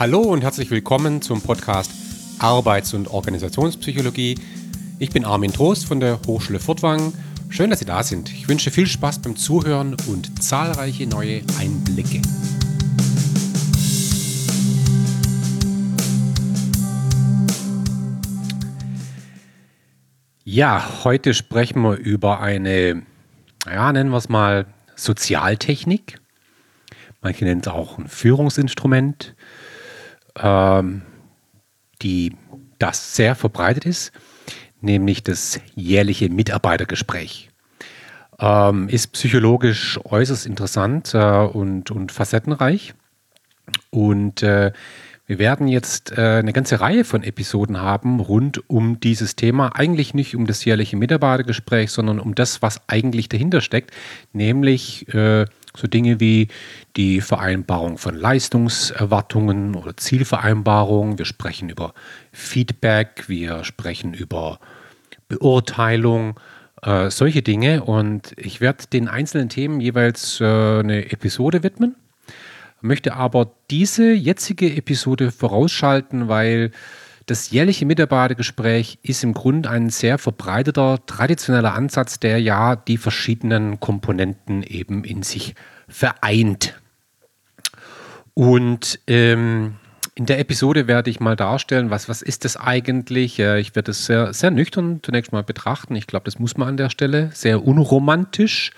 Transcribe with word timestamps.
Hallo 0.00 0.22
und 0.22 0.40
herzlich 0.40 0.70
willkommen 0.70 1.20
zum 1.20 1.42
Podcast 1.42 1.92
Arbeits- 2.38 2.94
und 2.94 3.08
Organisationspsychologie. 3.08 4.34
Ich 4.98 5.10
bin 5.10 5.26
Armin 5.26 5.52
Trost 5.52 5.84
von 5.84 6.00
der 6.00 6.18
Hochschule 6.26 6.58
Furtwangen. 6.58 7.12
Schön, 7.50 7.68
dass 7.68 7.80
Sie 7.80 7.84
da 7.84 8.02
sind. 8.02 8.32
Ich 8.32 8.48
wünsche 8.48 8.70
viel 8.70 8.86
Spaß 8.86 9.18
beim 9.18 9.36
Zuhören 9.36 9.94
und 10.06 10.42
zahlreiche 10.42 11.06
neue 11.06 11.42
Einblicke. 11.58 12.22
Ja, 20.44 21.04
heute 21.04 21.34
sprechen 21.34 21.82
wir 21.82 21.98
über 21.98 22.40
eine, 22.40 23.02
ja, 23.66 23.92
nennen 23.92 24.08
wir 24.08 24.16
es 24.16 24.30
mal 24.30 24.64
Sozialtechnik. 24.96 26.22
Manche 27.20 27.44
nennen 27.44 27.60
es 27.60 27.68
auch 27.68 27.98
ein 27.98 28.08
Führungsinstrument 28.08 29.34
ähm, 30.38 31.02
die 32.02 32.36
das 32.78 33.14
sehr 33.14 33.34
verbreitet 33.34 33.84
ist, 33.84 34.12
nämlich 34.80 35.22
das 35.22 35.60
jährliche 35.74 36.28
Mitarbeitergespräch. 36.28 37.50
Ähm, 38.38 38.88
ist 38.88 39.12
psychologisch 39.12 40.00
äußerst 40.02 40.46
interessant 40.46 41.14
äh, 41.14 41.18
und, 41.18 41.90
und 41.90 42.10
facettenreich. 42.10 42.94
Und 43.90 44.42
äh, 44.42 44.72
wir 45.30 45.38
werden 45.38 45.68
jetzt 45.68 46.10
äh, 46.18 46.38
eine 46.38 46.52
ganze 46.52 46.80
Reihe 46.80 47.04
von 47.04 47.22
Episoden 47.22 47.80
haben 47.80 48.18
rund 48.18 48.68
um 48.68 48.98
dieses 48.98 49.36
Thema. 49.36 49.76
Eigentlich 49.76 50.12
nicht 50.12 50.34
um 50.34 50.44
das 50.44 50.64
jährliche 50.64 50.96
Mitarbeitergespräch, 50.96 51.92
sondern 51.92 52.18
um 52.18 52.34
das, 52.34 52.62
was 52.62 52.80
eigentlich 52.88 53.28
dahinter 53.28 53.60
steckt, 53.60 53.92
nämlich 54.32 55.06
äh, 55.14 55.44
so 55.76 55.86
Dinge 55.86 56.20
wie 56.20 56.48
die 56.96 57.20
Vereinbarung 57.20 57.98
von 57.98 58.16
Leistungserwartungen 58.16 59.74
oder 59.74 59.96
Zielvereinbarungen. 59.96 61.18
Wir 61.18 61.24
sprechen 61.24 61.68
über 61.68 61.94
Feedback, 62.32 63.24
wir 63.28 63.64
sprechen 63.64 64.14
über 64.14 64.58
Beurteilung, 65.28 66.38
äh, 66.82 67.10
solche 67.10 67.42
Dinge. 67.42 67.84
Und 67.84 68.32
ich 68.36 68.60
werde 68.60 68.86
den 68.92 69.08
einzelnen 69.08 69.48
Themen 69.48 69.80
jeweils 69.80 70.40
äh, 70.40 70.44
eine 70.44 71.12
Episode 71.12 71.62
widmen, 71.62 71.94
möchte 72.80 73.14
aber 73.14 73.52
diese 73.70 74.12
jetzige 74.12 74.74
Episode 74.74 75.30
vorausschalten, 75.30 76.28
weil 76.28 76.72
das 77.30 77.50
jährliche 77.50 77.86
Mitarbeitergespräch 77.86 78.98
ist 79.02 79.22
im 79.22 79.34
Grunde 79.34 79.70
ein 79.70 79.88
sehr 79.88 80.18
verbreiteter, 80.18 80.98
traditioneller 81.06 81.74
Ansatz, 81.74 82.18
der 82.18 82.40
ja 82.40 82.74
die 82.74 82.96
verschiedenen 82.96 83.78
Komponenten 83.78 84.64
eben 84.64 85.04
in 85.04 85.22
sich 85.22 85.54
vereint. 85.88 86.80
Und 88.34 88.98
ähm, 89.06 89.76
in 90.16 90.26
der 90.26 90.40
Episode 90.40 90.88
werde 90.88 91.08
ich 91.08 91.20
mal 91.20 91.36
darstellen, 91.36 91.90
was, 91.90 92.08
was 92.08 92.20
ist 92.20 92.44
das 92.44 92.56
eigentlich? 92.56 93.38
Ich 93.38 93.76
werde 93.76 93.92
es 93.92 94.06
sehr, 94.06 94.32
sehr 94.32 94.50
nüchtern 94.50 94.98
zunächst 95.02 95.32
mal 95.32 95.44
betrachten. 95.44 95.94
Ich 95.94 96.08
glaube, 96.08 96.24
das 96.24 96.40
muss 96.40 96.56
man 96.56 96.68
an 96.68 96.76
der 96.76 96.90
Stelle. 96.90 97.30
Sehr 97.32 97.64
unromantisch. 97.64 98.72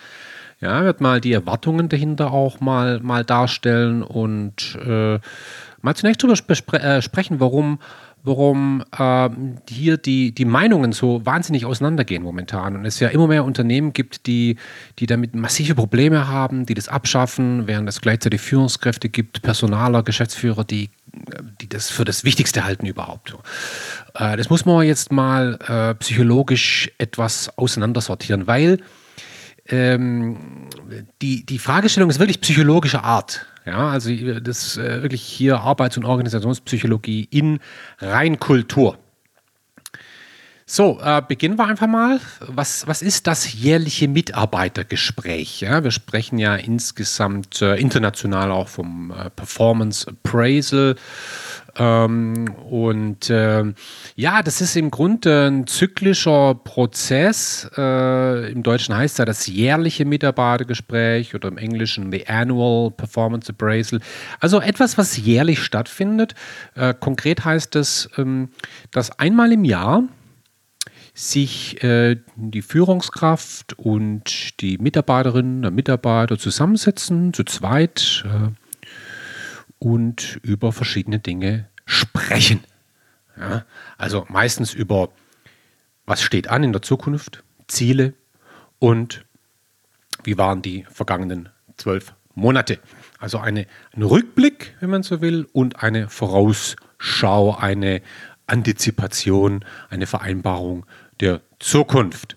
Ja, 0.60 0.84
wird 0.84 1.00
mal 1.00 1.20
die 1.20 1.32
Erwartungen 1.32 1.88
dahinter 1.88 2.32
auch 2.32 2.60
mal, 2.60 3.00
mal 3.00 3.24
darstellen 3.24 4.02
und 4.02 4.78
äh, 4.86 5.18
mal 5.80 5.94
zunächst 5.96 6.22
darüber 6.22 6.74
äh, 6.74 7.02
sprechen, 7.02 7.40
warum 7.40 7.80
warum 8.24 8.84
äh, 8.96 9.28
hier 9.68 9.96
die, 9.96 10.32
die 10.32 10.44
Meinungen 10.44 10.92
so 10.92 11.24
wahnsinnig 11.26 11.66
auseinandergehen 11.66 12.22
momentan. 12.22 12.76
Und 12.76 12.84
es 12.84 13.00
ja 13.00 13.08
immer 13.08 13.26
mehr 13.26 13.44
Unternehmen 13.44 13.92
gibt, 13.92 14.26
die, 14.26 14.56
die 14.98 15.06
damit 15.06 15.34
massive 15.34 15.74
Probleme 15.74 16.28
haben, 16.28 16.64
die 16.64 16.74
das 16.74 16.88
abschaffen, 16.88 17.66
während 17.66 17.88
es 17.88 18.00
gleichzeitig 18.00 18.40
Führungskräfte 18.40 19.08
gibt, 19.08 19.42
Personaler, 19.42 20.02
Geschäftsführer, 20.02 20.64
die, 20.64 20.90
die 21.60 21.68
das 21.68 21.90
für 21.90 22.04
das 22.04 22.22
Wichtigste 22.22 22.64
halten 22.64 22.86
überhaupt. 22.86 23.36
Äh, 24.14 24.36
das 24.36 24.50
muss 24.50 24.64
man 24.64 24.86
jetzt 24.86 25.10
mal 25.10 25.58
äh, 25.66 25.94
psychologisch 25.96 26.92
etwas 26.98 27.56
auseinandersortieren, 27.58 28.46
weil 28.46 28.78
ähm, 29.68 30.68
die, 31.20 31.44
die 31.44 31.58
Fragestellung 31.58 32.10
ist 32.10 32.18
wirklich 32.18 32.40
psychologischer 32.40 33.04
Art. 33.04 33.46
Ja, 33.64 33.90
also 33.90 34.10
das 34.40 34.66
ist 34.66 34.76
äh, 34.78 35.02
wirklich 35.02 35.22
hier 35.22 35.60
Arbeits- 35.60 35.96
und 35.96 36.04
Organisationspsychologie 36.04 37.28
in 37.30 37.60
Reinkultur. 38.00 38.98
So, 40.74 40.98
äh, 41.02 41.20
beginnen 41.26 41.58
wir 41.58 41.66
einfach 41.66 41.86
mal. 41.86 42.18
Was, 42.40 42.86
was 42.86 43.02
ist 43.02 43.26
das 43.26 43.52
jährliche 43.52 44.08
Mitarbeitergespräch? 44.08 45.60
Ja, 45.60 45.84
wir 45.84 45.90
sprechen 45.90 46.38
ja 46.38 46.56
insgesamt 46.56 47.60
äh, 47.60 47.76
international 47.76 48.50
auch 48.50 48.68
vom 48.68 49.10
äh, 49.10 49.28
Performance 49.30 50.08
Appraisal. 50.08 50.96
Ähm, 51.78 52.48
und 52.68 53.30
äh, 53.30 53.64
ja, 54.14 54.42
das 54.42 54.60
ist 54.60 54.76
im 54.76 54.90
Grunde 54.90 55.48
ein 55.48 55.66
zyklischer 55.66 56.54
Prozess. 56.54 57.70
Äh, 57.76 58.52
Im 58.52 58.62
Deutschen 58.62 58.96
heißt 58.96 59.18
ja 59.18 59.24
das 59.24 59.46
jährliche 59.46 60.04
Mitarbeitergespräch 60.04 61.34
oder 61.34 61.48
im 61.48 61.58
Englischen 61.58 62.12
the 62.12 62.26
Annual 62.26 62.90
Performance 62.90 63.50
Appraisal. 63.50 64.00
Also 64.40 64.60
etwas, 64.60 64.98
was 64.98 65.16
jährlich 65.16 65.60
stattfindet. 65.60 66.34
Äh, 66.74 66.94
konkret 66.98 67.44
heißt 67.44 67.76
es, 67.76 68.10
ähm, 68.18 68.50
dass 68.90 69.18
einmal 69.18 69.52
im 69.52 69.64
Jahr 69.64 70.04
sich 71.14 71.82
äh, 71.82 72.16
die 72.36 72.62
Führungskraft 72.62 73.78
und 73.78 74.60
die 74.60 74.78
Mitarbeiterinnen 74.78 75.64
und 75.64 75.74
Mitarbeiter 75.74 76.38
zusammensetzen, 76.38 77.34
zu 77.34 77.44
zweit, 77.44 78.24
äh, 78.26 78.50
und 79.82 80.38
über 80.42 80.70
verschiedene 80.70 81.18
Dinge 81.18 81.68
sprechen. 81.86 82.62
Ja, 83.36 83.64
also 83.98 84.24
meistens 84.28 84.74
über, 84.74 85.08
was 86.06 86.22
steht 86.22 86.46
an 86.46 86.62
in 86.62 86.72
der 86.72 86.82
Zukunft, 86.82 87.42
Ziele 87.66 88.14
und 88.78 89.24
wie 90.22 90.38
waren 90.38 90.62
die 90.62 90.86
vergangenen 90.88 91.48
zwölf 91.76 92.14
Monate. 92.34 92.78
Also 93.18 93.38
eine, 93.38 93.66
ein 93.92 94.04
Rückblick, 94.04 94.76
wenn 94.78 94.90
man 94.90 95.02
so 95.02 95.20
will, 95.20 95.48
und 95.52 95.82
eine 95.82 96.08
Vorausschau, 96.08 97.56
eine 97.56 98.02
Antizipation, 98.46 99.64
eine 99.90 100.06
Vereinbarung 100.06 100.86
der 101.18 101.40
Zukunft. 101.58 102.36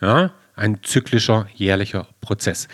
Ja, 0.00 0.32
ein 0.56 0.82
zyklischer, 0.82 1.46
jährlicher 1.54 2.08
Prozess. 2.20 2.66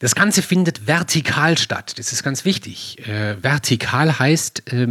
Das 0.00 0.14
Ganze 0.14 0.40
findet 0.40 0.86
vertikal 0.86 1.58
statt. 1.58 1.98
Das 1.98 2.12
ist 2.12 2.22
ganz 2.22 2.46
wichtig. 2.46 3.06
Äh, 3.06 3.42
vertikal 3.42 4.18
heißt, 4.18 4.72
äh, 4.72 4.88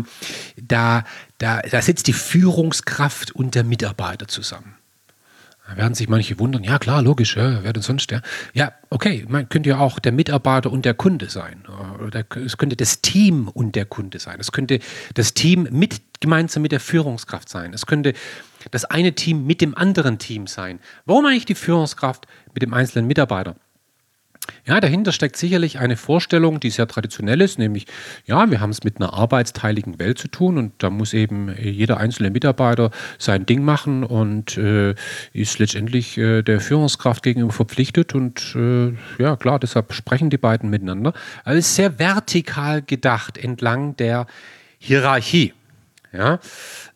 da, 0.55 1.03
da, 1.39 1.61
da 1.61 1.81
sitzt 1.81 2.07
die 2.07 2.13
Führungskraft 2.13 3.31
und 3.31 3.55
der 3.55 3.63
Mitarbeiter 3.63 4.27
zusammen. 4.27 4.75
Da 5.67 5.77
werden 5.77 5.95
sich 5.95 6.09
manche 6.09 6.37
wundern, 6.39 6.63
ja 6.63 6.79
klar, 6.79 7.01
logisch, 7.01 7.37
ja, 7.37 7.63
wer 7.63 7.73
denn 7.73 7.83
sonst 7.83 8.09
der? 8.11 8.21
Ja, 8.53 8.71
okay, 8.89 9.25
man 9.27 9.49
könnte 9.49 9.69
ja 9.69 9.79
auch 9.79 9.99
der 9.99 10.11
Mitarbeiter 10.11 10.71
und 10.71 10.85
der 10.85 10.93
Kunde 10.93 11.29
sein. 11.29 11.63
Oder 12.05 12.23
es 12.43 12.57
könnte 12.57 12.75
das 12.75 13.01
Team 13.01 13.47
und 13.47 13.75
der 13.75 13.85
Kunde 13.85 14.19
sein. 14.19 14.39
Es 14.39 14.51
könnte 14.51 14.79
das 15.15 15.33
Team 15.33 15.67
mit, 15.71 16.01
gemeinsam 16.19 16.61
mit 16.61 16.71
der 16.71 16.79
Führungskraft 16.79 17.49
sein. 17.49 17.73
Es 17.73 17.87
könnte 17.87 18.13
das 18.71 18.85
eine 18.85 19.13
Team 19.13 19.45
mit 19.45 19.61
dem 19.61 19.75
anderen 19.75 20.19
Team 20.19 20.45
sein. 20.45 20.79
Warum 21.05 21.25
eigentlich 21.25 21.45
die 21.45 21.55
Führungskraft 21.55 22.27
mit 22.53 22.61
dem 22.61 22.73
einzelnen 22.73 23.07
Mitarbeiter? 23.07 23.55
Ja, 24.65 24.79
dahinter 24.79 25.11
steckt 25.11 25.37
sicherlich 25.37 25.79
eine 25.79 25.97
Vorstellung, 25.97 26.59
die 26.59 26.69
sehr 26.69 26.87
traditionell 26.87 27.41
ist, 27.41 27.59
nämlich, 27.59 27.87
ja, 28.25 28.51
wir 28.51 28.59
haben 28.59 28.69
es 28.69 28.83
mit 28.83 28.97
einer 28.97 29.13
arbeitsteiligen 29.13 29.99
Welt 29.99 30.19
zu 30.19 30.27
tun 30.27 30.57
und 30.57 30.73
da 30.79 30.89
muss 30.89 31.13
eben 31.13 31.55
jeder 31.57 31.97
einzelne 31.97 32.29
Mitarbeiter 32.29 32.91
sein 33.17 33.45
Ding 33.45 33.63
machen 33.63 34.03
und 34.03 34.57
äh, 34.57 34.95
ist 35.33 35.59
letztendlich 35.59 36.17
äh, 36.17 36.41
der 36.43 36.59
Führungskraft 36.59 37.23
gegenüber 37.23 37.53
verpflichtet 37.53 38.13
und 38.13 38.55
äh, 38.55 38.93
ja, 39.21 39.35
klar, 39.37 39.59
deshalb 39.59 39.93
sprechen 39.93 40.29
die 40.29 40.37
beiden 40.37 40.69
miteinander. 40.69 41.13
Also 41.43 41.59
ist 41.59 41.75
sehr 41.75 41.97
vertikal 41.97 42.81
gedacht 42.81 43.37
entlang 43.37 43.95
der 43.97 44.27
Hierarchie. 44.77 45.53
Ja, 46.11 46.39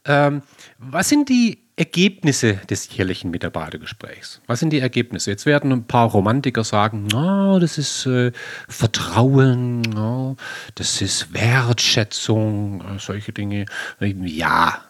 ähm, 0.06 0.42
was 0.80 1.10
sind 1.10 1.30
die 1.30 1.63
Ergebnisse 1.76 2.56
des 2.70 2.96
jährlichen 2.96 3.32
Mitarbeitergesprächs. 3.32 4.42
Was 4.46 4.60
sind 4.60 4.70
die 4.70 4.80
Ergebnisse? 4.80 5.32
Jetzt 5.32 5.48
werden 5.48 5.72
ein 5.72 5.86
paar 5.86 6.10
Romantiker 6.10 6.64
sagen, 6.64 7.08
oh, 7.14 7.58
das 7.60 7.80
ist 7.80 8.06
äh, 8.06 8.32
Vertrauen, 8.68 9.98
oh, 9.98 10.36
das 10.76 11.02
ist 11.02 11.34
Wertschätzung, 11.34 12.82
äh, 12.82 13.00
solche 13.00 13.34
Dinge. 13.34 13.66
Ja, 14.00 14.82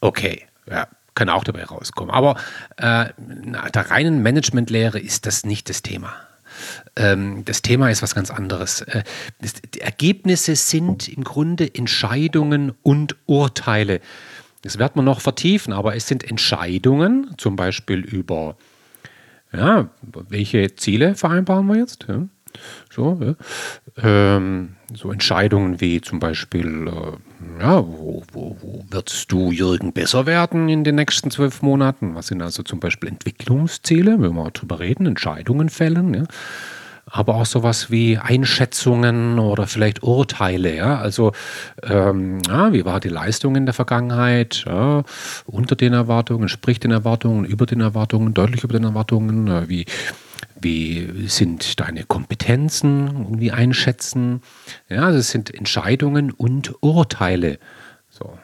okay, 0.00 0.44
ja, 0.70 0.86
kann 1.14 1.28
auch 1.28 1.42
dabei 1.42 1.64
rauskommen. 1.64 2.14
Aber 2.14 2.36
äh, 2.76 3.06
der 3.74 3.90
reinen 3.90 4.22
Managementlehre 4.22 5.00
ist 5.00 5.26
das 5.26 5.44
nicht 5.44 5.68
das 5.68 5.82
Thema. 5.82 6.14
Ähm, 6.94 7.44
das 7.44 7.62
Thema 7.62 7.90
ist 7.90 8.02
was 8.02 8.14
ganz 8.14 8.30
anderes. 8.30 8.82
Äh, 8.82 9.02
die 9.74 9.80
Ergebnisse 9.80 10.54
sind 10.54 11.08
im 11.08 11.24
Grunde 11.24 11.74
Entscheidungen 11.74 12.74
und 12.82 13.16
Urteile 13.26 14.00
das 14.62 14.78
wird 14.78 14.96
man 14.96 15.04
noch 15.04 15.20
vertiefen, 15.20 15.72
aber 15.72 15.94
es 15.94 16.06
sind 16.06 16.24
Entscheidungen, 16.24 17.34
zum 17.38 17.56
Beispiel 17.56 18.00
über, 18.00 18.56
ja, 19.52 19.88
welche 20.28 20.74
Ziele 20.74 21.14
vereinbaren 21.14 21.66
wir 21.66 21.76
jetzt? 21.76 22.06
Ja? 22.08 22.26
So, 22.90 23.20
ja. 23.22 23.34
ähm, 24.36 24.76
so 24.94 25.12
Entscheidungen 25.12 25.80
wie 25.80 26.00
zum 26.00 26.18
Beispiel, 26.18 26.88
äh, 26.88 27.62
ja, 27.62 27.86
wo, 27.86 28.22
wo, 28.32 28.56
wo 28.60 28.84
wirst 28.90 29.30
du, 29.30 29.52
Jürgen, 29.52 29.92
besser 29.92 30.26
werden 30.26 30.68
in 30.68 30.84
den 30.84 30.96
nächsten 30.96 31.30
zwölf 31.30 31.62
Monaten? 31.62 32.14
Was 32.14 32.28
sind 32.28 32.42
also 32.42 32.62
zum 32.62 32.80
Beispiel 32.80 33.10
Entwicklungsziele, 33.10 34.20
wenn 34.20 34.34
wir 34.34 34.50
drüber 34.50 34.80
reden, 34.80 35.06
Entscheidungen 35.06 35.68
fällen, 35.68 36.14
ja? 36.14 36.24
Aber 37.10 37.36
auch 37.36 37.46
sowas 37.46 37.90
wie 37.90 38.18
Einschätzungen 38.18 39.38
oder 39.38 39.66
vielleicht 39.66 40.02
Urteile. 40.02 40.74
Ja? 40.74 40.98
Also, 40.98 41.32
ähm, 41.82 42.40
ja, 42.46 42.72
wie 42.72 42.84
war 42.84 43.00
die 43.00 43.08
Leistung 43.08 43.56
in 43.56 43.66
der 43.66 43.74
Vergangenheit? 43.74 44.64
Ja? 44.66 45.02
Unter 45.46 45.76
den 45.76 45.92
Erwartungen, 45.92 46.48
sprich 46.48 46.80
den 46.80 46.90
Erwartungen, 46.90 47.44
über 47.44 47.66
den 47.66 47.80
Erwartungen, 47.80 48.34
deutlich 48.34 48.64
über 48.64 48.74
den 48.74 48.84
Erwartungen. 48.84 49.48
Äh, 49.48 49.68
wie, 49.68 49.86
wie 50.60 51.28
sind 51.28 51.80
deine 51.80 52.04
Kompetenzen 52.04 53.08
irgendwie 53.08 53.52
einschätzen? 53.52 54.42
Ja, 54.88 55.06
also 55.06 55.18
es 55.18 55.30
sind 55.30 55.54
Entscheidungen 55.54 56.30
und 56.30 56.74
Urteile. 56.80 57.58
So. 58.10 58.38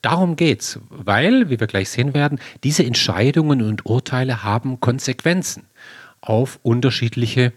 Darum 0.00 0.36
geht's, 0.36 0.80
weil, 0.88 1.50
wie 1.50 1.60
wir 1.60 1.66
gleich 1.66 1.90
sehen 1.90 2.14
werden, 2.14 2.38
diese 2.64 2.84
Entscheidungen 2.84 3.60
und 3.60 3.84
Urteile 3.84 4.42
haben 4.42 4.80
Konsequenzen 4.80 5.64
auf 6.22 6.58
unterschiedliche 6.62 7.52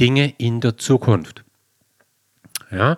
Dinge 0.00 0.34
in 0.38 0.60
der 0.60 0.76
Zukunft. 0.76 1.44
Ja, 2.70 2.96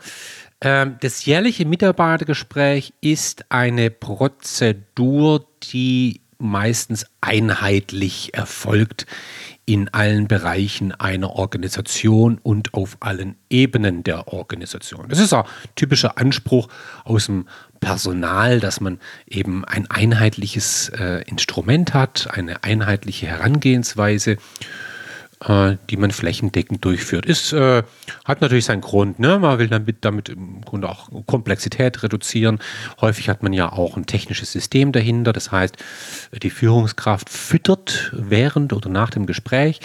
ähm, 0.60 0.96
das 1.00 1.24
jährliche 1.24 1.64
Mitarbeitergespräch 1.64 2.92
ist 3.00 3.44
eine 3.50 3.90
Prozedur, 3.90 5.46
die 5.62 6.20
meistens 6.38 7.06
einheitlich 7.20 8.34
erfolgt 8.34 9.06
in 9.66 9.88
allen 9.92 10.28
Bereichen 10.28 10.92
einer 10.92 11.32
Organisation 11.32 12.38
und 12.42 12.72
auf 12.72 12.96
allen 13.00 13.36
Ebenen 13.50 14.02
der 14.02 14.28
Organisation. 14.28 15.08
Das 15.08 15.18
ist 15.18 15.34
ein 15.34 15.44
typischer 15.74 16.16
Anspruch 16.16 16.68
aus 17.04 17.26
dem 17.26 17.46
Personal, 17.80 18.60
dass 18.60 18.80
man 18.80 18.98
eben 19.26 19.64
ein 19.64 19.90
einheitliches 19.90 20.88
äh, 20.90 21.22
Instrument 21.28 21.92
hat, 21.92 22.28
eine 22.32 22.64
einheitliche 22.64 23.26
Herangehensweise 23.26 24.38
die 25.40 25.96
man 25.96 26.11
flächendeckend 26.11 26.85
durchführt. 26.85 27.25
Ist, 27.25 27.52
äh, 27.52 27.85
hat 28.25 28.40
natürlich 28.40 28.64
seinen 28.64 28.81
Grund. 28.81 29.20
Ne? 29.20 29.38
Man 29.38 29.58
will 29.61 29.69
damit, 29.69 29.99
damit 30.00 30.29
im 30.31 30.62
Grunde 30.62 30.88
auch 30.88 31.08
Komplexität 31.26 32.02
reduzieren. 32.02 32.58
Häufig 33.00 33.29
hat 33.29 33.44
man 33.44 33.52
ja 33.52 33.73
auch 33.73 33.96
ein 33.96 34.06
technisches 34.06 34.50
System 34.50 34.90
dahinter. 34.90 35.32
Das 35.32 35.52
heißt, 35.52 35.76
die 36.43 36.50
Führungskraft 36.50 37.31
füttert 37.31 38.11
während 38.12 38.73
oder 38.73 38.88
nach 38.90 39.11
dem 39.11 39.26
Gespräch 39.26 39.81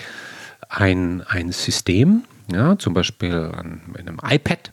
ein, 0.69 1.21
ein 1.21 1.51
System, 1.51 2.23
ja, 2.51 2.77
zum 2.79 2.95
Beispiel 2.95 3.35
an 3.35 3.81
einem 3.95 4.19
iPad, 4.27 4.71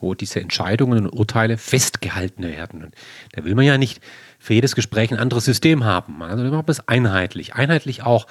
wo 0.00 0.14
diese 0.14 0.40
Entscheidungen 0.40 1.06
und 1.06 1.18
Urteile 1.18 1.56
festgehalten 1.56 2.42
werden. 2.42 2.84
Und 2.84 2.94
da 3.32 3.44
will 3.44 3.54
man 3.54 3.64
ja 3.64 3.78
nicht 3.78 4.02
für 4.44 4.52
jedes 4.52 4.74
Gespräch 4.74 5.10
ein 5.10 5.18
anderes 5.18 5.46
System 5.46 5.84
haben. 5.84 6.22
Also 6.22 6.44
wir 6.44 6.50
machen 6.50 6.66
es 6.66 6.86
einheitlich. 6.86 7.54
Einheitlich 7.54 8.02
auch 8.02 8.26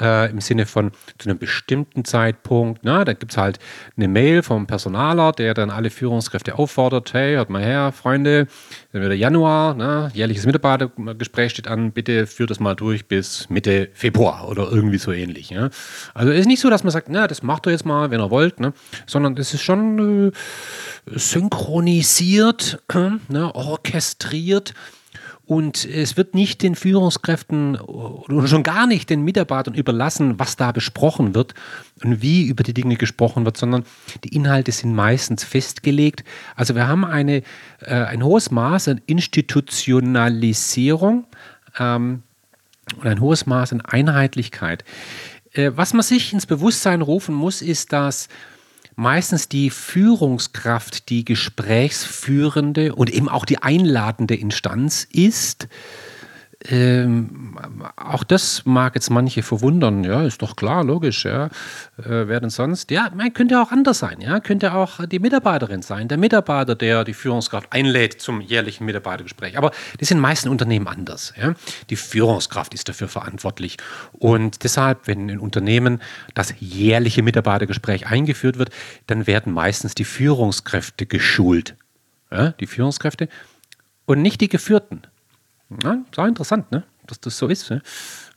äh, 0.00 0.30
im 0.30 0.40
Sinne 0.40 0.64
von 0.64 0.92
zu 1.18 1.28
einem 1.28 1.38
bestimmten 1.38 2.06
Zeitpunkt. 2.06 2.80
Na, 2.82 3.04
da 3.04 3.12
gibt 3.12 3.32
es 3.32 3.36
halt 3.36 3.58
eine 3.94 4.08
Mail 4.08 4.42
vom 4.42 4.66
Personaler, 4.66 5.32
der 5.32 5.52
dann 5.52 5.68
alle 5.68 5.90
Führungskräfte 5.90 6.58
auffordert, 6.58 7.12
hey, 7.12 7.34
hört 7.34 7.50
mal 7.50 7.62
her, 7.62 7.92
Freunde, 7.92 8.46
dann 8.92 9.02
wird 9.02 9.12
Januar, 9.18 9.74
na, 9.74 10.10
jährliches 10.14 10.46
Mitarbeitergespräch 10.46 11.52
steht 11.52 11.68
an, 11.68 11.92
bitte 11.92 12.26
führt 12.26 12.48
das 12.48 12.58
mal 12.58 12.74
durch 12.74 13.06
bis 13.06 13.50
Mitte 13.50 13.90
Februar 13.92 14.48
oder 14.48 14.72
irgendwie 14.72 14.96
so 14.96 15.12
ähnlich. 15.12 15.50
Ja. 15.50 15.68
Also 16.14 16.32
es 16.32 16.40
ist 16.40 16.46
nicht 16.46 16.60
so, 16.60 16.70
dass 16.70 16.84
man 16.84 16.90
sagt, 16.90 17.10
na, 17.10 17.26
das 17.26 17.42
macht 17.42 17.66
ihr 17.66 17.72
jetzt 17.72 17.84
mal, 17.84 18.10
wenn 18.10 18.22
ihr 18.22 18.30
wollt, 18.30 18.60
ne, 18.60 18.72
sondern 19.04 19.36
es 19.36 19.52
ist 19.52 19.60
schon 19.60 20.28
äh, 20.28 21.18
synchronisiert, 21.18 22.82
äh, 22.94 23.10
ne, 23.28 23.54
orchestriert 23.54 24.72
und 25.50 25.84
es 25.84 26.16
wird 26.16 26.34
nicht 26.36 26.62
den 26.62 26.76
Führungskräften 26.76 27.74
oder 27.74 28.46
schon 28.46 28.62
gar 28.62 28.86
nicht 28.86 29.10
den 29.10 29.22
Mitarbeitern 29.22 29.74
überlassen, 29.74 30.38
was 30.38 30.54
da 30.54 30.70
besprochen 30.70 31.34
wird 31.34 31.54
und 32.04 32.22
wie 32.22 32.46
über 32.46 32.62
die 32.62 32.72
Dinge 32.72 32.94
gesprochen 32.94 33.44
wird, 33.44 33.56
sondern 33.56 33.82
die 34.22 34.28
Inhalte 34.28 34.70
sind 34.70 34.94
meistens 34.94 35.42
festgelegt. 35.42 36.22
Also 36.54 36.76
wir 36.76 36.86
haben 36.86 37.04
eine, 37.04 37.42
äh, 37.80 37.94
ein 37.94 38.22
hohes 38.22 38.52
Maß 38.52 38.86
an 38.86 39.00
Institutionalisierung 39.06 41.26
ähm, 41.80 42.22
und 43.00 43.08
ein 43.08 43.20
hohes 43.20 43.44
Maß 43.44 43.72
an 43.72 43.80
Einheitlichkeit. 43.80 44.84
Äh, 45.52 45.72
was 45.74 45.94
man 45.94 46.02
sich 46.02 46.32
ins 46.32 46.46
Bewusstsein 46.46 47.02
rufen 47.02 47.34
muss, 47.34 47.60
ist, 47.60 47.92
dass 47.92 48.28
meistens 49.00 49.48
die 49.48 49.70
Führungskraft 49.70 51.08
die 51.08 51.24
gesprächsführende 51.24 52.94
und 52.94 53.08
eben 53.10 53.30
auch 53.30 53.46
die 53.46 53.62
einladende 53.62 54.34
Instanz 54.34 55.08
ist. 55.10 55.68
Ähm, 56.68 57.58
auch 57.96 58.22
das 58.22 58.66
mag 58.66 58.94
jetzt 58.94 59.08
manche 59.08 59.42
verwundern. 59.42 60.04
Ja, 60.04 60.24
ist 60.24 60.42
doch 60.42 60.56
klar, 60.56 60.84
logisch. 60.84 61.24
Ja. 61.24 61.46
Äh, 61.96 62.28
wer 62.28 62.40
denn 62.40 62.50
sonst? 62.50 62.90
Ja, 62.90 63.10
man 63.14 63.32
könnte 63.32 63.60
auch 63.60 63.72
anders 63.72 64.00
sein. 64.00 64.20
Ja, 64.20 64.40
könnte 64.40 64.74
auch 64.74 65.06
die 65.06 65.20
Mitarbeiterin 65.20 65.80
sein, 65.80 66.08
der 66.08 66.18
Mitarbeiter, 66.18 66.74
der 66.74 67.04
die 67.04 67.14
Führungskraft 67.14 67.72
einlädt 67.72 68.20
zum 68.20 68.42
jährlichen 68.42 68.84
Mitarbeitergespräch. 68.84 69.56
Aber 69.56 69.70
das 69.98 70.08
sind 70.08 70.18
in 70.18 70.22
meisten 70.22 70.50
Unternehmen 70.50 70.86
anders. 70.86 71.32
Ja. 71.40 71.54
Die 71.88 71.96
Führungskraft 71.96 72.74
ist 72.74 72.88
dafür 72.90 73.08
verantwortlich. 73.08 73.78
Und 74.12 74.62
deshalb, 74.62 75.06
wenn 75.06 75.30
in 75.30 75.38
Unternehmen 75.38 76.02
das 76.34 76.54
jährliche 76.58 77.22
Mitarbeitergespräch 77.22 78.06
eingeführt 78.06 78.58
wird, 78.58 78.70
dann 79.06 79.26
werden 79.26 79.54
meistens 79.54 79.94
die 79.94 80.04
Führungskräfte 80.04 81.06
geschult. 81.06 81.74
Ja, 82.30 82.50
die 82.52 82.66
Führungskräfte 82.66 83.28
und 84.04 84.22
nicht 84.22 84.40
die 84.40 84.48
Geführten. 84.48 85.02
Ja, 85.82 85.98
sehr 86.14 86.26
interessant, 86.26 86.70
ne? 86.72 86.84
dass 87.06 87.20
das 87.20 87.36
so 87.36 87.48
ist. 87.48 87.70
Ne? 87.70 87.82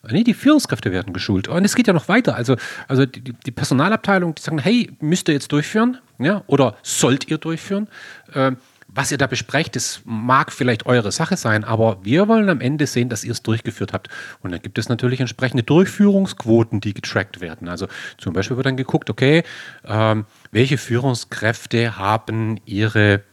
Nee, 0.10 0.24
die 0.24 0.34
Führungskräfte 0.34 0.92
werden 0.92 1.14
geschult. 1.14 1.48
Und 1.48 1.64
es 1.64 1.76
geht 1.76 1.88
ja 1.88 1.94
noch 1.94 2.08
weiter. 2.08 2.36
Also, 2.36 2.58
also 2.88 3.06
die, 3.06 3.34
die 3.34 3.52
Personalabteilung, 3.52 4.36
die 4.36 4.42
sagen, 4.42 4.60
hey, 4.60 4.92
müsst 5.00 5.30
ihr 5.30 5.34
jetzt 5.34 5.52
durchführen? 5.52 5.98
Ja? 6.20 6.44
Oder 6.48 6.76
sollt 6.84 7.30
ihr 7.30 7.38
durchführen? 7.38 7.88
Äh, 8.34 8.52
was 8.96 9.12
ihr 9.12 9.18
da 9.18 9.26
besprecht, 9.26 9.76
das 9.76 10.02
mag 10.06 10.52
vielleicht 10.52 10.86
eure 10.86 11.12
Sache 11.12 11.36
sein, 11.36 11.64
aber 11.64 11.98
wir 12.04 12.28
wollen 12.28 12.48
am 12.50 12.62
Ende 12.62 12.86
sehen, 12.86 13.10
dass 13.10 13.24
ihr 13.24 13.32
es 13.32 13.42
durchgeführt 13.42 13.92
habt. 13.92 14.08
Und 14.42 14.52
dann 14.52 14.62
gibt 14.62 14.78
es 14.78 14.88
natürlich 14.88 15.20
entsprechende 15.20 15.64
Durchführungsquoten, 15.64 16.80
die 16.80 16.94
getrackt 16.94 17.42
werden. 17.42 17.68
Also 17.68 17.88
zum 18.20 18.34
Beispiel 18.34 18.56
wird 18.56 18.68
dann 18.68 18.78
geguckt, 18.78 19.10
okay, 19.10 19.44
ähm, 19.86 20.25
welche 20.52 20.78
Führungskräfte 20.78 21.98
haben 21.98 22.60
ihre 22.66 23.24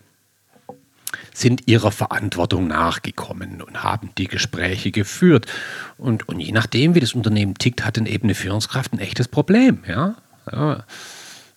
sind 1.33 1.69
ihrer 1.69 1.93
Verantwortung 1.93 2.67
nachgekommen 2.67 3.63
und 3.63 3.83
haben 3.83 4.11
die 4.19 4.29
Gespräche 4.29 4.91
geführt. 4.91 5.47
Und, 5.99 6.29
und 6.29 6.41
je 6.41 6.53
nachdem, 6.53 6.95
wie 6.95 7.01
das 7.01 7.15
Unternehmen 7.15 7.55
tickt, 7.55 7.85
hat 7.85 7.97
dann 7.97 8.07
eben 8.07 8.25
eine 8.25 8.35
Führungskraft 8.35 8.93
ein 8.93 8.99
echtes 8.99 9.29
Problem. 9.29 9.85
Ja? 9.87 10.17
ja. 10.51 10.85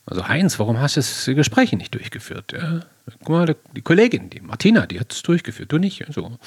Also 0.06 0.28
Heinz, 0.28 0.60
warum 0.60 0.80
hast 0.80 0.98
du 0.98 1.00
das 1.00 1.26
Gespräche 1.26 1.78
nicht 1.78 1.94
durchgeführt? 1.94 2.52
Ja? 2.52 2.82
Guck 3.20 3.30
mal, 3.30 3.56
die 3.76 3.82
Kollegin, 3.82 4.30
die 4.30 4.42
Martina, 4.42 4.86
die 4.86 5.00
hat 5.00 5.12
es 5.14 5.22
durchgeführt, 5.24 5.72
du 5.72 5.78
nicht. 5.78 6.06
So. 6.10 6.38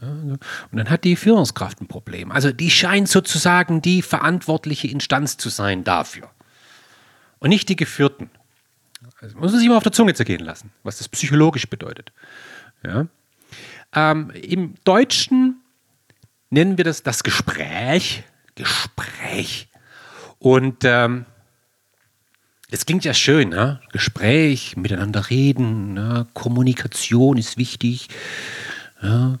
Ja, 0.00 0.08
und 0.08 0.38
dann 0.72 0.90
hat 0.90 1.04
die 1.04 1.16
Führungskraft 1.16 1.80
ein 1.80 1.88
Problem. 1.88 2.30
Also 2.30 2.52
die 2.52 2.70
scheint 2.70 3.08
sozusagen 3.08 3.82
die 3.82 4.02
verantwortliche 4.02 4.88
Instanz 4.88 5.36
zu 5.36 5.48
sein 5.48 5.84
dafür. 5.84 6.30
Und 7.40 7.50
nicht 7.50 7.68
die 7.68 7.76
Geführten. 7.76 8.30
Also 9.20 9.36
muss 9.38 9.52
man 9.52 9.60
sich 9.60 9.68
mal 9.68 9.76
auf 9.76 9.82
der 9.82 9.92
Zunge 9.92 10.14
zergehen 10.14 10.44
lassen, 10.44 10.70
was 10.82 10.98
das 10.98 11.08
psychologisch 11.08 11.68
bedeutet. 11.68 12.12
Ja. 12.84 13.06
Ähm, 13.94 14.30
Im 14.30 14.74
Deutschen 14.84 15.62
nennen 16.50 16.76
wir 16.76 16.84
das 16.84 17.02
das 17.02 17.22
Gespräch. 17.22 18.24
Gespräch. 18.54 19.68
Und 20.38 20.84
ähm, 20.84 21.26
das 22.70 22.84
klingt 22.84 23.04
ja 23.04 23.14
schön, 23.14 23.48
ne? 23.48 23.80
Gespräch, 23.92 24.76
miteinander 24.76 25.30
reden, 25.30 25.94
ne? 25.94 26.26
Kommunikation 26.34 27.38
ist 27.38 27.56
wichtig. 27.56 28.08
Ja? 29.02 29.38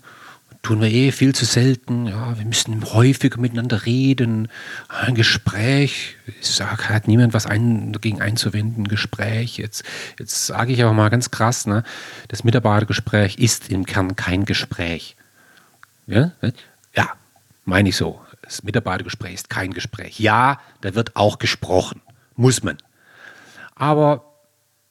Tun 0.68 0.82
wir 0.82 0.90
eh 0.90 1.12
viel 1.12 1.34
zu 1.34 1.46
selten. 1.46 2.06
Ja, 2.06 2.36
wir 2.36 2.44
müssen 2.44 2.92
häufiger 2.92 3.40
miteinander 3.40 3.86
reden. 3.86 4.48
Ein 4.88 5.14
Gespräch, 5.14 6.16
ich 6.26 6.46
sag, 6.46 6.90
hat 6.90 7.08
niemand 7.08 7.32
was 7.32 7.46
ein, 7.46 7.94
dagegen 7.94 8.20
einzuwenden. 8.20 8.86
Gespräch, 8.86 9.56
jetzt, 9.56 9.82
jetzt 10.18 10.46
sage 10.46 10.74
ich 10.74 10.82
aber 10.82 10.92
mal 10.92 11.08
ganz 11.08 11.30
krass, 11.30 11.64
ne, 11.64 11.84
das 12.28 12.44
Mitarbeitergespräch 12.44 13.38
ist 13.38 13.70
im 13.70 13.86
Kern 13.86 14.14
kein 14.14 14.44
Gespräch. 14.44 15.16
Ja, 16.06 16.32
ja 16.94 17.08
meine 17.64 17.88
ich 17.88 17.96
so. 17.96 18.20
Das 18.42 18.62
Mitarbeitergespräch 18.62 19.32
ist 19.32 19.48
kein 19.48 19.72
Gespräch. 19.72 20.20
Ja, 20.20 20.60
da 20.82 20.94
wird 20.94 21.16
auch 21.16 21.38
gesprochen. 21.38 22.02
Muss 22.36 22.62
man. 22.62 22.76
Aber 23.74 24.27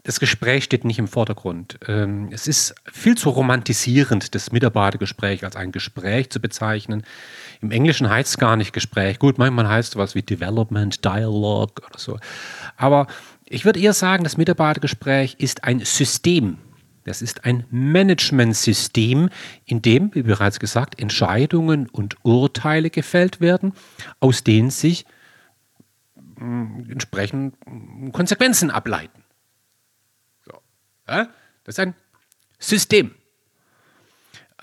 das 0.08 0.22
Gespräch 0.22 0.64
steht 0.64 0.86
nicht 0.86 1.00
im 1.00 1.10
Vordergrund. 1.10 1.80
Ähm, 1.86 2.30
es 2.32 2.48
ist 2.48 2.74
viel 2.86 3.18
zu 3.18 3.30
romantisierend, 3.30 4.34
das 4.36 4.54
Mitarbeitergespräch 4.54 5.44
als 5.44 5.58
ein 5.58 5.74
Gespräch 5.74 6.30
zu 6.30 6.40
bezeichnen. 6.40 7.04
Im 7.60 7.72
Englischen 7.72 8.10
heißt 8.10 8.30
es 8.30 8.38
gar 8.38 8.56
nicht 8.56 8.72
Gespräch. 8.72 9.20
Gut, 9.20 9.38
manchmal 9.38 9.68
heißt 9.68 9.90
es 9.90 9.96
was 9.98 10.16
wie 10.16 10.22
Development, 10.22 11.04
Dialogue 11.04 11.84
oder 11.86 12.00
so. 12.00 12.20
Aber 12.78 13.08
ich 13.44 13.66
würde 13.66 13.82
eher 13.82 13.92
sagen, 13.92 14.24
das 14.24 14.38
Mitarbeitergespräch 14.38 15.36
ist 15.40 15.66
ein 15.66 15.82
System. 15.82 16.58
Das 17.04 17.22
ist 17.22 17.44
ein 17.44 17.66
Managementsystem, 17.70 19.30
in 19.66 19.82
dem, 19.82 20.16
wie 20.16 20.24
bereits 20.24 20.62
gesagt, 20.62 21.02
Entscheidungen 21.02 21.90
und 21.90 22.16
Urteile 22.24 22.90
gefällt 22.90 23.42
werden, 23.42 23.74
aus 24.22 24.46
denen 24.46 24.70
sich 24.70 25.06
äh, 26.16 26.92
entsprechend 26.92 27.56
Konsequenzen 28.14 28.72
ableiten. 28.72 29.27
Ja? 31.08 31.30
Das 31.64 31.76
ist 31.76 31.80
ein 31.80 31.96
System, 32.60 33.16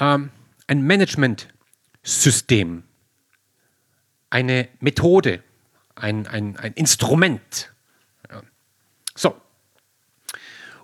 ähm, 0.01 0.31
ein 0.67 0.83
Management-System, 0.83 2.83
eine 4.31 4.69
Methode, 4.81 5.43
ein, 5.95 6.27
ein, 6.27 6.57
ein 6.57 6.73
Instrument. 6.75 7.73
Ja. 8.31 8.43
So. 9.15 9.41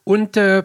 Und 0.05 0.37
äh, 0.37 0.65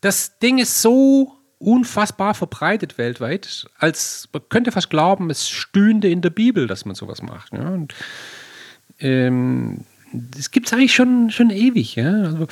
das 0.00 0.38
Ding 0.38 0.58
ist 0.58 0.80
so 0.80 1.36
unfassbar 1.58 2.34
verbreitet 2.34 2.98
weltweit, 2.98 3.66
als 3.78 4.28
man 4.32 4.42
könnte 4.48 4.72
fast 4.72 4.90
glauben, 4.90 5.30
es 5.30 5.48
stünde 5.48 6.08
in 6.08 6.20
der 6.20 6.30
Bibel, 6.30 6.66
dass 6.66 6.84
man 6.84 6.94
sowas 6.94 7.22
macht. 7.22 7.52
Ja? 7.52 7.68
Und, 7.68 7.94
ähm, 8.98 9.84
das 10.16 10.50
gibt 10.50 10.66
es 10.66 10.72
eigentlich 10.72 10.94
schon, 10.94 11.30
schon 11.30 11.50
ewig. 11.50 11.96
Ja? 11.96 12.10
Also, 12.10 12.46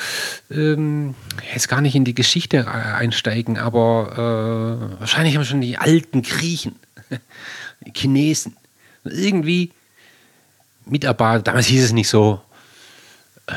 ähm, 0.50 1.14
jetzt 1.52 1.68
gar 1.68 1.80
nicht 1.80 1.94
in 1.94 2.04
die 2.04 2.14
Geschichte 2.14 2.68
einsteigen, 2.68 3.58
aber 3.58 4.90
äh, 4.96 5.00
wahrscheinlich 5.00 5.36
haben 5.36 5.44
schon 5.44 5.60
die 5.60 5.78
alten 5.78 6.22
Griechen, 6.22 6.76
die 7.86 7.92
Chinesen, 7.94 8.56
irgendwie 9.04 9.72
Mitarbeiter, 10.86 11.42
damals 11.42 11.66
hieß 11.66 11.84
es 11.84 11.92
nicht 11.92 12.08
so, 12.08 12.40
äh, 13.46 13.52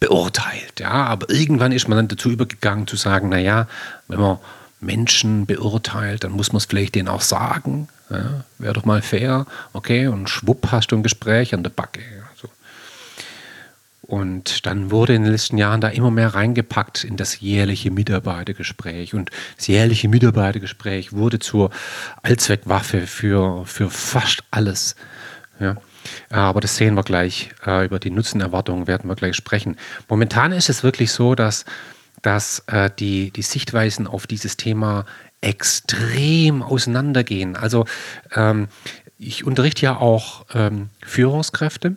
beurteilt. 0.00 0.80
Ja? 0.80 0.90
Aber 0.90 1.30
irgendwann 1.30 1.72
ist 1.72 1.88
man 1.88 1.96
dann 1.96 2.08
dazu 2.08 2.30
übergegangen 2.30 2.86
zu 2.86 2.96
sagen, 2.96 3.28
naja, 3.28 3.68
wenn 4.08 4.20
man 4.20 4.38
Menschen 4.80 5.46
beurteilt, 5.46 6.24
dann 6.24 6.32
muss 6.32 6.52
man 6.52 6.58
es 6.58 6.66
vielleicht 6.66 6.94
denen 6.94 7.08
auch 7.08 7.22
sagen. 7.22 7.88
Ja? 8.10 8.44
Wäre 8.58 8.74
doch 8.74 8.84
mal 8.84 9.02
fair. 9.02 9.46
Okay, 9.72 10.06
und 10.06 10.28
schwupp 10.28 10.70
hast 10.70 10.92
du 10.92 10.96
ein 10.96 11.02
Gespräch 11.02 11.54
an 11.54 11.62
der 11.62 11.70
Backe. 11.70 12.00
Und 14.08 14.64
dann 14.64 14.90
wurde 14.90 15.14
in 15.14 15.22
den 15.22 15.32
letzten 15.32 15.58
Jahren 15.58 15.82
da 15.82 15.88
immer 15.88 16.10
mehr 16.10 16.34
reingepackt 16.34 17.04
in 17.04 17.18
das 17.18 17.40
jährliche 17.40 17.90
Mitarbeitergespräch. 17.90 19.12
Und 19.12 19.30
das 19.58 19.66
jährliche 19.66 20.08
Mitarbeitergespräch 20.08 21.12
wurde 21.12 21.40
zur 21.40 21.68
Allzweckwaffe 22.22 23.06
für, 23.06 23.66
für 23.66 23.90
fast 23.90 24.44
alles. 24.50 24.96
Ja. 25.60 25.76
Aber 26.30 26.62
das 26.62 26.76
sehen 26.76 26.94
wir 26.94 27.02
gleich. 27.02 27.50
Äh, 27.66 27.84
über 27.84 27.98
die 27.98 28.10
Nutzenerwartungen 28.10 28.86
werden 28.86 29.10
wir 29.10 29.14
gleich 29.14 29.36
sprechen. 29.36 29.76
Momentan 30.08 30.52
ist 30.52 30.70
es 30.70 30.82
wirklich 30.82 31.12
so, 31.12 31.34
dass, 31.34 31.66
dass 32.22 32.60
äh, 32.60 32.88
die, 32.98 33.30
die 33.30 33.42
Sichtweisen 33.42 34.06
auf 34.06 34.26
dieses 34.26 34.56
Thema 34.56 35.04
extrem 35.42 36.62
auseinandergehen. 36.62 37.56
Also 37.56 37.84
ähm, 38.34 38.68
ich 39.18 39.44
unterrichte 39.44 39.82
ja 39.82 39.98
auch 39.98 40.46
ähm, 40.54 40.88
Führungskräfte 41.04 41.96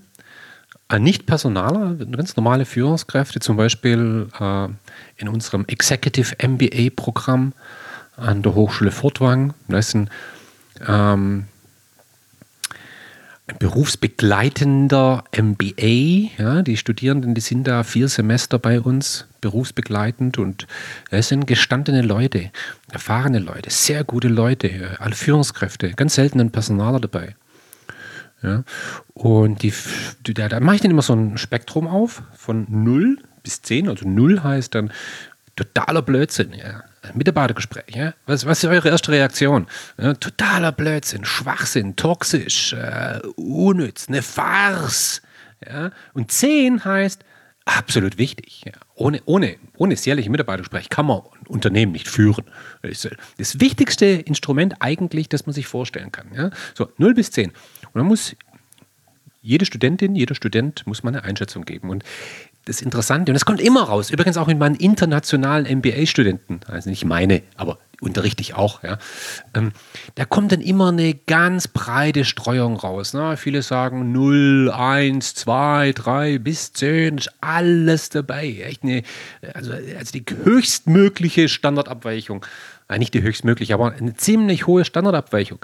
nicht 0.99 1.25
Personaler, 1.25 1.95
ganz 2.11 2.35
normale 2.35 2.65
Führungskräfte, 2.65 3.39
zum 3.39 3.57
Beispiel 3.57 4.27
äh, 4.39 4.67
in 5.17 5.27
unserem 5.27 5.65
Executive 5.67 6.35
MBA-Programm 6.45 7.53
an 8.17 8.41
der 8.41 8.55
Hochschule 8.55 8.91
Furtwang. 8.91 9.53
Das 9.67 9.89
ist 9.89 9.95
ein, 9.95 10.09
ähm, 10.87 11.45
ein 13.47 13.57
berufsbegleitender 13.59 15.23
MBA. 15.35 16.31
Ja, 16.37 16.61
die 16.61 16.77
Studierenden, 16.77 17.35
die 17.35 17.41
sind 17.41 17.67
da 17.67 17.83
vier 17.83 18.07
Semester 18.07 18.59
bei 18.59 18.79
uns, 18.79 19.27
berufsbegleitend 19.41 20.37
und 20.37 20.67
es 21.09 21.29
sind 21.29 21.47
gestandene 21.47 22.01
Leute, 22.01 22.51
erfahrene 22.91 23.39
Leute, 23.39 23.69
sehr 23.71 24.03
gute 24.03 24.27
Leute, 24.27 24.97
alle 24.99 25.15
Führungskräfte, 25.15 25.91
ganz 25.91 26.15
selten 26.15 26.39
ein 26.39 26.51
Personaler 26.51 26.99
dabei. 26.99 27.35
Ja? 28.41 28.63
Und 29.13 29.63
die, 29.63 29.73
da, 30.33 30.49
da 30.49 30.59
mache 30.59 30.75
ich 30.75 30.81
dann 30.81 30.91
immer 30.91 31.01
so 31.01 31.13
ein 31.13 31.37
Spektrum 31.37 31.87
auf 31.87 32.23
von 32.35 32.65
0 32.69 33.17
bis 33.43 33.61
10. 33.61 33.89
Also 33.89 34.07
0 34.07 34.43
heißt 34.43 34.75
dann 34.75 34.91
totaler 35.55 36.01
Blödsinn. 36.01 36.53
Ja? 36.53 36.83
Mitarbeitergespräch. 37.13 37.95
Ja? 37.95 38.13
Was, 38.25 38.45
was 38.45 38.63
ist 38.63 38.69
eure 38.69 38.89
erste 38.89 39.11
Reaktion? 39.11 39.67
Ja, 39.97 40.13
totaler 40.13 40.71
Blödsinn, 40.71 41.25
Schwachsinn, 41.25 41.95
toxisch, 41.95 42.73
äh, 42.73 43.19
unnütz, 43.35 44.07
eine 44.07 44.21
Farce. 44.21 45.21
Ja? 45.65 45.91
Und 46.13 46.31
10 46.31 46.85
heißt 46.85 47.23
absolut 47.65 48.17
wichtig. 48.17 48.63
Ja? 48.65 48.73
Ohne, 48.95 49.21
ohne, 49.25 49.57
ohne 49.77 49.95
das 49.95 50.05
jährliche 50.05 50.29
Mitarbeitergespräch 50.29 50.89
kann 50.89 51.05
man 51.05 51.19
ein 51.19 51.47
Unternehmen 51.47 51.91
nicht 51.91 52.07
führen. 52.07 52.45
Das 52.81 52.91
ist 52.91 53.15
das 53.37 53.59
wichtigste 53.59 54.05
Instrument 54.05 54.75
eigentlich, 54.79 55.29
das 55.29 55.45
man 55.45 55.53
sich 55.53 55.67
vorstellen 55.67 56.11
kann. 56.11 56.27
Ja? 56.35 56.51
So, 56.75 56.89
0 56.97 57.13
bis 57.13 57.31
10. 57.31 57.51
Und 57.93 57.99
dann 57.99 58.07
muss 58.07 58.35
jede 59.41 59.65
Studentin, 59.65 60.15
jeder 60.15 60.35
Student 60.35 60.85
muss 60.85 61.03
mal 61.03 61.09
eine 61.09 61.23
Einschätzung 61.23 61.65
geben. 61.65 61.89
Und 61.89 62.03
das 62.65 62.81
Interessante, 62.81 63.31
und 63.31 63.33
das 63.33 63.45
kommt 63.45 63.59
immer 63.59 63.83
raus, 63.83 64.11
übrigens 64.11 64.37
auch 64.37 64.47
in 64.47 64.59
meinen 64.59 64.75
internationalen 64.75 65.65
MBA-Studenten, 65.79 66.59
also 66.67 66.91
nicht 66.91 67.05
meine, 67.05 67.41
aber 67.57 67.79
unterrichte 68.01 68.41
ich 68.41 68.53
auch, 68.53 68.83
ja, 68.83 68.97
ähm, 69.55 69.71
da 70.15 70.25
kommt 70.25 70.51
dann 70.51 70.61
immer 70.61 70.89
eine 70.89 71.13
ganz 71.13 71.67
breite 71.67 72.23
Streuung 72.23 72.75
raus. 72.75 73.13
Ne? 73.13 73.35
Viele 73.37 73.61
sagen 73.63 74.11
0, 74.11 74.71
1, 74.71 75.35
2, 75.35 75.93
3 75.93 76.37
bis 76.39 76.73
10, 76.73 77.17
ist 77.17 77.31
alles 77.41 78.09
dabei. 78.09 78.47
Echt 78.63 78.83
eine, 78.83 79.03
also, 79.53 79.73
also 79.73 80.11
die 80.11 80.25
höchstmögliche 80.43 81.49
Standardabweichung, 81.49 82.45
äh, 82.89 82.99
nicht 82.99 83.13
die 83.13 83.21
höchstmögliche, 83.21 83.73
aber 83.73 83.93
eine 83.93 84.15
ziemlich 84.15 84.67
hohe 84.67 84.85
Standardabweichung 84.85 85.59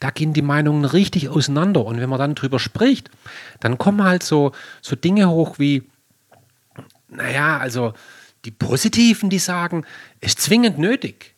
da 0.00 0.10
gehen 0.10 0.32
die 0.32 0.42
Meinungen 0.42 0.84
richtig 0.84 1.28
auseinander. 1.28 1.84
Und 1.84 2.00
wenn 2.00 2.08
man 2.08 2.18
dann 2.18 2.34
drüber 2.34 2.58
spricht, 2.58 3.10
dann 3.60 3.78
kommen 3.78 4.04
halt 4.04 4.22
so, 4.22 4.52
so 4.82 4.96
Dinge 4.96 5.28
hoch 5.28 5.58
wie, 5.58 5.82
naja, 7.08 7.58
also 7.58 7.94
die 8.44 8.50
Positiven, 8.50 9.30
die 9.30 9.38
sagen, 9.38 9.84
es 10.20 10.32
ist 10.32 10.40
zwingend 10.42 10.78
nötig 10.78 11.33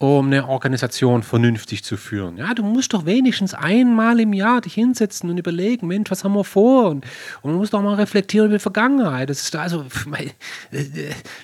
um 0.00 0.28
eine 0.28 0.48
Organisation 0.48 1.22
vernünftig 1.22 1.84
zu 1.84 1.98
führen. 1.98 2.38
Ja, 2.38 2.54
du 2.54 2.62
musst 2.62 2.94
doch 2.94 3.04
wenigstens 3.04 3.52
einmal 3.52 4.18
im 4.18 4.32
Jahr 4.32 4.62
dich 4.62 4.72
hinsetzen 4.72 5.28
und 5.28 5.36
überlegen, 5.36 5.86
Mensch, 5.86 6.10
was 6.10 6.24
haben 6.24 6.32
wir 6.32 6.42
vor? 6.42 6.88
Und, 6.88 7.04
und 7.42 7.50
man 7.50 7.56
muss 7.56 7.68
doch 7.68 7.82
mal 7.82 7.96
reflektieren 7.96 8.46
über 8.46 8.56
die 8.56 8.62
Vergangenheit. 8.62 9.28
Das 9.28 9.42
ist 9.42 9.54
also, 9.54 9.84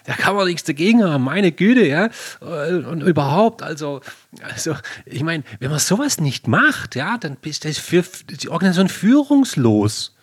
da 0.06 0.12
kann 0.14 0.36
man 0.36 0.46
nichts 0.46 0.64
dagegen 0.64 1.04
haben, 1.04 1.22
meine 1.22 1.52
Güte, 1.52 1.86
ja. 1.86 2.08
Und 2.40 3.02
überhaupt, 3.02 3.62
also, 3.62 4.00
also 4.42 4.74
ich 5.04 5.22
meine, 5.22 5.44
wenn 5.60 5.68
man 5.68 5.78
sowas 5.78 6.18
nicht 6.18 6.48
macht, 6.48 6.96
ja, 6.96 7.18
dann 7.18 7.36
ist 7.42 7.66
das 7.66 7.76
für 7.76 8.04
die 8.40 8.48
Organisation 8.48 8.88
führungslos. 8.88 10.14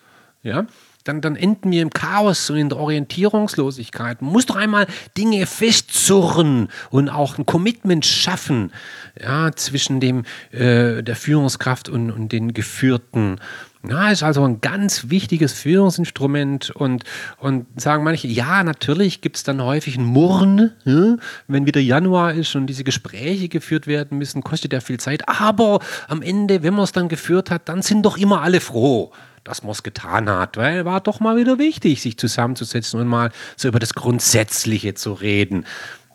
Ja, 0.42 0.66
dann, 1.04 1.20
dann 1.20 1.36
enden 1.36 1.70
wir 1.70 1.82
im 1.82 1.90
Chaos 1.90 2.48
und 2.50 2.56
in 2.56 2.70
der 2.70 2.78
Orientierungslosigkeit. 2.78 4.22
Man 4.22 4.32
muss 4.32 4.46
doch 4.46 4.56
einmal 4.56 4.86
Dinge 5.16 5.46
festzurren 5.46 6.68
und 6.90 7.10
auch 7.10 7.38
ein 7.38 7.46
Commitment 7.46 8.06
schaffen 8.06 8.72
ja, 9.20 9.52
zwischen 9.52 10.00
dem, 10.00 10.24
äh, 10.50 11.02
der 11.02 11.14
Führungskraft 11.14 11.90
und, 11.90 12.10
und 12.10 12.32
den 12.32 12.54
Geführten. 12.54 13.38
Ja, 13.86 14.10
ist 14.10 14.22
also 14.22 14.42
ein 14.44 14.62
ganz 14.62 15.10
wichtiges 15.10 15.52
Führungsinstrument 15.52 16.70
und, 16.70 17.04
und 17.36 17.66
sagen 17.78 18.02
manche, 18.02 18.26
ja, 18.26 18.64
natürlich 18.64 19.20
gibt 19.20 19.36
es 19.36 19.42
dann 19.42 19.62
häufig 19.62 19.98
ein 19.98 20.06
Murren, 20.06 20.72
ja, 20.86 21.16
wenn 21.48 21.66
wieder 21.66 21.82
Januar 21.82 22.32
ist 22.32 22.56
und 22.56 22.66
diese 22.66 22.82
Gespräche 22.82 23.50
geführt 23.50 23.86
werden 23.86 24.16
müssen, 24.16 24.42
kostet 24.42 24.72
ja 24.72 24.80
viel 24.80 24.98
Zeit. 24.98 25.28
Aber 25.28 25.80
am 26.08 26.22
Ende, 26.22 26.62
wenn 26.62 26.72
man 26.72 26.84
es 26.84 26.92
dann 26.92 27.10
geführt 27.10 27.50
hat, 27.50 27.68
dann 27.68 27.82
sind 27.82 28.06
doch 28.06 28.16
immer 28.16 28.40
alle 28.40 28.60
froh 28.60 29.12
dass 29.44 29.62
man 29.62 29.72
es 29.72 29.82
getan 29.82 30.28
hat, 30.28 30.56
weil 30.56 30.84
war 30.84 31.00
doch 31.00 31.20
mal 31.20 31.36
wieder 31.36 31.58
wichtig, 31.58 32.02
sich 32.02 32.18
zusammenzusetzen 32.18 32.98
und 33.00 33.06
mal 33.06 33.30
so 33.56 33.68
über 33.68 33.78
das 33.78 33.94
Grundsätzliche 33.94 34.94
zu 34.94 35.12
reden. 35.12 35.66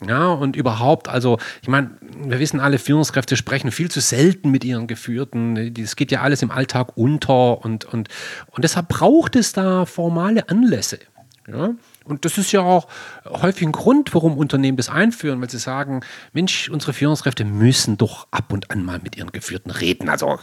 Ja, 0.07 0.27
und 0.27 0.55
überhaupt, 0.55 1.09
also, 1.09 1.39
ich 1.61 1.67
meine, 1.67 1.91
wir 2.01 2.39
wissen 2.39 2.61
alle, 2.61 2.79
Führungskräfte 2.79 3.35
sprechen 3.35 3.71
viel 3.71 3.91
zu 3.91 3.99
selten 3.99 4.49
mit 4.49 4.63
ihren 4.63 4.87
Geführten. 4.87 5.73
Das 5.73 5.97
geht 5.97 6.11
ja 6.11 6.21
alles 6.21 6.41
im 6.41 6.51
Alltag 6.51 6.95
unter 6.95 7.63
und, 7.65 7.83
und, 7.85 8.07
und 8.51 8.63
deshalb 8.63 8.87
braucht 8.87 9.35
es 9.35 9.51
da 9.51 9.85
formale 9.85 10.47
Anlässe. 10.47 10.99
Ja? 11.47 11.71
Und 12.05 12.23
das 12.23 12.37
ist 12.37 12.51
ja 12.53 12.61
auch 12.61 12.87
häufig 13.25 13.67
ein 13.67 13.73
Grund, 13.73 14.13
warum 14.13 14.37
Unternehmen 14.37 14.77
das 14.77 14.89
einführen, 14.89 15.41
weil 15.41 15.49
sie 15.49 15.59
sagen, 15.59 16.01
Mensch, 16.31 16.69
unsere 16.69 16.93
Führungskräfte 16.93 17.43
müssen 17.43 17.97
doch 17.97 18.27
ab 18.31 18.53
und 18.53 18.71
an 18.71 18.83
mal 18.83 18.99
mit 19.03 19.17
ihren 19.17 19.33
Geführten 19.33 19.69
reden. 19.69 20.07
Also, 20.07 20.39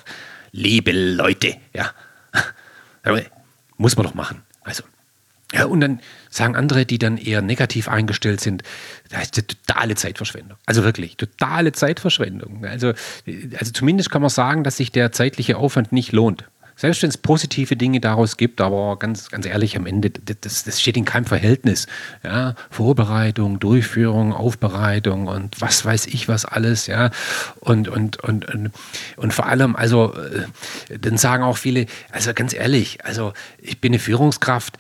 liebe 0.53 0.93
Leute, 0.93 1.57
ja, 1.73 1.93
muss 3.77 3.97
man 3.97 4.07
doch 4.07 4.15
machen. 4.15 4.43
Also, 4.63 4.83
Ja, 5.53 5.67
und 5.67 5.81
dann 5.81 6.01
sagen 6.29 6.57
andere, 6.57 6.87
die 6.87 6.99
dann 6.99 7.19
eher 7.19 7.41
negativ 7.41 7.89
eingestellt 7.89 8.41
sind, 8.41 8.63
das 9.11 9.23
ist 9.23 9.39
eine 9.39 9.47
totale 9.47 9.95
Zeitverschwendung. 9.95 10.59
Also 10.67 10.83
wirklich, 10.83 11.17
totale 11.17 11.73
Zeitverschwendung. 11.73 12.65
Also, 12.65 12.95
also 13.59 13.73
zumindest 13.73 14.11
kann 14.11 14.23
man 14.23 14.31
sagen, 14.31 14.65
dass 14.65 14.77
sich 14.77 14.91
der 14.91 15.13
zeitliche 15.13 15.57
Aufwand 15.57 15.93
nicht 15.93 16.13
lohnt. 16.13 16.45
Selbst 16.77 17.03
wenn 17.03 17.09
es 17.09 17.17
positive 17.17 17.75
Dinge 17.75 18.01
daraus 18.01 18.37
gibt, 18.37 18.61
aber 18.61 18.99
ganz, 18.99 19.31
ganz 19.31 19.47
ehrlich, 19.47 19.77
am 19.77 19.87
Ende, 19.87 20.11
das, 20.11 20.65
das 20.65 20.81
steht 20.81 20.99
in 20.99 21.07
keinem 21.07 21.25
Verhältnis. 21.25 21.87
Ja, 22.23 22.55
Vorbereitung, 22.71 23.59
Durchführung, 23.59 24.35
Aufbereitung 24.35 25.27
und 25.27 25.59
was 25.61 25.85
weiß 25.85 26.07
ich 26.07 26.29
was 26.29 26.45
alles, 26.45 26.87
ja. 26.87 27.11
Und, 27.61 27.89
und, 27.89 28.23
und, 28.23 28.45
und, 28.53 28.71
und 29.17 29.33
vor 29.33 29.47
allem, 29.47 29.75
also, 29.75 30.15
äh, 30.15 30.99
dann 30.99 31.17
sagen 31.17 31.43
auch 31.43 31.57
viele, 31.57 31.87
also 32.13 32.35
ganz 32.35 32.53
ehrlich, 32.53 33.05
also 33.05 33.33
ich 33.59 33.81
bin 33.81 33.93
eine 33.93 33.99
Führungskraft, 33.99 34.77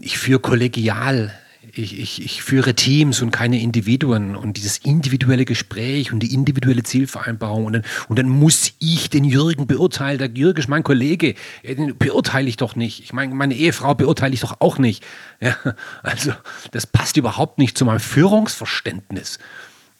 ich 0.00 0.18
führe 0.18 0.40
kollegial 0.40 1.32
ich, 1.78 1.98
ich, 1.98 2.24
ich 2.24 2.42
führe 2.42 2.74
Teams 2.74 3.22
und 3.22 3.30
keine 3.30 3.60
Individuen 3.60 4.36
und 4.36 4.56
dieses 4.56 4.78
individuelle 4.78 5.44
Gespräch 5.44 6.12
und 6.12 6.20
die 6.20 6.32
individuelle 6.32 6.82
Zielvereinbarung 6.82 7.66
und 7.66 7.72
dann, 7.74 7.82
und 8.08 8.18
dann 8.18 8.28
muss 8.28 8.72
ich 8.78 9.10
den 9.10 9.24
Jürgen 9.24 9.66
beurteilen. 9.66 10.18
Der 10.18 10.30
Jürgen 10.30 10.58
ist 10.58 10.68
mein 10.68 10.82
Kollege, 10.82 11.34
den 11.64 11.96
beurteile 11.96 12.48
ich 12.48 12.56
doch 12.56 12.76
nicht. 12.76 13.00
Ich 13.00 13.12
meine, 13.12 13.34
meine 13.34 13.54
Ehefrau 13.54 13.94
beurteile 13.94 14.34
ich 14.34 14.40
doch 14.40 14.60
auch 14.60 14.78
nicht. 14.78 15.04
Ja, 15.40 15.56
also 16.02 16.32
das 16.70 16.86
passt 16.86 17.16
überhaupt 17.16 17.58
nicht 17.58 17.76
zu 17.76 17.84
meinem 17.84 18.00
Führungsverständnis. 18.00 19.38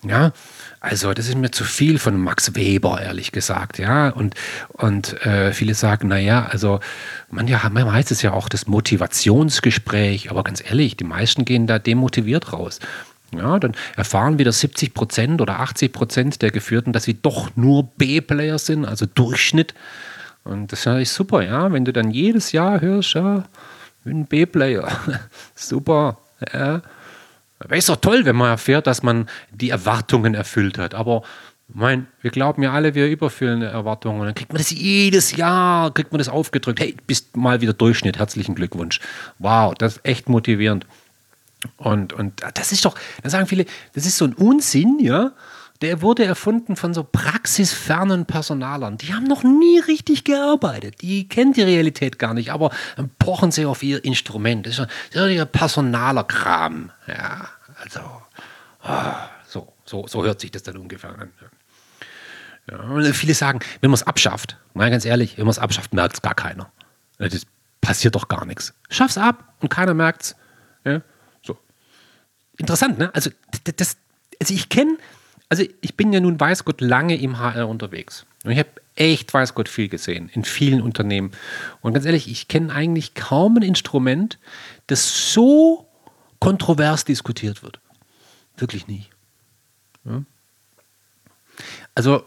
Ja, 0.08 0.32
also 0.80 1.12
das 1.14 1.28
ist 1.28 1.36
mir 1.36 1.50
zu 1.50 1.64
viel 1.64 1.98
von 1.98 2.20
Max 2.20 2.54
Weber, 2.54 3.00
ehrlich 3.02 3.32
gesagt. 3.32 3.78
Ja, 3.78 4.10
und, 4.10 4.34
und 4.68 5.20
äh, 5.26 5.52
viele 5.52 5.74
sagen, 5.74 6.08
naja, 6.08 6.46
also 6.46 6.80
man, 7.30 7.48
heißt 7.48 8.12
es 8.12 8.22
ja 8.22 8.32
auch 8.32 8.48
das 8.48 8.66
Motivationsgespräch, 8.66 10.30
aber 10.30 10.44
ganz 10.44 10.62
ehrlich, 10.64 10.96
die 10.96 11.04
meisten 11.04 11.44
gehen 11.44 11.66
da 11.66 11.78
demotiviert 11.78 12.52
raus. 12.52 12.78
Ja, 13.34 13.58
dann 13.58 13.74
erfahren 13.96 14.38
wieder 14.38 14.52
70 14.52 14.94
Prozent 14.94 15.40
oder 15.40 15.58
80 15.58 15.92
Prozent 15.92 16.42
der 16.42 16.52
Geführten, 16.52 16.92
dass 16.92 17.04
sie 17.04 17.20
doch 17.20 17.50
nur 17.56 17.84
B-Player 17.96 18.58
sind, 18.58 18.84
also 18.84 19.06
Durchschnitt. 19.06 19.74
Und 20.44 20.70
das 20.70 20.80
ist 20.80 20.86
natürlich 20.86 21.10
super, 21.10 21.42
ja, 21.42 21.72
wenn 21.72 21.84
du 21.84 21.92
dann 21.92 22.12
jedes 22.12 22.52
Jahr 22.52 22.80
hörst, 22.80 23.14
ja, 23.14 23.44
bin 24.04 24.26
B-Player. 24.26 24.88
super, 25.56 26.18
ja. 26.52 26.82
Ist 27.70 27.88
doch 27.88 27.96
toll, 27.96 28.24
wenn 28.24 28.36
man 28.36 28.50
erfährt, 28.50 28.86
dass 28.86 29.02
man 29.02 29.28
die 29.50 29.70
Erwartungen 29.70 30.34
erfüllt 30.34 30.78
hat. 30.78 30.94
Aber 30.94 31.22
mein, 31.68 32.06
wir 32.20 32.30
glauben 32.30 32.62
ja 32.62 32.72
alle, 32.72 32.94
wir 32.94 33.08
überfüllen 33.08 33.62
Erwartungen. 33.62 34.24
Dann 34.24 34.34
kriegt 34.34 34.52
man 34.52 34.58
das 34.58 34.70
jedes 34.70 35.36
Jahr, 35.36 35.92
kriegt 35.92 36.12
man 36.12 36.18
das 36.18 36.28
aufgedrückt. 36.28 36.80
Hey, 36.80 36.96
bist 37.06 37.36
mal 37.36 37.60
wieder 37.60 37.72
Durchschnitt. 37.72 38.18
Herzlichen 38.18 38.54
Glückwunsch. 38.54 39.00
Wow, 39.38 39.74
das 39.74 39.96
ist 39.96 40.04
echt 40.04 40.28
motivierend. 40.28 40.86
Und, 41.76 42.12
und 42.12 42.42
das 42.54 42.72
ist 42.72 42.84
doch, 42.84 42.94
dann 43.22 43.30
sagen 43.30 43.46
viele, 43.46 43.64
das 43.94 44.06
ist 44.06 44.18
so 44.18 44.26
ein 44.26 44.34
Unsinn, 44.34 44.98
ja. 45.00 45.32
Der 45.82 46.00
wurde 46.00 46.24
erfunden 46.24 46.76
von 46.76 46.94
so 46.94 47.04
praxisfernen 47.04 48.24
Personalern. 48.24 48.96
Die 48.96 49.12
haben 49.12 49.24
noch 49.24 49.42
nie 49.42 49.78
richtig 49.80 50.24
gearbeitet. 50.24 51.02
Die 51.02 51.28
kennen 51.28 51.52
die 51.52 51.62
Realität 51.62 52.18
gar 52.18 52.34
nicht, 52.34 52.50
aber 52.50 52.70
dann 52.96 53.10
pochen 53.18 53.50
sie 53.50 53.66
auf 53.66 53.82
ihr 53.82 54.04
Instrument. 54.04 54.66
Das 54.66 54.78
ist 54.78 54.88
ja 55.12 55.44
personaler 55.44 56.24
Kram. 56.24 56.90
Ja, 57.06 57.48
also, 57.82 58.00
oh, 58.84 59.12
so, 59.46 59.72
so, 59.84 60.06
so 60.06 60.24
hört 60.24 60.40
sich 60.40 60.50
das 60.50 60.62
dann 60.62 60.76
ungefähr 60.76 61.10
an. 61.10 61.30
Ja, 62.70 63.12
viele 63.12 63.34
sagen, 63.34 63.60
wenn 63.80 63.90
man 63.90 63.96
es 63.96 64.02
abschafft, 64.02 64.56
mal 64.74 64.90
ganz 64.90 65.04
ehrlich, 65.04 65.36
wenn 65.36 65.44
man 65.44 65.52
es 65.52 65.58
abschafft, 65.58 65.92
merkt 65.92 66.14
es 66.16 66.22
gar 66.22 66.34
keiner. 66.34 66.72
Das 67.18 67.46
passiert 67.80 68.14
doch 68.14 68.28
gar 68.28 68.44
nichts. 68.44 68.74
Schaff's 68.90 69.18
ab 69.18 69.54
und 69.60 69.68
keiner 69.68 69.94
merkt 69.94 70.22
es. 70.22 70.36
Ja, 70.84 71.02
so. 71.42 71.56
Interessant, 72.56 72.98
ne? 72.98 73.14
Also, 73.14 73.30
das, 73.76 73.96
also 74.40 74.54
ich 74.54 74.68
kenne 74.68 74.96
also 75.48 75.64
ich 75.80 75.96
bin 75.96 76.12
ja 76.12 76.20
nun, 76.20 76.38
weiß 76.38 76.64
Gott, 76.64 76.80
lange 76.80 77.16
im 77.16 77.38
HR 77.38 77.68
unterwegs. 77.68 78.26
Und 78.44 78.52
ich 78.52 78.58
habe 78.58 78.70
echt, 78.96 79.32
weiß 79.32 79.54
Gott, 79.54 79.68
viel 79.68 79.88
gesehen 79.88 80.30
in 80.32 80.44
vielen 80.44 80.80
Unternehmen. 80.80 81.32
Und 81.82 81.92
ganz 81.92 82.06
ehrlich, 82.06 82.28
ich 82.28 82.48
kenne 82.48 82.72
eigentlich 82.72 83.14
kaum 83.14 83.56
ein 83.56 83.62
Instrument, 83.62 84.38
das 84.86 85.32
so 85.32 85.86
kontrovers 86.40 87.04
diskutiert 87.04 87.62
wird. 87.62 87.80
Wirklich 88.56 88.86
nie. 88.88 89.06
Ja? 90.04 90.22
Also 91.94 92.24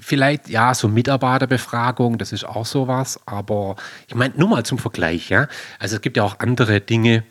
vielleicht, 0.00 0.48
ja, 0.48 0.74
so 0.74 0.88
Mitarbeiterbefragung, 0.88 2.18
das 2.18 2.32
ist 2.32 2.44
auch 2.44 2.66
sowas, 2.66 3.20
aber 3.26 3.76
ich 4.06 4.14
meine, 4.14 4.34
nur 4.36 4.48
mal 4.48 4.64
zum 4.64 4.78
Vergleich, 4.78 5.28
ja. 5.28 5.48
Also 5.78 5.96
es 5.96 6.02
gibt 6.02 6.16
ja 6.16 6.22
auch 6.22 6.38
andere 6.40 6.80
Dinge, 6.80 7.24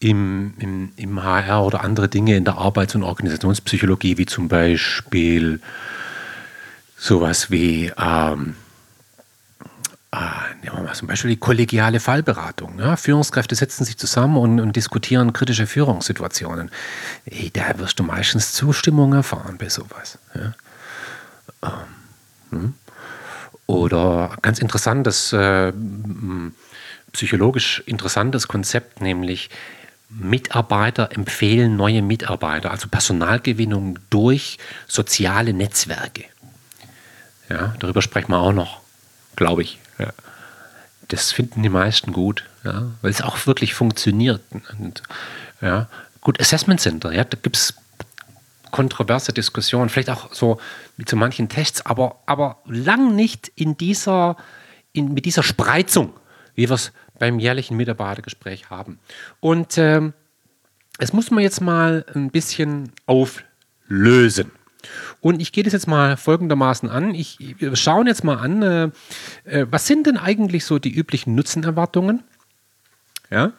im, 0.00 0.54
im, 0.58 0.92
im 0.96 1.22
HR 1.22 1.64
oder 1.64 1.82
andere 1.82 2.08
Dinge 2.08 2.36
in 2.36 2.44
der 2.44 2.58
Arbeits- 2.58 2.94
und 2.94 3.02
Organisationspsychologie, 3.02 4.18
wie 4.18 4.26
zum 4.26 4.48
Beispiel 4.48 5.60
sowas 6.96 7.50
wie 7.50 7.92
ähm, 7.98 8.56
äh, 10.12 10.54
mal 10.82 10.94
zum 10.94 11.08
Beispiel 11.08 11.30
die 11.30 11.36
kollegiale 11.36 12.00
Fallberatung. 12.00 12.78
Ja? 12.78 12.96
Führungskräfte 12.96 13.54
setzen 13.54 13.84
sich 13.84 13.96
zusammen 13.96 14.36
und, 14.36 14.60
und 14.60 14.76
diskutieren 14.76 15.32
kritische 15.32 15.66
Führungssituationen. 15.66 16.70
Hey, 17.24 17.50
da 17.52 17.78
wirst 17.78 17.98
du 17.98 18.02
meistens 18.02 18.52
Zustimmung 18.52 19.12
erfahren 19.12 19.56
bei 19.58 19.68
sowas. 19.68 20.18
Ja? 20.34 20.54
Ähm, 21.62 21.70
hm? 22.50 22.74
Oder 23.66 24.36
ganz 24.42 24.58
interessantes, 24.58 25.32
äh, 25.32 25.72
psychologisch 27.12 27.82
interessantes 27.86 28.46
Konzept, 28.46 29.00
nämlich 29.00 29.48
Mitarbeiter 30.16 31.10
empfehlen 31.12 31.76
neue 31.76 32.02
Mitarbeiter, 32.02 32.70
also 32.70 32.88
Personalgewinnung 32.88 33.98
durch 34.10 34.58
soziale 34.86 35.52
Netzwerke. 35.52 36.24
Ja, 37.48 37.74
darüber 37.78 38.00
sprechen 38.00 38.30
wir 38.30 38.38
auch 38.38 38.52
noch, 38.52 38.80
glaube 39.36 39.62
ich. 39.62 39.78
Ja. 39.98 40.12
Das 41.08 41.32
finden 41.32 41.62
die 41.62 41.68
meisten 41.68 42.12
gut, 42.12 42.44
ja, 42.64 42.90
weil 43.02 43.10
es 43.10 43.22
auch 43.22 43.46
wirklich 43.46 43.74
funktioniert. 43.74 44.40
Und, 44.78 45.02
ja. 45.60 45.88
Gut, 46.20 46.40
Assessment 46.40 46.80
Center, 46.80 47.12
ja, 47.12 47.24
da 47.24 47.36
gibt 47.40 47.56
es 47.56 47.74
kontroverse 48.70 49.32
Diskussionen, 49.32 49.88
vielleicht 49.88 50.10
auch 50.10 50.32
so 50.32 50.58
mit 50.96 51.08
so 51.08 51.16
manchen 51.16 51.48
Tests, 51.48 51.84
aber, 51.84 52.16
aber 52.26 52.58
lang 52.66 53.14
nicht 53.14 53.52
in 53.54 53.76
dieser, 53.76 54.36
in, 54.92 55.12
mit 55.12 55.26
dieser 55.26 55.42
Spreizung, 55.42 56.14
wie 56.54 56.68
wir 56.68 56.74
es 56.74 56.92
beim 57.18 57.38
jährlichen 57.38 57.76
Mitarbeitergespräch 57.76 58.70
haben. 58.70 58.98
Und 59.40 59.78
ähm, 59.78 60.12
das 60.98 61.12
muss 61.12 61.30
man 61.30 61.42
jetzt 61.42 61.60
mal 61.60 62.04
ein 62.14 62.30
bisschen 62.30 62.92
auflösen. 63.06 64.50
Und 65.20 65.40
ich 65.40 65.52
gehe 65.52 65.64
das 65.64 65.72
jetzt 65.72 65.88
mal 65.88 66.16
folgendermaßen 66.16 66.88
an. 66.90 67.14
Ich, 67.14 67.38
wir 67.58 67.74
schauen 67.76 68.06
jetzt 68.06 68.24
mal 68.24 68.36
an, 68.36 68.62
äh, 68.62 68.90
äh, 69.44 69.66
was 69.70 69.86
sind 69.86 70.06
denn 70.06 70.18
eigentlich 70.18 70.64
so 70.64 70.78
die 70.78 70.92
üblichen 70.92 71.34
Nutzenerwartungen? 71.34 72.22
Ja, 73.30 73.52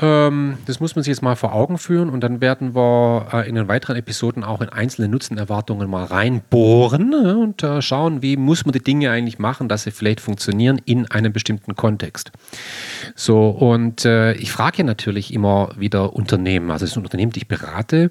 ähm, 0.00 0.56
das 0.66 0.80
muss 0.80 0.96
man 0.96 1.02
sich 1.02 1.10
jetzt 1.10 1.22
mal 1.22 1.36
vor 1.36 1.52
Augen 1.52 1.78
führen 1.78 2.08
und 2.08 2.20
dann 2.20 2.40
werden 2.40 2.74
wir 2.74 3.28
äh, 3.32 3.48
in 3.48 3.54
den 3.54 3.68
weiteren 3.68 3.96
Episoden 3.96 4.44
auch 4.44 4.60
in 4.60 4.68
einzelne 4.70 5.08
Nutzenerwartungen 5.08 5.88
mal 5.90 6.04
reinbohren 6.04 7.12
äh, 7.12 7.32
und 7.32 7.62
äh, 7.62 7.82
schauen, 7.82 8.22
wie 8.22 8.36
muss 8.36 8.64
man 8.64 8.72
die 8.72 8.82
Dinge 8.82 9.10
eigentlich 9.10 9.38
machen, 9.38 9.68
dass 9.68 9.82
sie 9.82 9.90
vielleicht 9.90 10.20
funktionieren 10.20 10.80
in 10.84 11.10
einem 11.10 11.32
bestimmten 11.32 11.76
Kontext. 11.76 12.32
So, 13.14 13.50
und 13.50 14.04
äh, 14.04 14.32
ich 14.34 14.52
frage 14.52 14.84
natürlich 14.84 15.34
immer 15.34 15.70
wieder 15.76 16.14
Unternehmen, 16.14 16.70
also 16.70 16.86
das 16.86 16.96
Unternehmen, 16.96 17.32
die 17.32 17.40
ich 17.40 17.48
berate, 17.48 18.10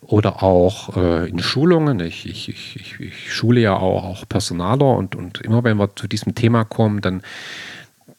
oder 0.00 0.42
auch 0.42 0.96
äh, 0.96 1.28
in 1.28 1.40
Schulungen. 1.40 2.00
Ich, 2.00 2.26
ich, 2.26 2.48
ich, 2.48 2.98
ich, 2.98 3.32
schule 3.32 3.60
ja 3.60 3.76
auch, 3.76 4.04
auch 4.04 4.28
Personaler 4.28 4.96
und, 4.96 5.14
und 5.14 5.40
immer 5.42 5.62
wenn 5.62 5.76
wir 5.76 5.94
zu 5.94 6.08
diesem 6.08 6.34
Thema 6.34 6.64
kommen, 6.64 7.00
dann 7.00 7.22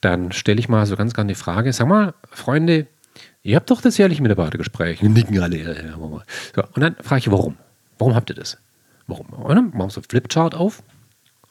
dann 0.02 0.32
stelle 0.32 0.60
ich 0.60 0.68
mal 0.68 0.86
so 0.86 0.96
ganz 0.96 1.14
gerne 1.14 1.30
die 1.30 1.40
Frage, 1.40 1.72
sag 1.74 1.88
mal, 1.88 2.14
Freunde, 2.32 2.88
ihr 3.44 3.56
habt 3.56 3.70
doch 3.70 3.82
das 3.82 3.98
jährliche 3.98 4.22
Mitarbeitergespräch. 4.22 5.02
Nicken 5.02 5.40
alle. 5.40 5.94
So, 6.56 6.64
und 6.74 6.82
dann 6.82 6.96
frage 7.02 7.20
ich, 7.20 7.32
warum? 7.32 7.58
Warum 7.98 8.16
habt 8.16 8.30
ihr 8.30 8.36
das? 8.36 8.58
Warum? 9.08 9.28
Und 9.28 9.56
dann 9.56 9.66
machen 9.70 9.78
wir 9.78 9.90
so 9.90 10.02
einen 10.02 10.10
Flipchart 10.10 10.56
auf 10.56 10.84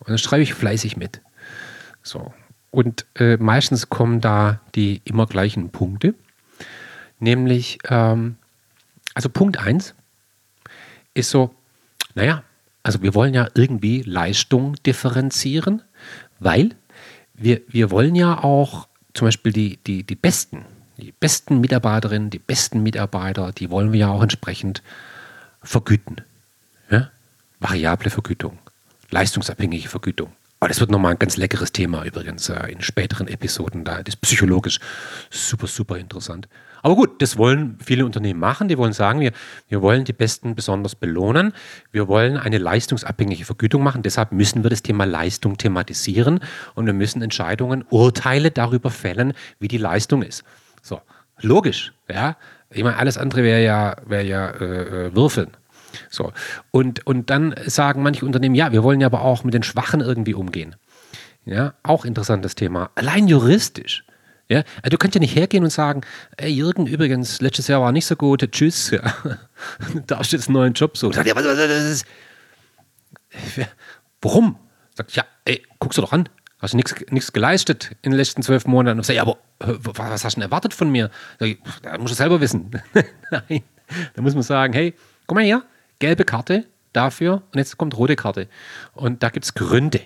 und 0.01 0.09
dann 0.09 0.19
schreibe 0.19 0.43
ich 0.43 0.55
fleißig 0.55 0.97
mit. 0.97 1.21
So. 2.03 2.33
Und 2.71 3.07
äh, 3.17 3.37
meistens 3.37 3.89
kommen 3.89 4.21
da 4.21 4.61
die 4.75 5.01
immer 5.05 5.27
gleichen 5.27 5.71
Punkte. 5.71 6.15
Nämlich, 7.19 7.79
ähm, 7.89 8.37
also 9.15 9.29
Punkt 9.29 9.59
1 9.59 9.95
ist 11.15 11.31
so, 11.31 11.55
naja, 12.15 12.43
also 12.83 13.03
wir 13.03 13.15
wollen 13.15 13.35
ja 13.35 13.49
irgendwie 13.55 14.03
Leistung 14.03 14.75
differenzieren, 14.87 15.83
weil 16.39 16.75
wir, 17.41 17.63
wir 17.69 17.91
wollen 17.91 18.15
ja 18.15 18.45
auch 18.45 18.87
zum 19.15 19.27
Beispiel 19.27 19.53
die, 19.53 19.79
die, 19.79 20.03
die 20.03 20.15
besten, 20.15 20.65
die 20.99 21.13
besten 21.13 21.61
Mitarbeiterinnen, 21.61 22.31
die 22.31 22.39
besten 22.39 22.83
Mitarbeiter, 22.83 23.53
die 23.53 23.71
wollen 23.71 23.93
wir 23.93 24.01
ja 24.01 24.09
auch 24.09 24.23
entsprechend 24.23 24.83
vergüten. 25.63 26.21
Ja? 26.91 27.11
Variable 27.59 28.11
Vergütung, 28.11 28.59
leistungsabhängige 29.11 29.89
Vergütung. 29.89 30.33
Aber 30.61 30.69
das 30.69 30.81
wird 30.81 30.91
nochmal 30.91 31.13
ein 31.13 31.19
ganz 31.19 31.39
leckeres 31.39 31.73
Thema 31.73 32.05
übrigens 32.05 32.51
äh, 32.51 32.71
in 32.71 32.83
späteren 32.83 33.27
Episoden. 33.27 33.85
Da 33.85 34.03
das 34.03 34.15
ist 34.15 34.21
psychologisch 34.21 34.79
super, 35.31 35.67
super 35.67 35.97
interessant. 35.97 36.49
Aber 36.83 36.97
gut, 36.97 37.21
das 37.23 37.37
wollen 37.37 37.79
viele 37.85 38.05
Unternehmen 38.05 38.41
machen. 38.41 38.69
Die 38.69 38.79
wollen 38.79 38.93
sagen, 38.93 39.21
wir, 39.21 39.33
wir 39.69 39.83
wollen 39.83 40.05
die 40.05 40.13
Besten 40.13 40.55
besonders 40.55 40.95
belohnen. 40.95 41.53
Wir 41.93 42.09
wollen 42.09 42.37
eine 42.37 42.59
leistungsabhängige 42.59 43.45
Vergütung 43.45 43.83
machen. 43.83 44.03
Deshalb 44.03 44.33
müssen 44.33 44.63
wir 44.63 44.71
das 44.71 44.83
Thema 44.83 45.05
Leistung 45.05 45.59
thematisieren 45.59 46.41
und 46.75 46.87
wir 46.87 46.93
müssen 46.93 47.23
Entscheidungen, 47.23 47.85
Urteile 47.91 48.51
darüber 48.51 48.91
fällen, 48.91 49.35
wie 49.59 49.69
die 49.69 49.79
Leistung 49.79 50.23
ist. 50.23 50.45
So, 50.83 51.01
logisch, 51.41 51.93
ja. 52.09 52.37
Ich 52.73 52.85
meine, 52.85 52.97
alles 52.97 53.19
andere 53.19 53.43
wäre 53.43 53.63
ja, 53.63 53.97
wär 54.07 54.23
ja 54.23 54.49
äh, 54.51 55.07
äh 55.07 55.15
Würfeln. 55.15 55.51
So. 56.09 56.33
Und, 56.71 57.07
und 57.07 57.31
dann 57.31 57.55
sagen 57.67 58.03
manche 58.03 58.25
Unternehmen, 58.25 58.55
ja, 58.55 58.73
wir 58.73 58.83
wollen 58.83 59.01
ja 59.01 59.07
aber 59.07 59.23
auch 59.23 59.45
mit 59.45 59.55
den 59.55 59.63
Schwachen 59.63 60.01
irgendwie 60.01 60.35
umgehen. 60.35 60.77
Ja, 61.45 61.75
auch 61.83 62.05
interessantes 62.05 62.55
Thema. 62.55 62.91
Allein 62.95 63.27
juristisch. 63.27 64.05
Ja, 64.51 64.65
also 64.83 64.91
du 64.91 64.99
kannst 64.99 65.15
ja 65.15 65.21
nicht 65.21 65.37
hergehen 65.37 65.63
und 65.63 65.71
sagen, 65.71 66.01
ey 66.37 66.51
Jürgen, 66.51 66.89
übrigens, 66.89 67.41
letztes 67.41 67.69
Jahr 67.69 67.81
war 67.83 67.93
nicht 67.93 68.07
so 68.07 68.17
gut, 68.17 68.51
tschüss. 68.51 68.91
Ja. 68.91 69.01
da 70.09 70.25
steht 70.25 70.45
einen 70.45 70.55
neuen 70.55 70.73
Job 70.73 70.97
so. 70.97 71.13
Ja, 71.13 71.25
was, 71.37 71.45
was, 71.45 72.05
was, 73.57 73.67
Warum? 74.21 74.59
Sagt, 74.97 75.15
ja, 75.15 75.25
ey, 75.45 75.65
guckst 75.79 75.99
du 75.99 76.03
doch 76.03 76.13
an. 76.13 76.29
Hast 76.59 76.75
du 76.75 76.77
nichts 76.77 77.33
geleistet 77.33 77.93
in 78.03 78.11
den 78.11 78.19
letzten 78.19 78.43
zwölf 78.43 78.67
Monaten? 78.67 78.99
Und 78.99 79.05
sag, 79.05 79.15
ja, 79.15 79.23
aber 79.23 79.39
was 79.61 80.25
hast 80.25 80.35
du 80.35 80.41
denn 80.41 80.49
erwartet 80.49 80.75
von 80.75 80.91
mir? 80.91 81.11
Sag 81.39 81.49
ich, 81.49 81.59
da 81.83 81.97
musst 81.97 82.13
du 82.13 82.17
selber 82.17 82.41
wissen. 82.41 82.73
Nein, 83.31 83.63
da 84.15 84.23
muss 84.23 84.35
man 84.35 84.43
sagen, 84.43 84.73
hey, 84.73 84.95
komm 85.29 85.37
mal 85.37 85.45
her, 85.45 85.63
gelbe 86.01 86.25
Karte 86.25 86.67
dafür 86.93 87.45
und 87.53 87.59
jetzt 87.59 87.79
kommt 87.79 87.97
rote 87.97 88.17
Karte. 88.17 88.49
Und 88.95 89.23
da 89.23 89.31
gibt 89.31 89.45
es 89.45 89.55
Gründe. 89.55 90.01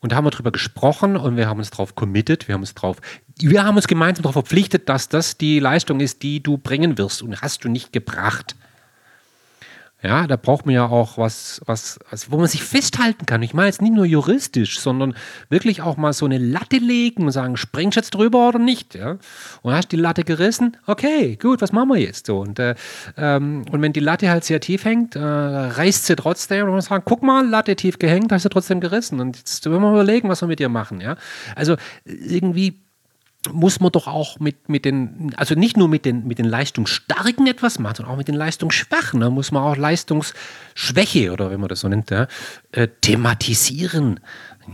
Und 0.00 0.12
da 0.12 0.16
haben 0.16 0.24
wir 0.24 0.30
drüber 0.30 0.52
gesprochen 0.52 1.16
und 1.16 1.36
wir 1.36 1.48
haben 1.48 1.58
uns 1.58 1.70
darauf 1.70 1.94
committed, 1.94 2.48
wir 2.48 2.54
haben 2.54 2.62
uns 2.62 2.74
drauf, 2.74 2.98
wir 3.38 3.64
haben 3.64 3.76
uns 3.76 3.88
gemeinsam 3.88 4.22
darauf 4.22 4.34
verpflichtet, 4.34 4.88
dass 4.88 5.08
das 5.08 5.38
die 5.38 5.58
Leistung 5.58 6.00
ist, 6.00 6.22
die 6.22 6.42
du 6.42 6.58
bringen 6.58 6.98
wirst 6.98 7.22
und 7.22 7.40
hast 7.40 7.64
du 7.64 7.68
nicht 7.68 7.92
gebracht. 7.92 8.56
Ja, 10.06 10.28
da 10.28 10.36
braucht 10.36 10.66
man 10.66 10.74
ja 10.76 10.86
auch 10.86 11.18
was, 11.18 11.60
was, 11.66 11.98
was, 12.10 12.30
wo 12.30 12.36
man 12.36 12.46
sich 12.46 12.62
festhalten 12.62 13.26
kann. 13.26 13.42
Ich 13.42 13.54
meine 13.54 13.66
jetzt 13.66 13.82
nicht 13.82 13.92
nur 13.92 14.04
juristisch, 14.04 14.78
sondern 14.78 15.16
wirklich 15.48 15.82
auch 15.82 15.96
mal 15.96 16.12
so 16.12 16.26
eine 16.26 16.38
Latte 16.38 16.76
legen 16.76 17.24
und 17.24 17.32
sagen, 17.32 17.56
springst 17.56 17.96
du 17.96 18.00
jetzt 18.00 18.14
drüber 18.14 18.48
oder 18.48 18.60
nicht? 18.60 18.94
Ja? 18.94 19.16
Und 19.62 19.74
hast 19.74 19.90
die 19.90 19.96
Latte 19.96 20.22
gerissen, 20.22 20.76
okay, 20.86 21.34
gut, 21.34 21.60
was 21.60 21.72
machen 21.72 21.88
wir 21.88 21.98
jetzt 21.98 22.26
so? 22.26 22.38
Und, 22.38 22.60
äh, 22.60 22.76
ähm, 23.16 23.64
und 23.72 23.82
wenn 23.82 23.92
die 23.92 24.00
Latte 24.00 24.30
halt 24.30 24.44
sehr 24.44 24.60
tief 24.60 24.84
hängt, 24.84 25.16
äh, 25.16 25.18
reißt 25.18 26.06
sie 26.06 26.14
trotzdem 26.14 26.66
und 26.66 26.72
man 26.72 26.80
sagt, 26.82 27.04
guck 27.04 27.24
mal, 27.24 27.44
Latte 27.44 27.74
tief 27.74 27.98
gehängt, 27.98 28.30
hast 28.30 28.44
du 28.44 28.48
trotzdem 28.48 28.80
gerissen. 28.80 29.18
Und 29.18 29.36
jetzt 29.36 29.66
wollen 29.66 29.76
wir 29.76 29.90
mal 29.90 29.92
überlegen, 29.92 30.28
was 30.28 30.40
wir 30.40 30.46
mit 30.46 30.60
dir 30.60 30.68
machen. 30.68 31.00
Ja? 31.00 31.16
Also 31.56 31.74
irgendwie 32.04 32.85
muss 33.52 33.80
man 33.80 33.92
doch 33.92 34.06
auch 34.06 34.38
mit, 34.40 34.68
mit 34.68 34.84
den, 34.84 35.32
also 35.36 35.54
nicht 35.54 35.76
nur 35.76 35.88
mit 35.88 36.04
den, 36.04 36.26
mit 36.26 36.38
den 36.38 36.46
Leistungsstarken 36.46 37.46
etwas 37.46 37.78
machen, 37.78 37.96
sondern 37.96 38.14
auch 38.14 38.18
mit 38.18 38.28
den 38.28 38.34
Leistungsschwachen. 38.34 39.20
Da 39.20 39.30
muss 39.30 39.52
man 39.52 39.62
auch 39.62 39.76
Leistungsschwäche 39.76 41.32
oder 41.32 41.50
wenn 41.50 41.60
man 41.60 41.68
das 41.68 41.80
so 41.80 41.88
nennt, 41.88 42.10
ja, 42.10 42.26
äh, 42.72 42.88
thematisieren. 43.00 44.20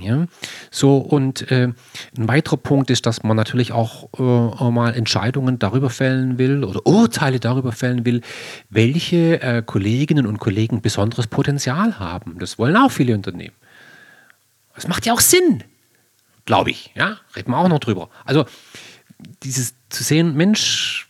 Ja? 0.00 0.26
So, 0.70 0.98
und 0.98 1.50
äh, 1.50 1.72
ein 2.16 2.28
weiterer 2.28 2.56
Punkt 2.56 2.90
ist, 2.90 3.06
dass 3.06 3.22
man 3.22 3.36
natürlich 3.36 3.72
auch 3.72 4.08
äh, 4.18 4.70
mal 4.70 4.94
Entscheidungen 4.94 5.58
darüber 5.58 5.90
fällen 5.90 6.38
will 6.38 6.64
oder 6.64 6.86
Urteile 6.86 7.40
darüber 7.40 7.72
fällen 7.72 8.04
will, 8.04 8.22
welche 8.70 9.40
äh, 9.42 9.62
Kolleginnen 9.64 10.26
und 10.26 10.38
Kollegen 10.38 10.80
besonderes 10.80 11.26
Potenzial 11.26 11.98
haben. 11.98 12.38
Das 12.38 12.58
wollen 12.58 12.76
auch 12.76 12.90
viele 12.90 13.14
Unternehmen. 13.14 13.54
Das 14.74 14.88
macht 14.88 15.06
ja 15.06 15.12
auch 15.12 15.20
Sinn. 15.20 15.62
Glaube 16.44 16.70
ich, 16.70 16.92
ja, 16.94 17.18
reden 17.36 17.52
wir 17.52 17.58
auch 17.58 17.68
noch 17.68 17.78
drüber. 17.78 18.08
Also 18.24 18.44
dieses 19.42 19.74
zu 19.88 20.02
sehen, 20.02 20.34
Mensch, 20.34 21.08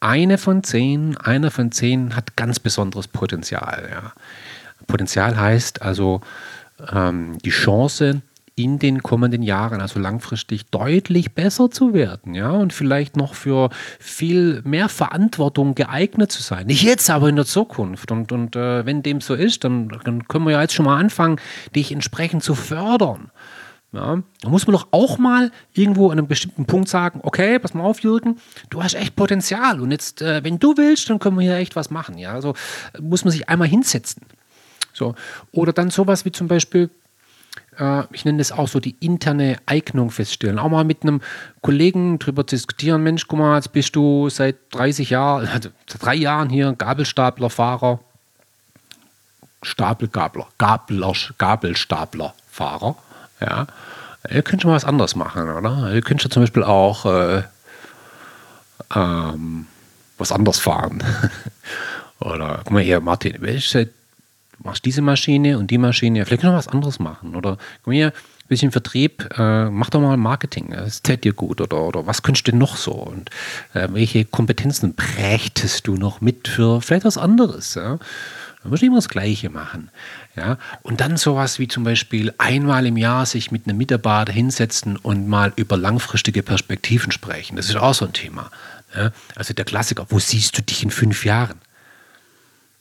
eine 0.00 0.38
von 0.38 0.62
zehn, 0.62 1.16
einer 1.16 1.50
von 1.50 1.72
zehn 1.72 2.14
hat 2.14 2.36
ganz 2.36 2.60
besonderes 2.60 3.08
Potenzial. 3.08 3.88
Ja. 3.90 4.12
Potenzial 4.86 5.36
heißt 5.36 5.82
also 5.82 6.20
ähm, 6.92 7.38
die 7.44 7.50
Chance, 7.50 8.22
in 8.58 8.78
den 8.78 9.02
kommenden 9.02 9.42
Jahren, 9.42 9.82
also 9.82 10.00
langfristig, 10.00 10.70
deutlich 10.70 11.34
besser 11.34 11.70
zu 11.70 11.92
werden, 11.92 12.34
ja, 12.34 12.50
und 12.50 12.72
vielleicht 12.72 13.14
noch 13.14 13.34
für 13.34 13.68
viel 14.00 14.62
mehr 14.64 14.88
Verantwortung 14.88 15.74
geeignet 15.74 16.32
zu 16.32 16.42
sein. 16.42 16.66
Nicht 16.66 16.82
jetzt, 16.82 17.10
aber 17.10 17.28
in 17.28 17.36
der 17.36 17.44
Zukunft. 17.44 18.10
Und, 18.10 18.32
und 18.32 18.56
äh, 18.56 18.86
wenn 18.86 19.02
dem 19.02 19.20
so 19.20 19.34
ist, 19.34 19.64
dann, 19.64 19.88
dann 20.04 20.26
können 20.26 20.46
wir 20.46 20.52
ja 20.52 20.62
jetzt 20.62 20.72
schon 20.72 20.86
mal 20.86 20.96
anfangen, 20.98 21.38
dich 21.74 21.92
entsprechend 21.92 22.42
zu 22.42 22.54
fördern. 22.54 23.30
Ja, 23.96 24.22
da 24.42 24.48
muss 24.50 24.66
man 24.66 24.74
doch 24.74 24.88
auch 24.90 25.16
mal 25.16 25.50
irgendwo 25.72 26.10
an 26.10 26.18
einem 26.18 26.28
bestimmten 26.28 26.66
Punkt 26.66 26.86
sagen, 26.86 27.20
okay, 27.22 27.58
pass 27.58 27.72
mal 27.72 27.82
auf, 27.82 28.00
Jürgen, 28.00 28.38
du 28.68 28.82
hast 28.82 28.94
echt 28.94 29.16
Potenzial 29.16 29.80
und 29.80 29.90
jetzt, 29.90 30.20
äh, 30.20 30.44
wenn 30.44 30.58
du 30.58 30.76
willst, 30.76 31.08
dann 31.08 31.18
können 31.18 31.38
wir 31.38 31.44
hier 31.44 31.56
echt 31.56 31.76
was 31.76 31.90
machen. 31.90 32.18
Ja, 32.18 32.32
also 32.32 32.54
muss 33.00 33.24
man 33.24 33.32
sich 33.32 33.48
einmal 33.48 33.68
hinsetzen. 33.68 34.20
So. 34.92 35.14
Oder 35.50 35.72
dann 35.72 35.88
sowas 35.88 36.26
wie 36.26 36.32
zum 36.32 36.46
Beispiel, 36.46 36.90
äh, 37.78 38.02
ich 38.12 38.26
nenne 38.26 38.36
das 38.36 38.52
auch 38.52 38.68
so 38.68 38.80
die 38.80 38.96
interne 39.00 39.56
Eignung 39.64 40.10
feststellen. 40.10 40.58
Auch 40.58 40.68
mal 40.68 40.84
mit 40.84 41.02
einem 41.02 41.22
Kollegen 41.62 42.18
drüber 42.18 42.44
diskutieren, 42.44 43.02
Mensch, 43.02 43.26
guck 43.26 43.38
mal, 43.38 43.56
jetzt 43.56 43.72
bist 43.72 43.96
du 43.96 44.28
seit 44.28 44.56
30 44.72 45.08
Jahren, 45.08 45.48
also 45.52 45.70
seit 45.88 46.04
drei 46.04 46.16
Jahren 46.16 46.50
hier 46.50 46.74
Gabelstaplerfahrer, 46.74 48.00
Stapelgabler, 49.62 50.48
Gabler, 50.58 51.14
Gabelstaplerfahrer. 51.38 52.96
Ja. 53.40 53.66
Ihr 54.30 54.42
könnt 54.42 54.62
schon 54.62 54.70
mal 54.70 54.76
was 54.76 54.84
anderes 54.84 55.14
machen, 55.14 55.48
oder? 55.48 55.92
Ihr 55.92 56.02
könnt 56.02 56.22
schon 56.22 56.30
zum 56.30 56.42
Beispiel 56.42 56.64
auch 56.64 57.06
äh, 57.06 57.42
ähm, 58.94 59.66
was 60.18 60.32
anderes 60.32 60.58
fahren. 60.58 61.02
oder 62.20 62.60
guck 62.64 62.72
mal 62.72 62.82
hier, 62.82 63.00
Martin, 63.00 63.40
du 63.40 63.86
machst 64.62 64.84
diese 64.84 65.02
Maschine 65.02 65.58
und 65.58 65.70
die 65.70 65.78
Maschine, 65.78 66.24
vielleicht 66.24 66.44
ihr 66.44 66.52
was 66.52 66.68
anderes 66.68 66.98
machen. 66.98 67.36
Oder 67.36 67.58
guck 67.82 67.88
mal 67.88 67.94
hier, 67.94 68.12
ein 68.46 68.48
bisschen 68.48 68.70
Vertrieb, 68.70 69.28
äh, 69.36 69.68
mach 69.70 69.90
doch 69.90 70.00
mal 70.00 70.16
Marketing, 70.16 70.70
das 70.70 71.02
täte 71.02 71.22
dir 71.22 71.32
gut. 71.32 71.60
Oder, 71.60 71.82
oder 71.82 72.06
was 72.06 72.22
könntest 72.22 72.46
du 72.46 72.52
denn 72.52 72.60
noch 72.60 72.76
so? 72.76 72.92
Und 72.92 73.30
äh, 73.74 73.88
welche 73.90 74.24
Kompetenzen 74.24 74.94
prächtest 74.94 75.86
du 75.88 75.96
noch 75.96 76.20
mit 76.20 76.46
für 76.46 76.80
vielleicht 76.80 77.04
was 77.04 77.18
anderes? 77.18 77.74
Ja? 77.74 77.98
Man 78.66 78.72
muss 78.72 78.80
nicht 78.80 78.88
immer 78.88 78.96
das 78.96 79.08
Gleiche 79.08 79.48
machen. 79.48 79.90
Ja? 80.34 80.58
Und 80.82 81.00
dann 81.00 81.16
sowas 81.16 81.60
wie 81.60 81.68
zum 81.68 81.84
Beispiel 81.84 82.34
einmal 82.36 82.84
im 82.86 82.96
Jahr 82.96 83.24
sich 83.24 83.52
mit 83.52 83.68
einem 83.68 83.78
Mitarbeiter 83.78 84.32
hinsetzen 84.32 84.96
und 84.96 85.28
mal 85.28 85.52
über 85.54 85.76
langfristige 85.76 86.42
Perspektiven 86.42 87.12
sprechen. 87.12 87.54
Das 87.56 87.68
ist 87.68 87.76
auch 87.76 87.94
so 87.94 88.06
ein 88.06 88.12
Thema. 88.12 88.50
Ja? 88.96 89.12
Also 89.36 89.54
der 89.54 89.64
Klassiker, 89.64 90.06
wo 90.08 90.18
siehst 90.18 90.58
du 90.58 90.62
dich 90.62 90.82
in 90.82 90.90
fünf 90.90 91.24
Jahren? 91.24 91.60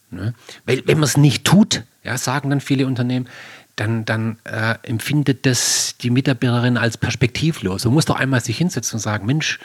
Ja? 0.10 0.34
Weil 0.65 0.82
wenn 0.88 0.98
man 0.98 1.04
es 1.08 1.17
nicht 1.17 1.45
tut, 1.45 1.84
ja, 2.04 2.17
sagen 2.17 2.50
dann 2.50 2.62
viele 2.62 2.88
Unternehmen, 2.88 3.30
dann, 3.76 4.06
dann 4.06 4.39
äh, 4.43 4.76
empfindet 4.82 5.45
das 5.45 5.98
die 6.02 6.10
Mitarbeiterin 6.10 6.78
als 6.78 6.98
perspektivlos. 6.98 7.86
Man 7.86 7.93
muss 7.93 8.06
doch 8.06 8.15
einmal 8.15 8.41
sich 8.41 8.58
hinsetzen 8.58 8.98
und 8.98 9.02
sagen, 9.02 9.28
Mensch, 9.28 9.60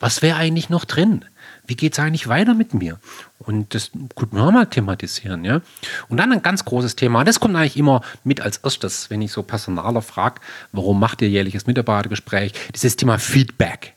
was 0.00 0.20
wäre 0.20 0.36
eigentlich 0.36 0.68
noch 0.68 0.84
drin? 0.84 1.24
Wie 1.70 1.76
geht 1.76 1.92
es 1.92 2.00
eigentlich 2.00 2.26
weiter 2.26 2.52
mit 2.52 2.74
mir? 2.74 2.98
Und 3.38 3.74
das 3.74 3.92
könnte 4.16 4.34
man 4.34 4.52
mal 4.52 4.66
thematisieren, 4.66 5.44
ja. 5.44 5.60
Und 6.08 6.16
dann 6.16 6.32
ein 6.32 6.42
ganz 6.42 6.64
großes 6.64 6.96
Thema, 6.96 7.22
das 7.22 7.38
kommt 7.38 7.54
eigentlich 7.54 7.76
immer 7.76 8.02
mit 8.24 8.40
als 8.40 8.56
erstes, 8.58 9.08
wenn 9.08 9.22
ich 9.22 9.30
so 9.30 9.44
Personaler 9.44 10.02
frage, 10.02 10.40
warum 10.72 10.98
macht 10.98 11.22
ihr 11.22 11.28
jährliches 11.28 11.68
Mitarbeitergespräch? 11.68 12.52
Dieses 12.74 12.96
Thema 12.96 13.18
Feedback. 13.18 13.94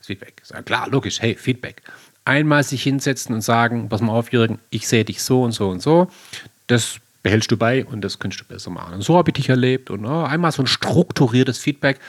Feedback. 0.00 0.42
Ja, 0.52 0.62
klar, 0.62 0.88
logisch, 0.90 1.22
hey, 1.22 1.36
Feedback. 1.36 1.82
Einmal 2.24 2.64
sich 2.64 2.82
hinsetzen 2.82 3.36
und 3.36 3.42
sagen, 3.42 3.88
pass 3.88 4.00
mal 4.00 4.12
auf, 4.12 4.32
Jürgen, 4.32 4.58
ich 4.70 4.88
sehe 4.88 5.04
dich 5.04 5.22
so 5.22 5.44
und 5.44 5.52
so 5.52 5.68
und 5.68 5.80
so. 5.80 6.08
Das 6.66 6.96
behältst 7.22 7.52
du 7.52 7.56
bei 7.56 7.84
und 7.84 8.00
das 8.00 8.18
könntest 8.18 8.42
du 8.42 8.46
besser 8.46 8.70
machen. 8.70 8.94
Und 8.94 9.02
so 9.02 9.16
habe 9.16 9.30
ich 9.30 9.34
dich 9.34 9.48
erlebt. 9.48 9.90
Und 9.90 10.04
oh, 10.06 10.24
einmal 10.24 10.50
so 10.50 10.64
ein 10.64 10.66
strukturiertes 10.66 11.58
Feedback 11.58 12.00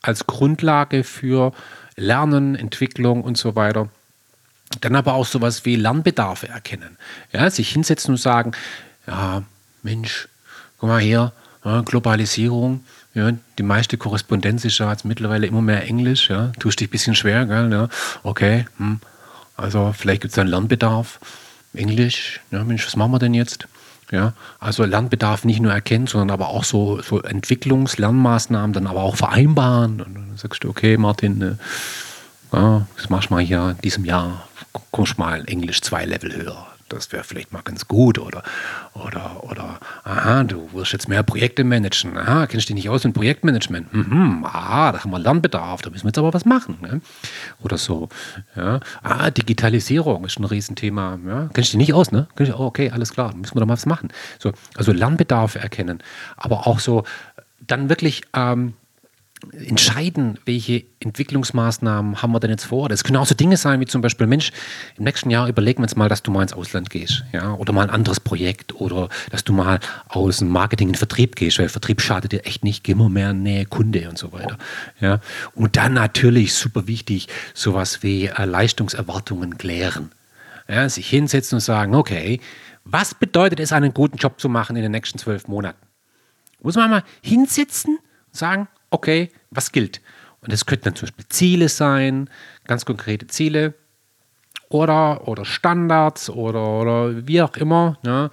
als 0.00 0.26
Grundlage 0.26 1.04
für 1.04 1.52
Lernen, 1.96 2.54
Entwicklung 2.54 3.22
und 3.22 3.36
so 3.36 3.56
weiter. 3.56 3.90
Dann 4.80 4.96
aber 4.96 5.14
auch 5.14 5.26
sowas 5.26 5.64
wie 5.64 5.76
Lernbedarfe 5.76 6.48
erkennen. 6.48 6.96
Ja, 7.32 7.48
sich 7.50 7.70
hinsetzen 7.70 8.14
und 8.14 8.20
sagen, 8.20 8.52
ja, 9.06 9.42
Mensch, 9.82 10.28
guck 10.78 10.88
mal 10.88 11.00
hier, 11.00 11.32
ja, 11.64 11.82
Globalisierung, 11.82 12.84
ja, 13.14 13.30
die 13.58 13.62
meiste 13.62 13.96
Korrespondenz 13.96 14.64
ist 14.64 14.78
ja 14.78 14.90
jetzt 14.90 15.04
mittlerweile 15.04 15.46
immer 15.46 15.62
mehr 15.62 15.86
Englisch, 15.86 16.30
ja, 16.30 16.52
tust 16.58 16.80
dich 16.80 16.88
ein 16.88 16.90
bisschen 16.90 17.14
schwer, 17.14 17.46
gell, 17.46 17.70
ja, 17.70 17.88
okay, 18.22 18.66
hm, 18.78 19.00
also 19.56 19.94
vielleicht 19.96 20.22
gibt 20.22 20.32
es 20.32 20.38
einen 20.38 20.50
Lernbedarf, 20.50 21.20
Englisch, 21.74 22.40
ja, 22.50 22.64
Mensch, 22.64 22.86
was 22.86 22.96
machen 22.96 23.12
wir 23.12 23.18
denn 23.18 23.34
jetzt? 23.34 23.68
Ja, 24.10 24.34
also 24.60 24.84
Lernbedarf 24.84 25.44
nicht 25.44 25.60
nur 25.60 25.72
erkennen, 25.72 26.06
sondern 26.06 26.30
aber 26.30 26.48
auch 26.48 26.64
so, 26.64 27.00
so 27.00 27.22
Entwicklungs-, 27.22 27.98
Lernmaßnahmen 27.98 28.72
dann 28.72 28.86
aber 28.86 29.02
auch 29.02 29.16
vereinbaren. 29.16 30.02
Und 30.02 30.14
dann 30.14 30.36
sagst 30.36 30.62
du, 30.62 30.68
okay, 30.68 30.98
Martin, 30.98 31.40
äh, 31.42 31.54
ja, 32.54 32.86
das 32.96 33.10
machst 33.10 33.30
du 33.30 33.34
mal 33.34 33.42
hier 33.42 33.70
in 33.70 33.82
diesem 33.82 34.04
Jahr, 34.04 34.48
kommst 34.90 35.18
mal 35.18 35.44
Englisch 35.46 35.80
zwei 35.82 36.04
Level 36.04 36.34
höher. 36.34 36.66
das 36.88 37.10
wäre 37.12 37.24
vielleicht 37.24 37.52
mal 37.52 37.62
ganz 37.62 37.88
gut 37.88 38.18
oder, 38.18 38.42
oder, 38.92 39.42
oder, 39.44 39.80
aha, 40.04 40.44
du 40.44 40.72
wirst 40.72 40.92
jetzt 40.92 41.08
mehr 41.08 41.22
Projekte 41.22 41.64
managen, 41.64 42.16
aha, 42.16 42.46
kennst 42.46 42.68
du 42.68 42.74
dich 42.74 42.84
nicht 42.84 42.90
aus 42.90 43.04
mit 43.04 43.14
Projektmanagement, 43.14 43.92
mhm, 43.92 44.44
aha, 44.44 44.92
da 44.92 45.00
haben 45.02 45.10
wir 45.10 45.18
Lernbedarf, 45.18 45.82
da 45.82 45.90
müssen 45.90 46.04
wir 46.04 46.08
jetzt 46.10 46.18
aber 46.18 46.34
was 46.34 46.44
machen, 46.44 46.78
ne? 46.82 47.00
oder 47.62 47.78
so, 47.78 48.08
ja, 48.54 48.80
ah, 49.02 49.30
Digitalisierung 49.30 50.24
ist 50.24 50.38
ein 50.38 50.44
Riesenthema, 50.44 51.18
ja, 51.26 51.48
kennst 51.52 51.72
du 51.72 51.78
dich 51.78 51.88
nicht 51.88 51.94
aus, 51.94 52.12
ne, 52.12 52.28
oh, 52.38 52.64
okay, 52.64 52.90
alles 52.90 53.12
klar, 53.12 53.34
müssen 53.34 53.56
wir 53.56 53.60
da 53.60 53.66
mal 53.66 53.74
was 53.74 53.86
machen, 53.86 54.10
so, 54.38 54.52
also 54.76 54.92
Lernbedarf 54.92 55.56
erkennen, 55.56 56.02
aber 56.36 56.66
auch 56.66 56.78
so, 56.78 57.04
dann 57.66 57.88
wirklich, 57.88 58.22
ähm, 58.34 58.74
entscheiden, 59.52 60.38
welche 60.44 60.84
Entwicklungsmaßnahmen 61.00 62.22
haben 62.22 62.32
wir 62.32 62.40
denn 62.40 62.50
jetzt 62.50 62.64
vor. 62.64 62.88
Das 62.88 63.04
können 63.04 63.16
auch 63.16 63.26
so 63.26 63.34
Dinge 63.34 63.56
sein, 63.56 63.80
wie 63.80 63.86
zum 63.86 64.00
Beispiel, 64.00 64.26
Mensch, 64.26 64.52
im 64.96 65.04
nächsten 65.04 65.30
Jahr 65.30 65.48
überlegen 65.48 65.78
wir 65.78 65.84
uns 65.84 65.96
mal, 65.96 66.08
dass 66.08 66.22
du 66.22 66.30
mal 66.30 66.42
ins 66.42 66.52
Ausland 66.52 66.90
gehst, 66.90 67.24
ja, 67.32 67.54
oder 67.54 67.72
mal 67.72 67.82
ein 67.82 67.90
anderes 67.90 68.20
Projekt 68.20 68.74
oder 68.80 69.08
dass 69.30 69.44
du 69.44 69.52
mal 69.52 69.80
aus 70.08 70.38
dem 70.38 70.48
Marketing 70.48 70.88
in 70.88 70.92
den 70.92 70.98
Vertrieb 70.98 71.36
gehst, 71.36 71.58
weil 71.58 71.68
Vertrieb 71.68 72.00
schadet 72.00 72.32
dir 72.32 72.46
echt 72.46 72.64
nicht, 72.64 72.84
geh 72.84 72.94
mal 72.94 73.08
mehr 73.08 73.32
Nähe 73.32 73.66
Kunde 73.66 74.08
und 74.08 74.18
so 74.18 74.32
weiter, 74.32 74.58
ja. 75.00 75.20
Und 75.54 75.76
dann 75.76 75.94
natürlich 75.94 76.54
super 76.54 76.86
wichtig, 76.86 77.28
sowas 77.54 78.02
wie 78.02 78.26
äh, 78.26 78.44
Leistungserwartungen 78.44 79.58
klären, 79.58 80.12
ja, 80.68 80.88
sich 80.88 81.08
hinsetzen 81.08 81.56
und 81.56 81.60
sagen, 81.60 81.94
okay, 81.94 82.40
was 82.84 83.14
bedeutet 83.14 83.60
es, 83.60 83.72
einen 83.72 83.94
guten 83.94 84.18
Job 84.18 84.40
zu 84.40 84.48
machen 84.48 84.76
in 84.76 84.82
den 84.82 84.92
nächsten 84.92 85.18
zwölf 85.18 85.48
Monaten? 85.48 85.78
Muss 86.62 86.76
man 86.76 86.90
mal 86.90 87.04
hinsetzen 87.22 87.98
und 87.98 88.36
sagen, 88.36 88.68
okay, 88.94 89.30
was 89.50 89.72
gilt? 89.72 90.00
Und 90.40 90.52
das 90.52 90.66
könnten 90.66 90.84
dann 90.84 90.96
zum 90.96 91.06
Beispiel 91.06 91.26
Ziele 91.28 91.68
sein, 91.68 92.28
ganz 92.66 92.84
konkrete 92.84 93.26
Ziele 93.26 93.74
oder, 94.68 95.28
oder 95.28 95.44
Standards 95.44 96.28
oder, 96.28 96.80
oder 96.80 97.26
wie 97.26 97.40
auch 97.40 97.56
immer. 97.56 97.98
Ja. 98.04 98.30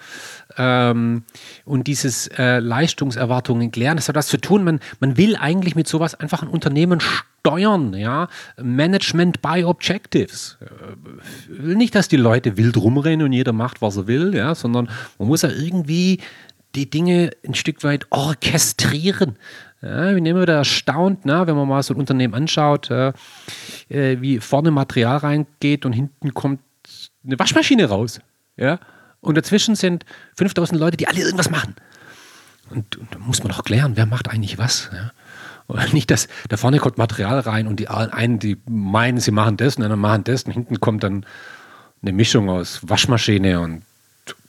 Ähm, 0.58 1.24
und 1.65 1.88
dieses 1.88 2.28
äh, 2.28 2.60
Leistungserwartungen 2.60 3.71
klären, 3.71 3.97
das 3.97 4.10
hat 4.10 4.15
das 4.15 4.28
zu 4.28 4.38
tun, 4.38 4.63
man, 4.63 4.80
man 5.00 5.17
will 5.17 5.36
eigentlich 5.36 5.76
mit 5.76 5.88
sowas 5.88 6.15
einfach 6.15 6.41
ein 6.41 6.47
Unternehmen 6.47 7.00
steuern, 7.00 7.93
ja. 7.93 8.28
Management 8.62 9.41
by 9.41 9.63
Objectives. 9.63 10.58
Äh, 10.62 11.63
will 11.63 11.76
nicht, 11.76 11.95
dass 11.95 12.08
die 12.08 12.17
Leute 12.17 12.58
wild 12.58 12.76
rumrennen 12.76 13.26
und 13.26 13.34
jeder 13.34 13.54
macht, 13.54 13.82
was 13.82 13.97
er 13.97 14.08
will, 14.08 14.36
ja, 14.36 14.56
sondern 14.56 14.89
man 15.19 15.28
muss 15.28 15.43
ja 15.43 15.50
irgendwie 15.50 16.19
die 16.76 16.89
Dinge 16.89 17.32
ein 17.45 17.54
Stück 17.54 17.84
weit 17.84 18.08
orchestrieren. 18.10 19.38
Ja, 19.82 20.12
bin 20.12 20.26
immer 20.26 20.44
wieder 20.44 20.56
erstaunt, 20.56 21.26
ne, 21.26 21.48
wenn 21.48 21.56
man 21.56 21.67
mal 21.67 21.82
so 21.82 21.94
ein 21.94 22.00
Unternehmen 22.00 22.36
anschaut, 22.36 22.91
äh, 22.91 23.13
wie 23.89 24.39
vorne 24.39 24.70
Material 24.70 25.17
reingeht 25.17 25.86
und 25.86 25.94
hinten 25.94 26.34
kommt 26.34 26.60
eine 27.26 27.39
Waschmaschine 27.39 27.86
raus. 27.86 28.20
Ja? 28.58 28.80
Und 29.22 29.38
dazwischen 29.38 29.76
sind 29.76 30.06
5000 30.38 30.80
Leute, 30.80 30.98
die 30.98 31.08
alle 31.08 31.20
irgendwas 31.20 31.50
machen. 31.50 31.76
Und, 32.70 32.98
und 32.98 33.13
da 33.13 33.20
muss 33.20 33.44
man 33.44 33.52
doch 33.52 33.63
klären, 33.63 33.94
wer 33.96 34.06
macht 34.06 34.30
eigentlich 34.30 34.58
was. 34.58 34.89
Ja? 34.94 35.12
Und 35.67 35.94
nicht, 35.94 36.12
dass 36.12 36.28
da 36.50 36.58
vorne 36.58 36.80
kommt 36.80 36.98
Material 36.98 37.39
rein 37.39 37.67
und 37.67 37.80
die 37.80 37.88
einen, 37.88 38.39
die 38.39 38.58
meinen, 38.70 39.20
sie 39.20 39.32
machen 39.32 39.58
das 39.58 39.78
und 39.78 39.84
dann 39.84 40.00
machen 40.00 40.24
das 40.26 40.44
und 40.44 40.52
hinten 40.52 40.80
kommt 40.80 41.04
dann 41.04 41.26
eine 42.02 42.12
Mischung 42.12 42.50
aus 42.50 42.82
Waschmaschine 42.84 43.60
und 43.60 43.84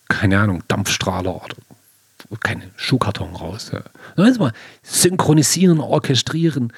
keine 0.08 0.38
Ahnung, 0.38 0.62
Dampfstrahler 0.68 1.34
oder 1.36 1.56
keine 2.40 2.70
Schuhkarton 2.76 3.34
raus. 3.34 3.70
Ja. 3.72 3.82
Also 4.16 4.40
mal 4.40 4.52
synchronisieren, 4.82 5.80
orchestrieren. 5.80 6.72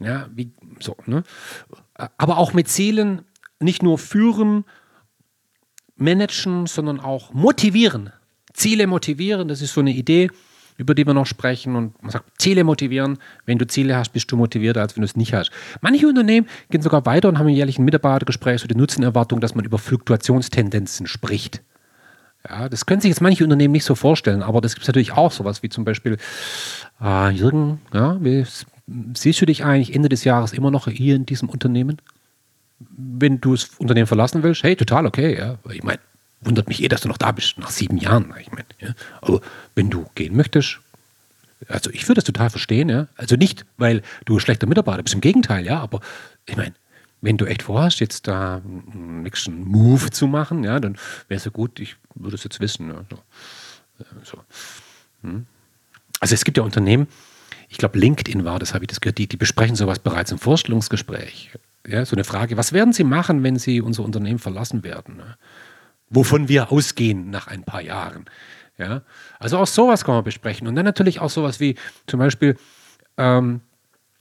Ja, 0.00 0.28
wie, 0.34 0.52
so, 0.80 0.96
ne? 1.06 1.22
Aber 1.94 2.38
auch 2.38 2.52
mit 2.52 2.68
Zielen 2.68 3.22
nicht 3.60 3.82
nur 3.82 3.98
führen, 3.98 4.64
managen, 5.96 6.66
sondern 6.66 7.00
auch 7.00 7.32
motivieren. 7.32 8.10
Ziele 8.52 8.86
motivieren, 8.86 9.48
das 9.48 9.62
ist 9.62 9.72
so 9.72 9.80
eine 9.80 9.92
Idee, 9.92 10.30
über 10.76 10.94
die 10.94 11.06
wir 11.06 11.14
noch 11.14 11.26
sprechen. 11.26 11.76
Und 11.76 12.02
man 12.02 12.10
sagt, 12.10 12.40
Ziele 12.40 12.64
motivieren. 12.64 13.18
Wenn 13.46 13.58
du 13.58 13.66
Ziele 13.66 13.96
hast, 13.96 14.10
bist 14.12 14.30
du 14.32 14.36
motivierter, 14.36 14.80
als 14.80 14.96
wenn 14.96 15.02
du 15.02 15.06
es 15.06 15.16
nicht 15.16 15.32
hast. 15.32 15.50
Manche 15.80 16.08
Unternehmen 16.08 16.48
gehen 16.70 16.82
sogar 16.82 17.06
weiter 17.06 17.28
und 17.28 17.38
haben 17.38 17.46
ein 17.46 17.54
jährlichen 17.54 17.84
Mitarbeitergespräch, 17.84 18.60
so 18.60 18.66
die 18.66 18.74
Nutzenerwartung, 18.74 19.40
dass 19.40 19.54
man 19.54 19.64
über 19.64 19.78
Fluktuationstendenzen 19.78 21.06
spricht. 21.06 21.62
Ja, 22.48 22.68
das 22.68 22.86
können 22.86 23.00
sich 23.00 23.10
jetzt 23.10 23.20
manche 23.20 23.44
Unternehmen 23.44 23.72
nicht 23.72 23.84
so 23.84 23.94
vorstellen, 23.94 24.42
aber 24.42 24.60
das 24.60 24.74
gibt 24.74 24.82
es 24.82 24.88
natürlich 24.88 25.12
auch 25.12 25.30
sowas 25.30 25.62
wie 25.62 25.68
zum 25.68 25.84
Beispiel, 25.84 26.18
äh, 27.00 27.30
Jürgen, 27.30 27.80
ja, 27.92 28.16
wie, 28.20 28.44
siehst 29.14 29.40
du 29.40 29.46
dich 29.46 29.64
eigentlich 29.64 29.94
Ende 29.94 30.08
des 30.08 30.24
Jahres 30.24 30.52
immer 30.52 30.70
noch 30.70 30.88
hier 30.88 31.14
in 31.14 31.26
diesem 31.26 31.48
Unternehmen? 31.48 31.98
Wenn 32.80 33.40
du 33.40 33.52
das 33.52 33.70
Unternehmen 33.78 34.08
verlassen 34.08 34.42
willst, 34.42 34.64
hey, 34.64 34.74
total 34.74 35.06
okay, 35.06 35.38
ja. 35.38 35.58
Ich 35.70 35.84
meine, 35.84 36.00
wundert 36.40 36.68
mich 36.68 36.82
eh, 36.82 36.88
dass 36.88 37.02
du 37.02 37.08
noch 37.08 37.18
da 37.18 37.30
bist, 37.30 37.58
nach 37.58 37.70
sieben 37.70 37.96
Jahren. 37.96 38.34
Ich 38.40 38.50
meine, 38.50 38.66
ja. 38.80 38.88
Aber 39.20 39.40
wenn 39.76 39.88
du 39.88 40.06
gehen 40.16 40.36
möchtest, 40.36 40.80
also 41.68 41.90
ich 41.90 42.02
würde 42.08 42.16
das 42.16 42.24
total 42.24 42.50
verstehen, 42.50 42.88
ja. 42.88 43.06
Also 43.16 43.36
nicht, 43.36 43.64
weil 43.76 44.02
du 44.24 44.36
ein 44.36 44.40
schlechter 44.40 44.66
Mitarbeiter 44.66 45.02
bist, 45.02 45.14
im 45.14 45.20
Gegenteil, 45.20 45.64
ja, 45.64 45.78
aber 45.78 46.00
ich 46.46 46.56
meine, 46.56 46.74
wenn 47.22 47.38
du 47.38 47.46
echt 47.46 47.62
vorhast, 47.62 48.00
jetzt 48.00 48.28
da 48.28 48.56
einen 48.56 49.22
nächsten 49.22 49.64
Move 49.64 50.10
zu 50.10 50.26
machen, 50.26 50.64
ja, 50.64 50.78
dann 50.80 50.94
wäre 51.28 51.38
es 51.38 51.44
ja 51.44 51.50
gut, 51.50 51.80
ich 51.80 51.96
würde 52.14 52.34
es 52.34 52.44
jetzt 52.44 52.60
wissen. 52.60 52.88
Ja, 52.88 53.04
so. 53.08 53.18
so. 54.24 54.38
Hm. 55.22 55.46
Also 56.20 56.34
es 56.34 56.44
gibt 56.44 56.58
ja 56.58 56.64
Unternehmen, 56.64 57.06
ich 57.68 57.78
glaube 57.78 57.98
LinkedIn 57.98 58.44
war 58.44 58.58
das, 58.58 58.74
habe 58.74 58.84
ich 58.84 58.88
das 58.88 59.00
gehört, 59.00 59.18
die, 59.18 59.28
die 59.28 59.36
besprechen 59.36 59.76
sowas 59.76 60.00
bereits 60.00 60.32
im 60.32 60.38
Vorstellungsgespräch. 60.38 61.52
Ja, 61.86 62.04
so 62.04 62.14
eine 62.14 62.24
Frage, 62.24 62.56
was 62.56 62.72
werden 62.72 62.92
Sie 62.92 63.04
machen, 63.04 63.42
wenn 63.42 63.58
Sie 63.58 63.80
unser 63.80 64.04
Unternehmen 64.04 64.38
verlassen 64.38 64.84
werden? 64.84 65.16
Ne? 65.16 65.36
Wovon 66.10 66.48
wir 66.48 66.70
ausgehen 66.70 67.30
nach 67.30 67.46
ein 67.46 67.64
paar 67.64 67.80
Jahren. 67.80 68.26
Ja? 68.78 69.02
Also 69.38 69.58
auch 69.58 69.66
sowas 69.66 70.04
kann 70.04 70.14
man 70.14 70.24
besprechen. 70.24 70.66
Und 70.66 70.76
dann 70.76 70.84
natürlich 70.84 71.20
auch 71.20 71.30
sowas 71.30 71.60
wie 71.60 71.76
zum 72.06 72.18
Beispiel, 72.18 72.56
ähm, 73.16 73.60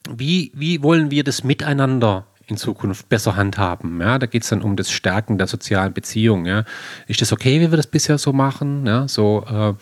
wie, 0.10 0.52
wie 0.56 0.82
wollen 0.82 1.12
wir 1.12 1.24
das 1.24 1.44
Miteinander 1.44 2.26
in 2.48 2.58
Zukunft 2.58 3.10
besser 3.10 3.36
handhaben. 3.36 4.02
Ja, 4.02 4.20
da 4.20 4.26
geht 4.26 4.44
es 4.44 4.50
dann 4.50 4.62
um 4.62 4.76
das 4.76 4.92
Stärken 4.92 5.38
der 5.38 5.48
sozialen 5.48 5.94
Beziehung. 5.94 6.46
Ja. 6.46 6.66
Ist 7.08 7.22
das 7.22 7.32
okay, 7.32 7.60
wie 7.62 7.72
wir 7.72 7.78
das 7.78 7.88
bisher 7.88 8.18
so 8.18 8.34
machen? 8.34 8.86
Ja, 8.86 9.08
so, 9.08 9.46
äh, 9.48 9.74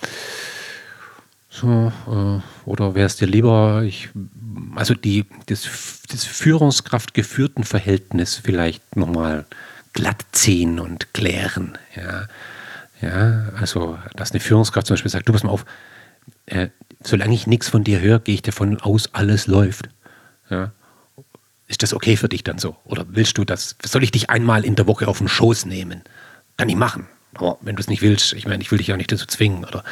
so 1.50 1.92
äh, 2.08 2.70
oder 2.70 2.96
wäre 2.96 3.08
es 3.08 3.16
dir 3.16 3.28
lieber, 3.28 3.84
ich, 3.84 4.10
also 4.76 4.94
die, 4.94 5.26
das, 5.48 6.02
das 6.10 6.26
führungskraftgeführten 6.26 7.64
Verhältnis 7.64 8.36
vielleicht 8.44 8.96
nochmal 8.96 9.46
glatt 9.94 10.24
ziehen 10.32 10.80
und 10.80 11.14
klären. 11.14 11.78
Ja. 11.96 12.28
Ja, 13.02 13.50
also, 13.58 13.98
dass 14.16 14.32
eine 14.32 14.42
Führungskraft 14.42 14.88
zum 14.88 14.96
Beispiel 14.96 15.10
sagt, 15.10 15.30
du 15.30 15.32
pass 15.32 15.44
mal 15.44 15.52
auf, 15.52 15.66
äh, 16.48 16.68
solange 17.02 17.34
ich 17.34 17.48
nichts 17.48 17.70
von 17.70 17.84
dir 17.84 18.02
höre, 18.02 18.20
gehe 18.20 18.36
ich 18.36 18.42
davon 18.42 18.80
aus, 18.82 19.14
alles 19.14 19.48
läuft. 19.48 19.90
Ja, 20.50 20.72
ist 21.70 21.84
das 21.84 21.94
okay 21.94 22.18
für 22.18 22.28
dich 22.28 22.44
dann 22.44 22.58
so? 22.58 22.76
Oder 22.84 23.06
willst 23.10 23.38
du 23.38 23.46
das? 23.46 23.78
Soll 23.86 24.04
ich 24.04 24.12
dich 24.12 24.30
einmal 24.30 24.66
in 24.66 24.76
der 24.76 24.88
Woche 24.88 25.08
auf 25.08 25.20
den 25.20 25.28
Schoß 25.28 25.66
nehmen? 25.66 26.02
Kann 26.58 26.68
ich 26.68 26.76
machen. 26.76 27.08
Aber 27.36 27.60
wenn 27.62 27.76
du 27.76 27.80
es 27.80 27.88
nicht 27.88 28.02
willst, 28.02 28.34
ich 28.34 28.48
meine, 28.48 28.64
ich 28.64 28.72
will 28.72 28.80
dich 28.80 28.92
auch 28.92 28.98
nicht 28.98 29.12
dazu 29.12 29.28
zwingen. 29.28 29.64
Oder 29.64 29.84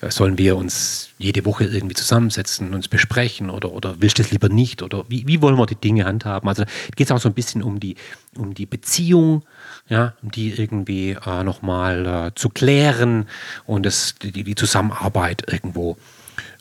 äh, 0.00 0.10
sollen 0.10 0.38
wir 0.38 0.56
uns 0.56 1.10
jede 1.18 1.44
Woche 1.44 1.64
irgendwie 1.64 1.96
zusammensetzen, 1.96 2.72
uns 2.72 2.86
besprechen? 2.86 3.50
Oder, 3.50 3.72
oder 3.72 3.96
willst 4.00 4.18
du 4.18 4.22
es 4.22 4.30
lieber 4.30 4.48
nicht? 4.48 4.82
Oder 4.82 5.04
wie, 5.08 5.26
wie 5.26 5.42
wollen 5.42 5.58
wir 5.58 5.66
die 5.66 5.74
Dinge 5.74 6.04
handhaben? 6.04 6.48
Also 6.48 6.62
geht 6.94 7.08
es 7.08 7.10
auch 7.10 7.18
so 7.18 7.28
ein 7.28 7.34
bisschen 7.34 7.64
um 7.64 7.80
die, 7.80 7.96
um 8.36 8.54
die 8.54 8.66
Beziehung, 8.66 9.42
ja, 9.88 10.14
um 10.22 10.30
die 10.30 10.50
irgendwie 10.50 11.16
äh, 11.26 11.42
nochmal 11.42 12.06
äh, 12.06 12.34
zu 12.36 12.50
klären 12.50 13.26
und 13.66 13.84
das, 13.84 14.14
die, 14.22 14.44
die 14.44 14.54
Zusammenarbeit 14.54 15.52
irgendwo 15.52 15.96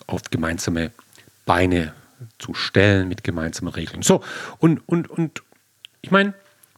auf 0.07 0.23
gemeinsame 0.31 0.91
Beine 1.45 1.93
zu 2.37 2.53
stellen 2.53 3.07
mit 3.07 3.23
gemeinsamen 3.23 3.73
Regeln. 3.73 4.01
So, 4.01 4.21
und, 4.59 4.87
und, 4.87 5.09
und 5.09 5.43
ich 6.01 6.11
meine, 6.11 6.33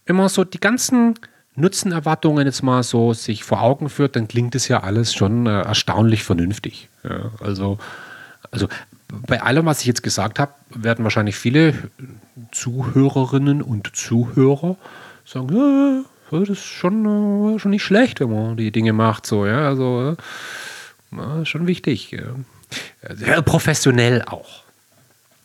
wenn 0.06 0.16
man 0.16 0.30
so 0.30 0.44
die 0.44 0.60
ganzen 0.60 1.16
Nutzenerwartungen 1.56 2.46
jetzt 2.46 2.64
mal 2.64 2.84
so 2.84 3.14
sich 3.14 3.44
vor 3.44 3.62
Augen 3.62 3.90
führt, 3.90 4.16
dann 4.16 4.28
klingt 4.28 4.56
es 4.56 4.68
ja 4.68 4.82
alles 4.82 5.14
schon 5.14 5.46
äh, 5.46 5.62
erstaunlich 5.62 6.24
vernünftig. 6.24 6.90
Ja, 7.04 7.32
also, 7.40 7.78
also 8.52 8.68
bei 9.28 9.42
allem, 9.42 9.66
was 9.66 9.82
ich 9.82 9.88
jetzt 9.88 10.04
gesagt 10.04 10.40
habe, 10.40 10.54
werden 10.70 11.04
wahrscheinlich 11.04 11.36
viele 11.36 11.74
Zuhörerinnen 12.52 13.62
und 13.62 13.96
Zuhörer 13.96 14.78
sagen, 15.26 15.56
ja, 15.56 16.04
das 16.32 16.50
ist 16.50 16.64
schon, 16.64 17.56
äh, 17.56 17.60
schon 17.60 17.72
nicht 17.72 17.84
schlecht, 17.84 18.22
wenn 18.22 18.32
man 18.32 18.58
die 18.58 18.72
Dinge 18.72 18.94
macht. 18.94 19.26
So, 19.26 19.46
ja, 19.46 19.68
also 19.68 20.16
ja, 21.12 21.46
schon 21.46 21.68
wichtig. 21.68 22.12
Ja. 22.12 22.36
Sehr 23.14 23.42
professionell 23.42 24.24
auch. 24.26 24.64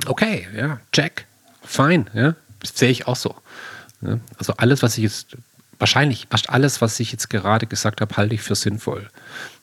Okay, 0.05 0.47
ja, 0.55 0.81
check, 0.93 1.27
fein, 1.63 2.11
ja, 2.13 2.35
sehe 2.63 2.91
ich 2.91 3.07
auch 3.07 3.17
so. 3.17 3.35
Ja, 4.03 4.19
also 4.39 4.53
alles, 4.59 4.83
was 4.83 4.99
ich 4.99 5.05
jetzt, 5.05 5.37
wahrscheinlich 5.79 6.27
fast 6.31 6.51
alles, 6.51 6.81
was 6.81 7.01
ich 7.01 7.13
jetzt 7.13 7.31
gerade 7.31 7.67
gesagt 7.67 8.01
habe, 8.01 8.17
halte 8.17 8.35
ich 8.35 8.43
für 8.43 8.55
sinnvoll. 8.55 9.09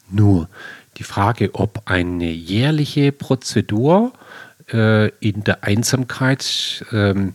Nur 0.10 0.50
die 0.98 1.04
Frage, 1.04 1.54
ob 1.54 1.84
eine 1.86 2.32
jährliche 2.32 3.12
Prozedur 3.12 4.14
äh, 4.72 5.10
in 5.20 5.44
der 5.44 5.64
Einsamkeit 5.64 6.86
ähm, 6.92 7.34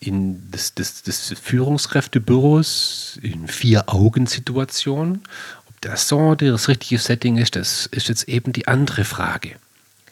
in 0.00 0.50
des, 0.50 0.74
des, 0.74 1.02
des 1.02 1.34
Führungskräftebüros 1.40 3.18
in 3.22 3.46
Vier-Augen-Situationen. 3.46 5.22
Ob 5.68 5.80
das 5.80 6.08
so 6.08 6.34
das 6.34 6.68
richtige 6.68 7.00
Setting 7.00 7.38
ist, 7.38 7.56
das 7.56 7.86
ist 7.86 8.08
jetzt 8.08 8.28
eben 8.28 8.52
die 8.52 8.66
andere 8.66 9.04
Frage. 9.04 9.52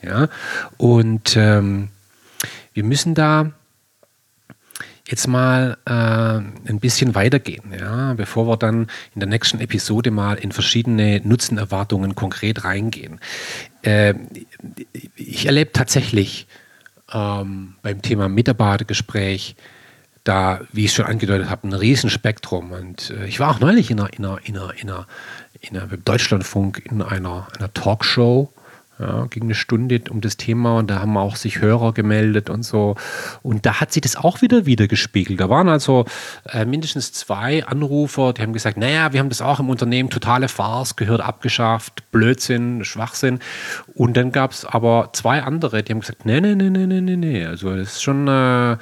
Ja? 0.03 0.29
Und 0.77 1.37
ähm, 1.37 1.89
wir 2.81 2.87
müssen 2.87 3.15
da 3.15 3.53
jetzt 5.07 5.27
mal 5.29 5.77
äh, 5.85 5.91
ein 5.91 6.81
bisschen 6.81 7.15
weitergehen, 7.15 7.75
ja, 7.79 8.15
bevor 8.15 8.47
wir 8.49 8.57
dann 8.57 8.87
in 9.15 9.21
der 9.21 9.29
nächsten 9.29 9.61
Episode 9.61 10.11
mal 10.11 10.39
in 10.39 10.51
verschiedene 10.51 11.21
Nutzenerwartungen 11.23 12.15
konkret 12.15 12.65
reingehen. 12.65 13.21
Äh, 13.83 14.15
ich 15.15 15.45
erlebe 15.45 15.73
tatsächlich 15.73 16.47
ähm, 17.13 17.75
beim 17.83 18.01
Thema 18.01 18.31
Mitarbeitergespräch 18.31 19.57
da, 20.25 20.61
wie 20.73 20.87
ich 20.87 20.95
schon 20.95 21.05
angedeutet 21.05 21.51
habe, 21.51 21.69
ein 21.69 21.75
Riesenspektrum. 21.75 22.73
Und 22.73 23.11
äh, 23.11 23.27
ich 23.27 23.41
war 23.41 23.51
auch 23.51 23.61
neulich 23.61 23.91
in 23.91 24.01
einer, 24.01 24.11
in 24.15 24.25
einer, 24.25 24.39
in 24.43 24.57
einer, 24.57 24.73
in 24.81 24.89
einer, 24.89 25.07
in 25.61 25.77
einer 25.77 25.97
Deutschlandfunk 25.99 26.81
in 26.87 27.03
einer, 27.03 27.47
einer 27.59 27.75
Talkshow 27.75 28.51
ja, 29.01 29.27
ging 29.27 29.45
eine 29.45 29.55
Stunde 29.55 30.03
um 30.11 30.21
das 30.21 30.37
Thema 30.37 30.79
und 30.79 30.91
da 30.91 31.01
haben 31.01 31.17
auch 31.17 31.37
sich 31.37 31.61
Hörer 31.61 31.95
gemeldet 31.95 32.51
und 32.51 32.63
so. 32.63 32.97
Und 33.43 33.65
da 33.65 33.81
hat 33.81 33.93
sich 33.93 34.03
das 34.03 34.17
auch 34.17 34.43
wieder 34.43 34.67
wiedergespiegelt. 34.67 35.41
Da 35.41 35.49
waren 35.49 35.69
also 35.69 36.05
äh, 36.47 36.65
mindestens 36.65 37.13
zwei 37.13 37.65
Anrufer, 37.65 38.33
die 38.33 38.43
haben 38.43 38.53
gesagt, 38.53 38.77
naja, 38.77 39.13
wir 39.13 39.21
haben 39.21 39.31
das 39.31 39.41
auch 39.41 39.61
im 39.61 39.71
Unternehmen, 39.71 40.11
totale 40.11 40.49
Farce, 40.49 40.97
gehört 40.97 41.23
abgeschafft, 41.23 42.11
Blödsinn, 42.13 42.85
Schwachsinn. 42.85 43.39
Und 43.95 44.17
dann 44.17 44.33
gab 44.33 44.53
es 44.53 44.65
aber 44.65 45.11
zwei 45.13 45.43
andere, 45.43 45.83
die 45.83 45.93
haben 45.93 46.01
gesagt, 46.01 46.27
nee, 46.27 46.41
nee, 46.41 46.55
nee, 46.55 46.71
nee, 46.71 46.87
nee, 46.87 47.01
nee, 47.01 47.17
nee. 47.17 47.47
Also 47.47 47.75
das 47.75 47.95
ist 47.95 48.03
schon 48.03 48.29
äh, 48.29 48.31
eine 48.31 48.79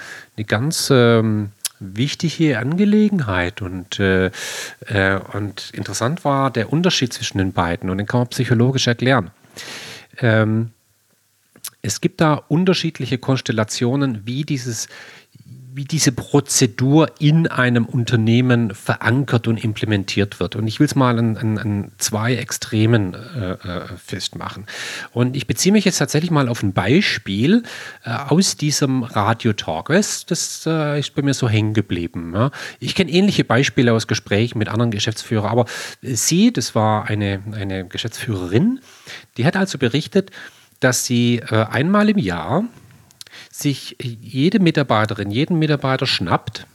ganz... 0.46 0.90
Ähm, 0.90 1.50
wichtige 1.80 2.58
Angelegenheit 2.58 3.62
und, 3.62 4.00
äh, 4.00 4.32
äh, 4.86 5.20
und 5.32 5.70
interessant 5.72 6.24
war 6.24 6.50
der 6.50 6.72
Unterschied 6.72 7.12
zwischen 7.12 7.38
den 7.38 7.52
beiden 7.52 7.88
und 7.88 7.98
den 7.98 8.06
kann 8.08 8.18
man 8.18 8.28
psychologisch 8.28 8.88
erklären. 8.88 9.30
Ähm, 10.18 10.72
es 11.82 12.00
gibt 12.00 12.20
da 12.20 12.34
unterschiedliche 12.34 13.18
Konstellationen, 13.18 14.26
wie 14.26 14.44
dieses 14.44 14.88
wie 15.74 15.84
diese 15.84 16.12
Prozedur 16.12 17.10
in 17.18 17.46
einem 17.46 17.84
Unternehmen 17.84 18.74
verankert 18.74 19.48
und 19.48 19.62
implementiert 19.62 20.40
wird. 20.40 20.56
Und 20.56 20.66
ich 20.66 20.80
will 20.80 20.86
es 20.86 20.94
mal 20.94 21.18
an, 21.18 21.36
an, 21.36 21.58
an, 21.58 21.92
zwei 21.98 22.34
Extremen 22.36 23.14
äh, 23.14 23.52
äh, 23.52 23.86
festmachen. 23.96 24.66
Und 25.12 25.36
ich 25.36 25.46
beziehe 25.46 25.72
mich 25.72 25.84
jetzt 25.84 25.98
tatsächlich 25.98 26.30
mal 26.30 26.48
auf 26.48 26.62
ein 26.62 26.72
Beispiel 26.72 27.62
äh, 28.04 28.10
aus 28.10 28.56
diesem 28.56 29.02
Radio-Talk. 29.02 29.88
Das, 29.88 30.26
das 30.26 30.64
äh, 30.66 31.00
ist 31.00 31.14
bei 31.14 31.22
mir 31.22 31.34
so 31.34 31.48
hängen 31.48 31.74
geblieben. 31.74 32.32
Ja. 32.34 32.50
Ich 32.80 32.94
kenne 32.94 33.10
ähnliche 33.10 33.44
Beispiele 33.44 33.92
aus 33.92 34.06
Gesprächen 34.06 34.58
mit 34.58 34.68
anderen 34.68 34.90
Geschäftsführern, 34.90 35.50
aber 35.50 35.66
sie, 36.02 36.52
das 36.52 36.74
war 36.74 37.06
eine, 37.06 37.42
eine 37.52 37.86
Geschäftsführerin, 37.86 38.80
die 39.36 39.44
hat 39.44 39.56
also 39.56 39.78
berichtet, 39.78 40.30
dass 40.80 41.04
sie 41.04 41.42
äh, 41.50 41.66
einmal 41.66 42.08
im 42.08 42.18
Jahr 42.18 42.64
sich 43.58 43.96
jede 44.00 44.60
Mitarbeiterin, 44.60 45.30
jeden 45.30 45.58
Mitarbeiter 45.58 46.06
schnappt, 46.06 46.66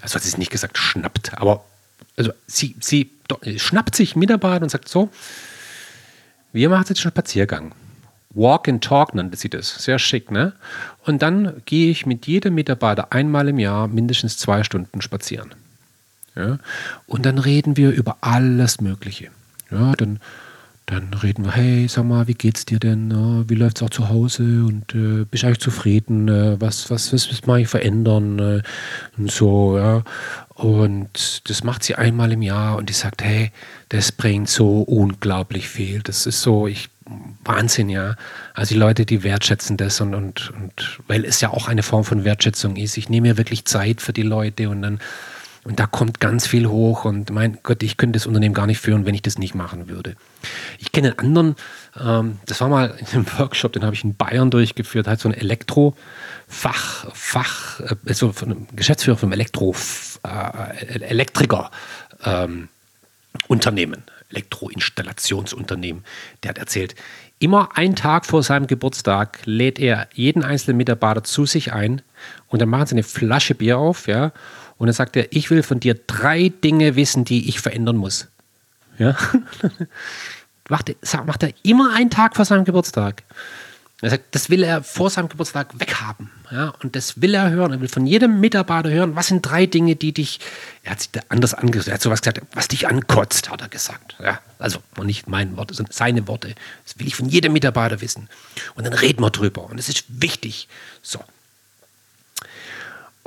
also 0.00 0.14
hat 0.14 0.22
sie 0.22 0.28
es 0.28 0.38
nicht 0.38 0.50
gesagt 0.50 0.78
schnappt, 0.78 1.38
aber 1.38 1.64
also 2.16 2.32
sie, 2.46 2.76
sie 2.80 3.10
schnappt 3.56 3.94
sich 3.94 4.16
Mitarbeiter 4.16 4.62
und 4.62 4.70
sagt 4.70 4.88
so, 4.88 5.10
wir 6.52 6.68
machen 6.68 6.86
jetzt 6.88 7.00
schon 7.00 7.10
Spaziergang. 7.10 7.72
Walk 8.30 8.68
and 8.68 8.82
Talk 8.84 9.14
nannte 9.14 9.36
sie 9.36 9.48
das. 9.48 9.82
Sehr 9.82 9.98
schick, 9.98 10.30
ne? 10.30 10.52
Und 11.04 11.22
dann 11.22 11.62
gehe 11.64 11.90
ich 11.90 12.06
mit 12.06 12.26
jedem 12.26 12.54
Mitarbeiter 12.54 13.12
einmal 13.12 13.48
im 13.48 13.58
Jahr 13.58 13.88
mindestens 13.88 14.36
zwei 14.36 14.62
Stunden 14.64 15.00
spazieren. 15.00 15.54
Ja? 16.36 16.58
Und 17.06 17.26
dann 17.26 17.38
reden 17.38 17.76
wir 17.76 17.90
über 17.90 18.18
alles 18.20 18.80
Mögliche. 18.80 19.30
Ja, 19.70 19.92
dann 19.92 20.20
dann 20.88 21.12
reden 21.12 21.44
wir, 21.44 21.52
hey, 21.52 21.86
sag 21.86 22.06
mal, 22.06 22.28
wie 22.28 22.34
geht's 22.34 22.64
dir 22.64 22.78
denn? 22.78 23.12
wie 23.46 23.54
läuft 23.54 23.76
es 23.76 23.82
auch 23.82 23.90
zu 23.90 24.08
Hause? 24.08 24.42
Und 24.42 24.94
äh, 24.94 25.26
bist 25.30 25.42
du 25.42 25.46
eigentlich 25.46 25.60
zufrieden? 25.60 26.28
Äh, 26.28 26.58
was, 26.60 26.90
was, 26.90 27.12
was 27.12 27.30
was 27.30 27.46
mache 27.46 27.60
ich 27.60 27.68
verändern? 27.68 28.38
Äh, 28.38 28.62
und 29.18 29.30
so, 29.30 29.76
ja. 29.76 30.02
Und 30.54 31.48
das 31.48 31.62
macht 31.62 31.84
sie 31.84 31.94
einmal 31.94 32.32
im 32.32 32.40
Jahr 32.40 32.76
und 32.76 32.88
die 32.88 32.94
sagt, 32.94 33.22
hey, 33.22 33.52
das 33.90 34.12
bringt 34.12 34.48
so 34.48 34.80
unglaublich 34.80 35.68
viel. 35.68 36.00
Das 36.00 36.24
ist 36.24 36.40
so, 36.40 36.66
ich, 36.66 36.88
Wahnsinn, 37.44 37.90
ja. 37.90 38.16
Also 38.54 38.74
die 38.74 38.80
Leute, 38.80 39.04
die 39.04 39.22
wertschätzen 39.22 39.76
das 39.76 40.00
und, 40.00 40.14
und, 40.14 40.50
und 40.52 41.00
weil 41.06 41.26
es 41.26 41.42
ja 41.42 41.50
auch 41.50 41.68
eine 41.68 41.82
Form 41.82 42.04
von 42.04 42.24
Wertschätzung 42.24 42.76
ist. 42.76 42.96
Ich 42.96 43.10
nehme 43.10 43.28
mir 43.28 43.36
wirklich 43.36 43.66
Zeit 43.66 44.00
für 44.00 44.14
die 44.14 44.22
Leute 44.22 44.70
und 44.70 44.80
dann 44.80 45.00
und 45.68 45.78
da 45.78 45.86
kommt 45.86 46.18
ganz 46.18 46.46
viel 46.46 46.66
hoch 46.66 47.04
und 47.04 47.28
mein 47.28 47.58
Gott, 47.62 47.82
ich 47.82 47.98
könnte 47.98 48.18
das 48.18 48.26
Unternehmen 48.26 48.54
gar 48.54 48.66
nicht 48.66 48.80
führen, 48.80 49.04
wenn 49.04 49.14
ich 49.14 49.20
das 49.20 49.36
nicht 49.36 49.54
machen 49.54 49.86
würde. 49.86 50.16
Ich 50.78 50.92
kenne 50.92 51.08
einen 51.08 51.18
anderen, 51.18 51.56
ähm, 52.00 52.38
das 52.46 52.62
war 52.62 52.70
mal 52.70 52.94
in 52.98 53.06
einem 53.08 53.26
Workshop, 53.38 53.74
den 53.74 53.84
habe 53.84 53.94
ich 53.94 54.02
in 54.02 54.14
Bayern 54.14 54.50
durchgeführt, 54.50 55.06
halt 55.06 55.20
so 55.20 55.28
ein 55.28 55.34
Elektrofach, 55.34 55.94
Fach, 57.12 57.80
äh, 57.80 58.14
so 58.14 58.32
von 58.32 58.50
einem 58.50 58.66
Geschäftsführer 58.74 59.18
vom 59.18 59.30
Elektro, 59.30 59.76
äh, 60.24 61.00
Elektriker 61.00 61.70
ähm, 62.24 62.68
Unternehmen, 63.46 64.04
Elektroinstallationsunternehmen, 64.30 66.02
der 66.42 66.48
hat 66.50 66.58
erzählt, 66.58 66.94
immer 67.40 67.76
einen 67.76 67.94
Tag 67.94 68.24
vor 68.24 68.42
seinem 68.42 68.68
Geburtstag 68.68 69.40
lädt 69.44 69.78
er 69.78 70.08
jeden 70.14 70.44
einzelnen 70.44 70.78
Mitarbeiter 70.78 71.24
zu 71.24 71.44
sich 71.44 71.74
ein 71.74 72.00
und 72.46 72.62
dann 72.62 72.70
machen 72.70 72.86
sie 72.86 72.94
eine 72.94 73.02
Flasche 73.02 73.54
Bier 73.54 73.76
auf, 73.76 74.08
ja, 74.08 74.32
und 74.78 74.86
dann 74.86 74.94
sagt 74.94 75.16
er, 75.16 75.32
ich 75.32 75.50
will 75.50 75.62
von 75.62 75.80
dir 75.80 75.94
drei 76.06 76.48
Dinge 76.48 76.96
wissen, 76.96 77.24
die 77.24 77.48
ich 77.48 77.60
verändern 77.60 77.96
muss. 77.96 78.28
Ja? 78.98 79.16
macht, 80.68 80.88
er, 80.88 81.24
macht 81.24 81.42
er 81.42 81.52
immer 81.62 81.94
einen 81.94 82.10
Tag 82.10 82.36
vor 82.36 82.44
seinem 82.44 82.64
Geburtstag. 82.64 83.22
Er 84.00 84.10
sagt, 84.10 84.32
das 84.32 84.48
will 84.48 84.62
er 84.62 84.84
vor 84.84 85.10
seinem 85.10 85.28
Geburtstag 85.28 85.80
weghaben. 85.80 86.30
Ja, 86.52 86.72
und 86.84 86.94
das 86.94 87.20
will 87.20 87.34
er 87.34 87.50
hören. 87.50 87.72
Er 87.72 87.80
will 87.80 87.88
von 87.88 88.06
jedem 88.06 88.38
Mitarbeiter 88.38 88.90
hören, 88.90 89.16
was 89.16 89.26
sind 89.26 89.42
drei 89.42 89.66
Dinge, 89.66 89.96
die 89.96 90.12
dich, 90.12 90.38
er 90.84 90.92
hat 90.92 91.00
sich 91.00 91.10
da 91.10 91.20
anders 91.28 91.52
angesagt, 91.52 91.88
er 91.88 91.94
hat 91.94 92.02
sowas 92.02 92.20
gesagt, 92.20 92.42
was 92.52 92.68
dich 92.68 92.86
ankotzt, 92.86 93.50
hat 93.50 93.60
er 93.60 93.68
gesagt. 93.68 94.14
Ja, 94.22 94.38
also 94.60 94.78
nicht 95.02 95.26
meine 95.26 95.56
Worte, 95.56 95.74
sondern 95.74 95.92
seine 95.92 96.28
Worte. 96.28 96.54
Das 96.84 96.96
will 97.00 97.08
ich 97.08 97.16
von 97.16 97.28
jedem 97.28 97.52
Mitarbeiter 97.52 98.00
wissen. 98.00 98.28
Und 98.76 98.86
dann 98.86 98.92
reden 98.92 99.20
wir 99.20 99.30
drüber. 99.30 99.68
Und 99.68 99.78
es 99.78 99.88
ist 99.88 100.04
wichtig. 100.08 100.68
So. 101.02 101.18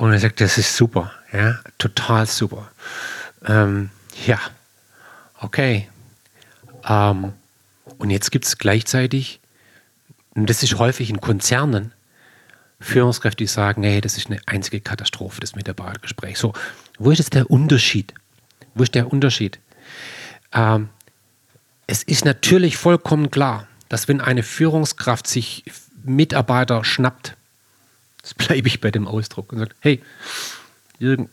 Und 0.02 0.12
er 0.12 0.18
sagt, 0.18 0.40
das 0.40 0.58
ist 0.58 0.76
super. 0.76 1.12
Ja, 1.32 1.60
total 1.78 2.26
super. 2.26 2.68
Ähm, 3.46 3.90
ja, 4.26 4.40
okay. 5.38 5.88
Ähm, 6.84 7.34
und 7.98 8.10
jetzt 8.10 8.32
gibt 8.32 8.44
es 8.44 8.58
gleichzeitig, 8.58 9.38
und 10.34 10.50
das 10.50 10.64
ist 10.64 10.76
häufig 10.76 11.08
in 11.08 11.20
Konzernen, 11.20 11.92
Führungskräfte, 12.80 13.44
die 13.44 13.46
sagen, 13.46 13.84
hey, 13.84 14.00
das 14.00 14.16
ist 14.16 14.26
eine 14.26 14.40
einzige 14.46 14.80
Katastrophe, 14.80 15.40
das 15.40 15.54
Mitarbeitergespräch. 15.54 16.36
So, 16.36 16.52
wo 16.98 17.12
ist 17.12 17.18
jetzt 17.18 17.34
der 17.34 17.48
Unterschied? 17.48 18.12
Wo 18.74 18.82
ist 18.82 18.96
der 18.96 19.12
Unterschied? 19.12 19.60
Ähm, 20.52 20.88
es 21.86 22.02
ist 22.02 22.24
natürlich 22.24 22.76
vollkommen 22.76 23.30
klar, 23.30 23.68
dass 23.88 24.08
wenn 24.08 24.20
eine 24.20 24.42
Führungskraft 24.42 25.28
sich 25.28 25.62
Mitarbeiter 26.02 26.82
schnappt, 26.82 27.36
das 28.22 28.34
bleibe 28.34 28.68
ich 28.68 28.80
bei 28.80 28.90
dem 28.90 29.06
Ausdruck 29.06 29.52
und 29.52 29.58
sagt, 29.58 29.74
hey, 29.80 30.00
Jürgen, 30.98 31.28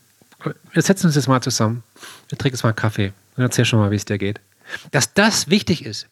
wir 0.71 0.81
setzen 0.81 1.07
uns 1.07 1.15
jetzt 1.15 1.27
mal 1.27 1.41
zusammen, 1.41 1.83
wir 2.29 2.37
trinken 2.37 2.55
jetzt 2.55 2.63
mal 2.63 2.69
einen 2.69 2.75
Kaffee 2.75 3.13
und 3.35 3.43
erzähl 3.43 3.65
schon 3.65 3.79
mal, 3.79 3.91
wie 3.91 3.95
es 3.95 4.05
dir 4.05 4.17
geht. 4.17 4.39
Dass 4.91 5.13
das 5.13 5.49
wichtig 5.49 5.85
ist, 5.85 6.07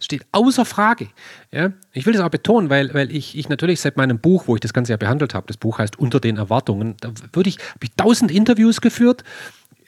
steht 0.00 0.26
außer 0.32 0.64
Frage. 0.64 1.08
Ja? 1.50 1.72
Ich 1.92 2.06
will 2.06 2.12
das 2.12 2.22
auch 2.22 2.30
betonen, 2.30 2.70
weil, 2.70 2.92
weil 2.94 3.14
ich, 3.14 3.36
ich 3.36 3.48
natürlich 3.48 3.80
seit 3.80 3.96
meinem 3.96 4.18
Buch, 4.18 4.44
wo 4.46 4.54
ich 4.54 4.60
das 4.60 4.72
Ganze 4.72 4.92
ja 4.92 4.96
behandelt 4.96 5.34
habe, 5.34 5.46
das 5.46 5.56
Buch 5.56 5.78
heißt 5.78 5.98
Unter 5.98 6.20
den 6.20 6.36
Erwartungen, 6.36 6.96
da 7.00 7.12
würde 7.32 7.48
ich, 7.48 7.58
habe 7.58 7.84
ich 7.84 7.90
tausend 7.96 8.30
Interviews 8.30 8.80
geführt 8.80 9.24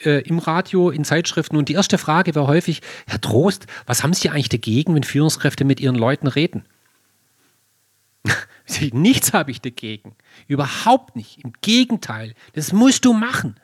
äh, 0.05 0.23
im 0.23 0.39
Radio, 0.39 0.91
in 0.91 1.05
Zeitschriften 1.05 1.57
und 1.57 1.69
die 1.69 1.75
erste 1.75 1.99
Frage 1.99 2.35
war 2.35 2.47
häufig, 2.47 2.83
Herr 3.07 3.21
Trost, 3.21 3.67
was 3.87 4.03
haben 4.03 4.15
Sie 4.15 4.31
eigentlich 4.31 4.49
dagegen, 4.49 4.95
wenn 4.95 5.05
Führungskräfte 5.05 5.65
mit 5.65 5.81
ihren 5.81 5.97
Leuten 5.97 6.27
reden? 6.27 6.65
Nichts 8.93 9.33
habe 9.33 9.51
ich 9.51 9.61
dagegen. 9.61 10.15
Überhaupt 10.47 11.17
nicht. 11.17 11.43
Im 11.45 11.53
Gegenteil. 11.61 12.35
Das 12.55 12.73
musst 12.73 13.05
du 13.05 13.13
machen. 13.13 13.59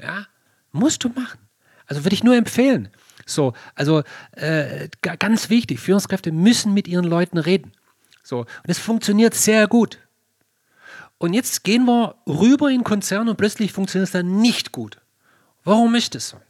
Ja, 0.00 0.26
musst 0.72 1.04
du 1.04 1.08
machen. 1.08 1.38
Also 1.86 2.04
würde 2.04 2.14
ich 2.14 2.24
nur 2.24 2.36
empfehlen. 2.36 2.88
So, 3.26 3.54
also 3.74 4.02
äh, 4.32 4.88
ganz 5.00 5.50
wichtig, 5.50 5.80
Führungskräfte 5.80 6.32
müssen 6.32 6.74
mit 6.74 6.86
ihren 6.86 7.04
Leuten 7.04 7.38
reden. 7.38 7.72
So, 8.22 8.40
und 8.40 8.48
es 8.66 8.78
funktioniert 8.78 9.34
sehr 9.34 9.66
gut. 9.66 9.98
Und 11.18 11.32
jetzt 11.32 11.64
gehen 11.64 11.84
wir 11.86 12.16
rüber 12.26 12.70
in 12.70 12.84
Konzern 12.84 13.28
und 13.28 13.36
plötzlich 13.36 13.72
funktioniert 13.72 14.08
es 14.08 14.12
dann 14.12 14.40
nicht 14.40 14.72
gut. 14.72 15.00
Warum 15.64 15.94
ist 15.94 16.14
das 16.14 16.28
so? 16.28 16.40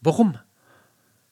Warum? 0.00 0.38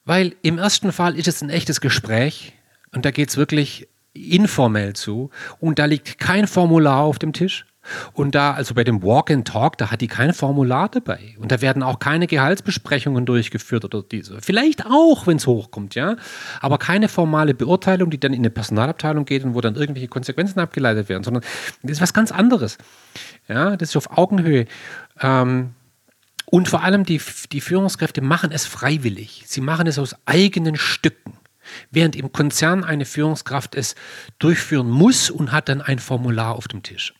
Weil 0.05 0.35
im 0.41 0.57
ersten 0.57 0.91
Fall 0.91 1.17
ist 1.17 1.27
es 1.27 1.41
ein 1.41 1.49
echtes 1.49 1.81
Gespräch 1.81 2.53
und 2.91 3.05
da 3.05 3.11
geht 3.11 3.29
es 3.29 3.37
wirklich 3.37 3.87
informell 4.15 4.93
zu 4.93 5.29
und 5.59 5.79
da 5.79 5.85
liegt 5.85 6.17
kein 6.19 6.47
Formular 6.47 7.01
auf 7.03 7.19
dem 7.19 7.33
Tisch, 7.33 7.65
Und 8.13 8.35
da, 8.35 8.53
also 8.53 8.73
bei 8.73 8.83
dem 8.83 9.03
Walk 9.03 9.31
and 9.31 9.47
Talk, 9.47 9.77
da 9.77 9.91
hat 9.91 10.01
die 10.01 10.07
kein 10.07 10.33
Formular 10.33 10.89
dabei. 10.89 11.35
Und 11.39 11.51
da 11.51 11.61
werden 11.61 11.83
auch 11.83 11.99
keine 11.99 12.27
Gehaltsbesprechungen 12.27 13.25
durchgeführt 13.25 13.85
oder 13.85 14.01
diese. 14.03 14.41
Vielleicht 14.41 14.85
auch, 14.85 15.27
wenn 15.27 15.37
es 15.37 15.47
hochkommt, 15.47 15.95
ja. 15.95 16.15
Aber 16.61 16.77
keine 16.77 17.07
formale 17.07 17.53
Beurteilung, 17.53 18.09
die 18.09 18.19
dann 18.19 18.33
in 18.33 18.39
eine 18.39 18.49
Personalabteilung 18.49 19.25
geht 19.25 19.43
und 19.43 19.53
wo 19.53 19.61
dann 19.61 19.75
irgendwelche 19.75 20.07
Konsequenzen 20.07 20.59
abgeleitet 20.59 21.09
werden, 21.09 21.23
sondern 21.23 21.43
das 21.83 21.93
ist 21.93 22.01
was 22.01 22.13
ganz 22.13 22.31
anderes. 22.31 22.77
Ja, 23.47 23.75
das 23.77 23.89
ist 23.89 23.97
auf 23.97 24.17
Augenhöhe. 24.17 24.65
Ähm, 25.21 25.71
und 26.47 26.67
vor 26.67 26.83
allem 26.83 27.03
die, 27.05 27.21
die 27.51 27.61
Führungskräfte 27.61 28.21
machen 28.21 28.51
es 28.51 28.65
freiwillig. 28.65 29.43
Sie 29.47 29.61
machen 29.61 29.87
es 29.87 29.99
aus 29.99 30.15
eigenen 30.25 30.75
Stücken. 30.75 31.33
Während 31.91 32.15
im 32.15 32.31
Konzern 32.31 32.83
eine 32.83 33.05
Führungskraft 33.05 33.75
es 33.75 33.95
durchführen 34.39 34.89
muss 34.89 35.29
und 35.29 35.51
hat 35.51 35.69
dann 35.69 35.81
ein 35.81 35.99
Formular 35.99 36.55
auf 36.55 36.67
dem 36.67 36.83
Tisch. 36.83 37.13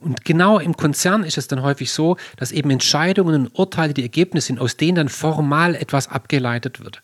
Und 0.00 0.24
genau 0.24 0.58
im 0.58 0.76
Konzern 0.76 1.24
ist 1.24 1.36
es 1.36 1.46
dann 1.46 1.62
häufig 1.62 1.92
so, 1.92 2.16
dass 2.36 2.52
eben 2.52 2.70
Entscheidungen 2.70 3.46
und 3.46 3.58
Urteile 3.58 3.92
die 3.92 4.02
Ergebnisse 4.02 4.48
sind, 4.48 4.58
aus 4.58 4.78
denen 4.78 4.94
dann 4.94 5.08
formal 5.10 5.74
etwas 5.74 6.08
abgeleitet 6.08 6.82
wird. 6.82 7.02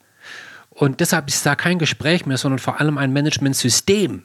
Und 0.71 1.01
deshalb 1.01 1.29
ist 1.29 1.45
da 1.45 1.55
kein 1.55 1.79
Gespräch 1.79 2.27
mehr, 2.27 2.39
sondern 2.39 2.59
vor 2.59 2.81
allem 2.81 2.97
ein 2.97 3.13
Managementsystem. 3.13 4.25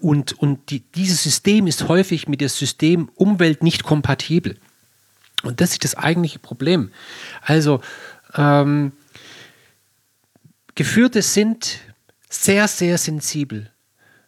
Und, 0.00 0.38
und 0.38 0.70
die, 0.70 0.80
dieses 0.94 1.22
System 1.22 1.66
ist 1.66 1.88
häufig 1.88 2.26
mit 2.28 2.40
dem 2.40 2.48
System 2.48 3.10
Umwelt 3.14 3.62
nicht 3.62 3.82
kompatibel. 3.82 4.56
Und 5.42 5.60
das 5.60 5.72
ist 5.72 5.84
das 5.84 5.94
eigentliche 5.94 6.38
Problem. 6.38 6.90
Also, 7.42 7.80
ähm, 8.34 8.92
Geführte 10.74 11.22
sind 11.22 11.80
sehr, 12.28 12.68
sehr 12.68 12.98
sensibel, 12.98 13.70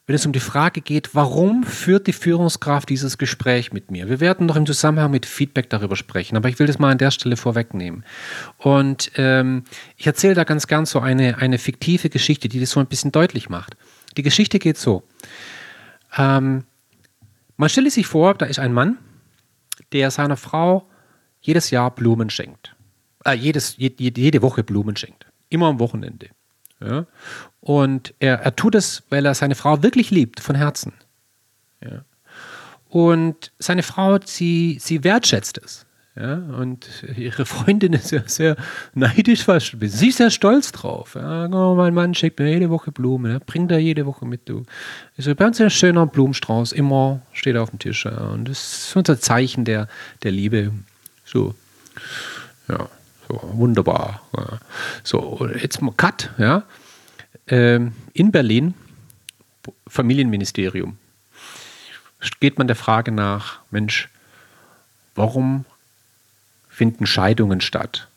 wenn 0.05 0.15
es 0.15 0.25
um 0.25 0.33
die 0.33 0.41
Frage 0.41 0.81
geht, 0.81 1.15
warum 1.15 1.63
führt 1.63 2.07
die 2.07 2.13
Führungskraft 2.13 2.89
dieses 2.89 3.17
Gespräch 3.17 3.71
mit 3.71 3.89
mir? 3.89 4.09
Wir 4.09 4.19
werden 4.19 4.47
noch 4.47 4.57
im 4.57 4.65
Zusammenhang 4.65 5.11
mit 5.11 5.25
Feedback 5.25 5.69
darüber 5.69 5.95
sprechen, 5.95 6.35
aber 6.35 6.49
ich 6.49 6.59
will 6.59 6.67
das 6.67 6.77
mal 6.77 6.91
an 6.91 6.97
der 6.97 7.11
Stelle 7.11 7.37
vorwegnehmen. 7.37 8.03
Und 8.57 9.11
ähm, 9.15 9.63
ich 9.95 10.05
erzähle 10.05 10.33
da 10.33 10.43
ganz 10.43 10.67
gern 10.67 10.85
so 10.85 10.99
eine, 10.99 11.37
eine 11.37 11.57
fiktive 11.57 12.09
Geschichte, 12.09 12.49
die 12.49 12.59
das 12.59 12.71
so 12.71 12.81
ein 12.81 12.87
bisschen 12.87 13.13
deutlich 13.13 13.49
macht. 13.49 13.77
Die 14.17 14.23
Geschichte 14.23 14.59
geht 14.59 14.77
so. 14.77 15.03
Ähm, 16.17 16.65
man 17.55 17.69
stelle 17.69 17.89
sich 17.89 18.05
vor, 18.05 18.33
da 18.33 18.45
ist 18.45 18.59
ein 18.59 18.73
Mann, 18.73 18.97
der 19.93 20.11
seiner 20.11 20.35
Frau 20.35 20.85
jedes 21.39 21.69
Jahr 21.69 21.91
Blumen 21.91 22.29
schenkt. 22.29 22.75
Äh, 23.23 23.35
jedes, 23.35 23.77
jede, 23.77 24.19
jede 24.19 24.41
Woche 24.41 24.63
Blumen 24.63 24.97
schenkt. 24.97 25.25
Immer 25.53 25.67
am 25.67 25.79
Wochenende. 25.79 26.29
Ja? 26.81 27.05
Und 27.61 28.15
er, 28.19 28.39
er 28.39 28.55
tut 28.55 28.73
es, 28.73 29.03
weil 29.09 29.25
er 29.25 29.35
seine 29.35 29.53
Frau 29.53 29.83
wirklich 29.83 30.09
liebt, 30.09 30.39
von 30.39 30.55
Herzen. 30.55 30.93
Ja? 31.79 32.03
Und 32.89 33.51
seine 33.59 33.83
Frau, 33.83 34.17
sie, 34.25 34.77
sie 34.79 35.03
wertschätzt 35.03 35.59
es. 35.63 35.85
Ja, 36.15 36.35
und 36.35 36.87
ihre 37.17 37.45
Freundin 37.45 37.93
ist 37.93 38.11
ja 38.11 38.21
sehr 38.27 38.55
neidisch 38.93 39.45
fast. 39.45 39.75
Sie 39.79 40.09
ist 40.09 40.17
sehr 40.17 40.29
stolz 40.29 40.71
drauf. 40.71 41.15
Ja, 41.15 41.47
oh, 41.47 41.73
mein 41.73 41.95
Mann 41.95 42.13
schickt 42.13 42.39
mir 42.39 42.51
jede 42.51 42.69
Woche 42.69 42.91
Blumen. 42.91 43.31
Ja, 43.31 43.39
bringt 43.43 43.71
er 43.71 43.79
jede 43.79 44.05
Woche 44.05 44.25
mit. 44.25 44.47
Du. 44.47 44.63
Ist 45.17 45.27
ein 45.27 45.35
ganz 45.35 45.59
schöner 45.73 46.05
Blumenstrauß. 46.05 46.71
Immer 46.71 47.21
steht 47.31 47.57
auf 47.57 47.71
dem 47.71 47.79
Tisch. 47.79 48.05
Ja, 48.05 48.27
und 48.27 48.47
das 48.47 48.89
ist 48.89 48.95
unser 48.95 49.19
Zeichen 49.19 49.65
der, 49.65 49.87
der 50.21 50.31
Liebe. 50.31 50.71
So. 51.25 51.55
Ja, 52.67 52.89
so 53.27 53.39
wunderbar. 53.53 54.21
Ja. 54.35 54.59
So, 55.03 55.49
jetzt 55.59 55.81
mal 55.81 55.93
Cut. 55.95 56.31
Ja. 56.37 56.63
Ähm, 57.47 57.93
in 58.13 58.31
Berlin, 58.31 58.73
Familienministerium, 59.87 60.97
geht 62.39 62.57
man 62.57 62.67
der 62.67 62.75
Frage 62.75 63.11
nach: 63.11 63.59
Mensch, 63.71 64.09
warum 65.15 65.65
finden 66.73 67.05
Scheidungen 67.05 67.61
statt. 67.61 68.07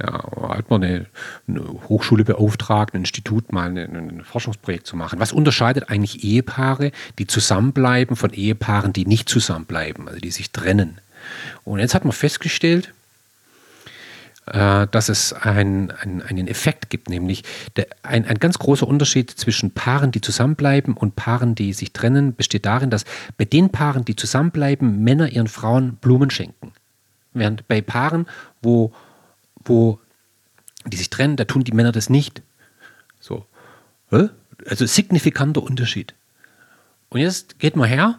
Ja, 0.00 0.48
hat 0.48 0.68
man 0.68 0.82
eine, 0.82 1.06
eine, 1.46 1.60
Hochschule 1.88 2.24
beauftragt, 2.24 2.94
ein 2.94 3.02
Institut 3.02 3.52
mal 3.52 3.68
eine, 3.68 3.84
ein 3.84 4.24
Forschungsprojekt 4.24 4.86
zu 4.86 4.96
machen. 4.96 5.20
Was 5.20 5.32
unterscheidet 5.32 5.90
eigentlich 5.90 6.24
Ehepaare, 6.24 6.92
die 7.18 7.26
zusammenbleiben, 7.26 8.16
von 8.16 8.32
Ehepaaren, 8.32 8.92
die 8.92 9.06
nicht 9.06 9.28
zusammenbleiben, 9.28 10.08
also 10.08 10.20
die 10.20 10.30
sich 10.30 10.50
trennen? 10.50 10.98
Und 11.64 11.78
jetzt 11.78 11.94
hat 11.94 12.04
man 12.04 12.12
festgestellt, 12.12 12.92
äh, 14.46 14.88
dass 14.88 15.08
es 15.08 15.32
ein, 15.32 15.92
ein, 15.92 16.20
einen 16.20 16.48
Effekt 16.48 16.90
gibt, 16.90 17.08
nämlich 17.08 17.44
der, 17.76 17.86
ein, 18.02 18.26
ein 18.26 18.40
ganz 18.40 18.58
großer 18.58 18.88
Unterschied 18.88 19.30
zwischen 19.30 19.70
Paaren, 19.70 20.10
die 20.10 20.20
zusammenbleiben 20.20 20.94
und 20.94 21.14
Paaren, 21.14 21.54
die 21.54 21.72
sich 21.72 21.92
trennen, 21.92 22.34
besteht 22.34 22.66
darin, 22.66 22.90
dass 22.90 23.04
bei 23.36 23.44
den 23.44 23.70
Paaren, 23.70 24.04
die 24.04 24.16
zusammenbleiben, 24.16 25.04
Männer 25.04 25.28
ihren 25.28 25.46
Frauen 25.46 25.94
Blumen 25.94 26.30
schenken. 26.30 26.72
Während 27.34 27.68
bei 27.68 27.80
Paaren, 27.80 28.26
wo, 28.62 28.92
wo 29.64 30.00
die 30.86 30.96
sich 30.96 31.08
trennen, 31.08 31.36
da 31.36 31.44
tun 31.44 31.62
die 31.62 31.72
Männer 31.72 31.92
das 31.92 32.10
nicht. 32.10 32.42
So. 33.20 33.46
Also 34.10 34.86
signifikanter 34.86 35.62
Unterschied. 35.62 36.14
Und 37.10 37.20
jetzt 37.20 37.60
geht 37.60 37.76
man 37.76 37.88
her, 37.88 38.18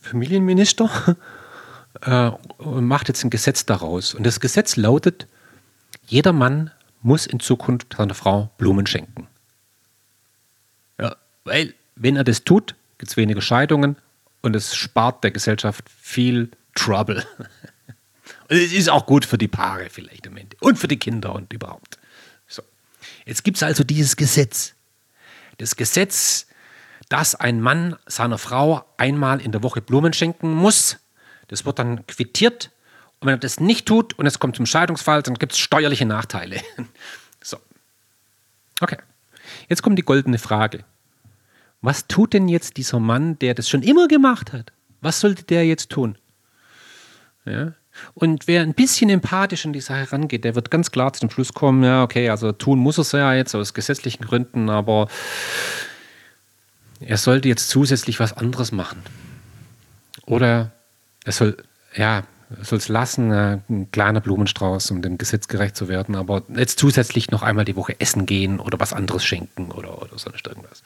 Familienminister, 0.00 1.16
äh, 2.00 2.30
und 2.56 2.86
macht 2.86 3.08
jetzt 3.08 3.22
ein 3.22 3.30
Gesetz 3.30 3.66
daraus. 3.66 4.14
Und 4.14 4.24
das 4.24 4.40
Gesetz 4.40 4.76
lautet, 4.76 5.26
jeder 6.06 6.32
Mann 6.32 6.70
muss 7.02 7.26
in 7.26 7.40
Zukunft 7.40 7.94
seiner 7.96 8.14
Frau 8.14 8.50
Blumen 8.58 8.86
schenken. 8.86 9.26
Ja, 11.00 11.16
weil, 11.44 11.74
wenn 11.96 12.16
er 12.16 12.24
das 12.24 12.44
tut, 12.44 12.74
gibt 12.98 13.10
es 13.10 13.16
weniger 13.16 13.40
Scheidungen 13.40 13.96
und 14.42 14.54
es 14.54 14.74
spart 14.74 15.24
der 15.24 15.30
Gesellschaft 15.30 15.88
viel 15.88 16.50
Trouble. 16.74 17.24
Und 18.48 18.58
es 18.58 18.72
ist 18.72 18.90
auch 18.90 19.06
gut 19.06 19.24
für 19.24 19.38
die 19.38 19.48
Paare 19.48 19.88
vielleicht 19.88 20.26
am 20.26 20.36
Ende 20.36 20.56
und 20.60 20.78
für 20.78 20.86
die 20.86 20.98
Kinder 20.98 21.34
und 21.34 21.52
überhaupt. 21.54 21.98
So. 22.46 22.62
Jetzt 23.24 23.44
gibt 23.44 23.56
es 23.56 23.62
also 23.62 23.82
dieses 23.82 24.16
Gesetz. 24.16 24.74
Das 25.56 25.74
Gesetz, 25.74 26.46
dass 27.08 27.34
ein 27.34 27.62
Mann 27.62 27.96
seiner 28.06 28.36
Frau 28.36 28.84
einmal 28.98 29.40
in 29.40 29.52
der 29.52 29.62
Woche 29.62 29.80
Blumen 29.80 30.12
schenken 30.12 30.52
muss. 30.52 30.98
Das 31.48 31.64
wird 31.64 31.78
dann 31.78 32.06
quittiert. 32.06 32.70
Und 33.22 33.28
wenn 33.28 33.34
er 33.34 33.38
das 33.38 33.60
nicht 33.60 33.86
tut 33.86 34.18
und 34.18 34.26
es 34.26 34.40
kommt 34.40 34.56
zum 34.56 34.66
Scheidungsfall, 34.66 35.22
dann 35.22 35.34
gibt 35.34 35.52
es 35.52 35.58
steuerliche 35.58 36.04
Nachteile. 36.04 36.60
So. 37.44 37.56
Okay. 38.80 38.98
Jetzt 39.68 39.82
kommt 39.82 39.98
die 39.98 40.04
goldene 40.04 40.38
Frage. 40.38 40.84
Was 41.80 42.06
tut 42.06 42.34
denn 42.34 42.46
jetzt 42.48 42.76
dieser 42.76 43.00
Mann, 43.00 43.36
der 43.40 43.54
das 43.54 43.68
schon 43.68 43.82
immer 43.82 44.06
gemacht 44.06 44.52
hat? 44.52 44.72
Was 45.00 45.18
sollte 45.18 45.42
der 45.42 45.66
jetzt 45.66 45.90
tun? 45.90 46.16
Ja? 47.44 47.72
Und 48.14 48.46
wer 48.46 48.62
ein 48.62 48.74
bisschen 48.74 49.10
empathisch 49.10 49.66
an 49.66 49.72
die 49.72 49.80
Sache 49.80 50.12
rangeht, 50.12 50.44
der 50.44 50.54
wird 50.54 50.70
ganz 50.70 50.92
klar 50.92 51.12
zum 51.12 51.30
Schluss 51.30 51.52
kommen, 51.52 51.82
ja, 51.82 52.04
okay, 52.04 52.30
also 52.30 52.52
tun 52.52 52.78
muss 52.78 52.98
er 52.98 53.02
es 53.02 53.12
ja 53.12 53.34
jetzt 53.34 53.56
aus 53.56 53.74
gesetzlichen 53.74 54.24
Gründen, 54.24 54.70
aber 54.70 55.08
er 57.00 57.16
sollte 57.16 57.48
jetzt 57.48 57.68
zusätzlich 57.68 58.20
was 58.20 58.32
anderes 58.36 58.70
machen. 58.70 59.02
Oder 60.26 60.70
er 61.24 61.32
soll, 61.32 61.56
ja, 61.96 62.22
soll 62.62 62.78
es 62.78 62.88
lassen, 62.88 63.30
äh, 63.30 63.58
ein 63.68 63.90
kleiner 63.90 64.20
Blumenstrauß, 64.20 64.90
um 64.90 65.02
dem 65.02 65.18
Gesetz 65.18 65.48
gerecht 65.48 65.76
zu 65.76 65.88
werden, 65.88 66.14
aber 66.14 66.42
jetzt 66.54 66.78
zusätzlich 66.78 67.30
noch 67.30 67.42
einmal 67.42 67.64
die 67.64 67.76
Woche 67.76 67.98
essen 68.00 68.26
gehen 68.26 68.60
oder 68.60 68.78
was 68.80 68.92
anderes 68.92 69.24
schenken 69.24 69.70
oder, 69.70 70.00
oder 70.02 70.18
sonst 70.18 70.46
irgendwas. 70.46 70.82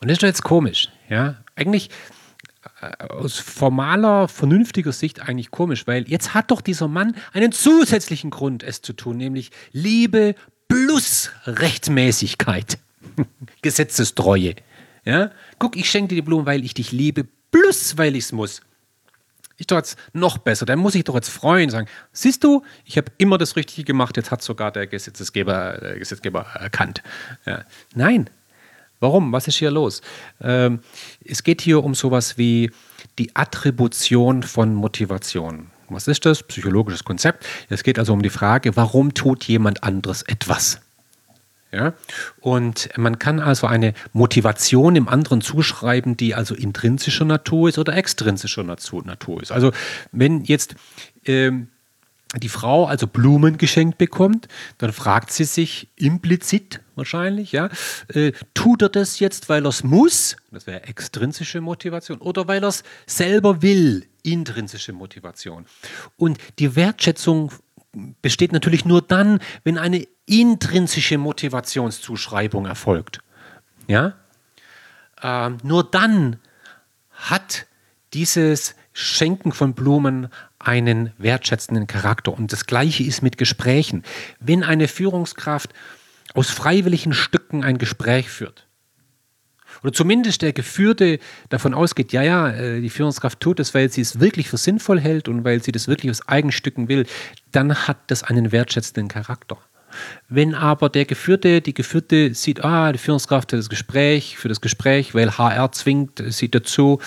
Und 0.00 0.08
das 0.08 0.16
ist 0.16 0.22
doch 0.22 0.28
jetzt 0.28 0.42
komisch, 0.42 0.88
ja. 1.08 1.36
Eigentlich, 1.56 1.90
äh, 2.80 3.06
aus 3.08 3.38
formaler, 3.38 4.28
vernünftiger 4.28 4.92
Sicht 4.92 5.20
eigentlich 5.20 5.50
komisch, 5.50 5.86
weil 5.86 6.08
jetzt 6.08 6.34
hat 6.34 6.50
doch 6.50 6.60
dieser 6.60 6.88
Mann 6.88 7.16
einen 7.32 7.52
zusätzlichen 7.52 8.30
Grund, 8.30 8.62
es 8.62 8.82
zu 8.82 8.92
tun, 8.92 9.16
nämlich 9.16 9.50
Liebe 9.72 10.34
plus 10.68 11.30
Rechtmäßigkeit, 11.46 12.78
Gesetzestreue. 13.62 14.54
Ja? 15.04 15.30
Guck, 15.58 15.76
ich 15.76 15.90
schenke 15.90 16.08
dir 16.08 16.14
die 16.16 16.22
Blumen, 16.22 16.46
weil 16.46 16.64
ich 16.64 16.74
dich 16.74 16.92
liebe, 16.92 17.26
plus 17.50 17.98
weil 17.98 18.16
ich 18.16 18.24
es 18.24 18.32
muss. 18.32 18.62
Ist 19.56 19.70
doch 19.70 19.76
jetzt 19.76 19.98
noch 20.12 20.38
besser. 20.38 20.66
Dann 20.66 20.78
muss 20.78 20.94
ich 20.94 21.04
doch 21.04 21.14
jetzt 21.14 21.28
freuen 21.28 21.64
und 21.64 21.70
sagen: 21.70 21.88
Siehst 22.12 22.42
du, 22.44 22.62
ich 22.84 22.96
habe 22.96 23.12
immer 23.18 23.38
das 23.38 23.56
Richtige 23.56 23.84
gemacht, 23.84 24.16
jetzt 24.16 24.30
hat 24.30 24.42
sogar 24.42 24.70
der 24.72 24.86
Gesetzgeber, 24.86 25.78
der 25.80 25.98
Gesetzgeber 25.98 26.46
erkannt. 26.54 27.02
Ja. 27.46 27.64
Nein, 27.94 28.30
Warum? 29.02 29.32
Was 29.32 29.48
ist 29.48 29.56
hier 29.56 29.72
los? 29.72 30.00
Ähm, 30.40 30.78
es 31.24 31.42
geht 31.42 31.60
hier 31.60 31.82
um 31.82 31.92
sowas 31.92 32.38
wie 32.38 32.70
die 33.18 33.34
Attribution 33.34 34.44
von 34.44 34.76
Motivation. 34.76 35.72
Was 35.88 36.06
ist 36.06 36.24
das? 36.24 36.44
Psychologisches 36.44 37.02
Konzept. 37.02 37.44
Es 37.68 37.82
geht 37.82 37.98
also 37.98 38.12
um 38.12 38.22
die 38.22 38.30
Frage, 38.30 38.76
warum 38.76 39.12
tut 39.12 39.42
jemand 39.44 39.82
anderes 39.82 40.22
etwas? 40.22 40.80
Ja? 41.72 41.94
Und 42.40 42.90
man 42.96 43.18
kann 43.18 43.40
also 43.40 43.66
eine 43.66 43.94
Motivation 44.12 44.94
im 44.94 45.08
anderen 45.08 45.40
zuschreiben, 45.40 46.16
die 46.16 46.34
also 46.34 46.54
intrinsischer 46.54 47.24
Natur 47.24 47.68
ist 47.68 47.78
oder 47.78 47.96
extrinsischer 47.96 48.62
Natur 48.62 49.42
ist. 49.42 49.52
Also 49.52 49.72
wenn 50.12 50.44
jetzt 50.44 50.74
ähm, 51.24 51.68
die 52.36 52.48
Frau 52.48 52.86
also 52.86 53.06
Blumen 53.06 53.58
geschenkt 53.58 53.98
bekommt, 53.98 54.48
dann 54.78 54.92
fragt 54.92 55.32
sie 55.32 55.44
sich 55.44 55.88
implizit, 55.96 56.80
wahrscheinlich, 56.94 57.52
ja. 57.52 57.68
Äh, 58.08 58.32
tut 58.54 58.82
er 58.82 58.88
das 58.88 59.18
jetzt, 59.18 59.48
weil 59.48 59.66
er 59.66 59.70
es 59.70 59.84
muss? 59.84 60.36
Das 60.50 60.66
wäre 60.66 60.84
extrinsische 60.84 61.60
Motivation. 61.60 62.18
Oder 62.18 62.48
weil 62.48 62.62
er 62.64 62.68
es 62.68 62.84
selber 63.06 63.62
will? 63.62 64.06
Intrinsische 64.22 64.92
Motivation. 64.92 65.66
Und 66.16 66.38
die 66.58 66.74
Wertschätzung 66.76 67.52
besteht 68.22 68.52
natürlich 68.52 68.84
nur 68.84 69.02
dann, 69.02 69.40
wenn 69.64 69.78
eine 69.78 70.06
intrinsische 70.26 71.18
Motivationszuschreibung 71.18 72.66
erfolgt. 72.66 73.20
Ja? 73.86 74.14
Ähm, 75.22 75.58
nur 75.62 75.84
dann 75.84 76.38
hat 77.10 77.66
dieses 78.14 78.74
Schenken 78.92 79.52
von 79.52 79.74
Blumen 79.74 80.28
einen 80.58 81.12
wertschätzenden 81.18 81.86
Charakter. 81.86 82.32
Und 82.32 82.52
das 82.52 82.66
Gleiche 82.66 83.02
ist 83.02 83.22
mit 83.22 83.38
Gesprächen. 83.38 84.04
Wenn 84.38 84.62
eine 84.62 84.88
Führungskraft 84.88 85.72
aus 86.34 86.50
freiwilligen 86.50 87.12
Stücken 87.12 87.64
ein 87.64 87.78
Gespräch 87.78 88.28
führt, 88.28 88.66
oder 89.82 89.92
zumindest 89.92 90.42
der 90.42 90.52
Geführte 90.52 91.18
davon 91.48 91.74
ausgeht, 91.74 92.12
ja, 92.12 92.22
ja, 92.22 92.48
äh, 92.50 92.80
die 92.80 92.90
Führungskraft 92.90 93.40
tut 93.40 93.60
es, 93.60 93.74
weil 93.74 93.90
sie 93.90 94.00
es 94.00 94.20
wirklich 94.20 94.48
für 94.48 94.56
sinnvoll 94.56 95.00
hält 95.00 95.28
und 95.28 95.44
weil 95.44 95.62
sie 95.62 95.72
das 95.72 95.88
wirklich 95.88 96.10
aus 96.10 96.26
Eigenstücken 96.28 96.88
will, 96.88 97.06
dann 97.50 97.74
hat 97.74 97.98
das 98.08 98.22
einen 98.22 98.52
wertschätzenden 98.52 99.08
Charakter. 99.08 99.58
Wenn 100.28 100.54
aber 100.54 100.88
der 100.88 101.04
Geführte, 101.04 101.60
die 101.60 101.74
Geführte 101.74 102.34
sieht, 102.34 102.64
ah, 102.64 102.92
die 102.92 102.98
Führungskraft 102.98 103.52
hat 103.52 103.58
das 103.58 103.68
Gespräch, 103.68 104.38
für 104.38 104.48
das 104.48 104.60
Gespräch, 104.60 105.14
weil 105.14 105.36
HR 105.36 105.72
zwingt, 105.72 106.22
sieht 106.28 106.54
dazu, 106.54 106.98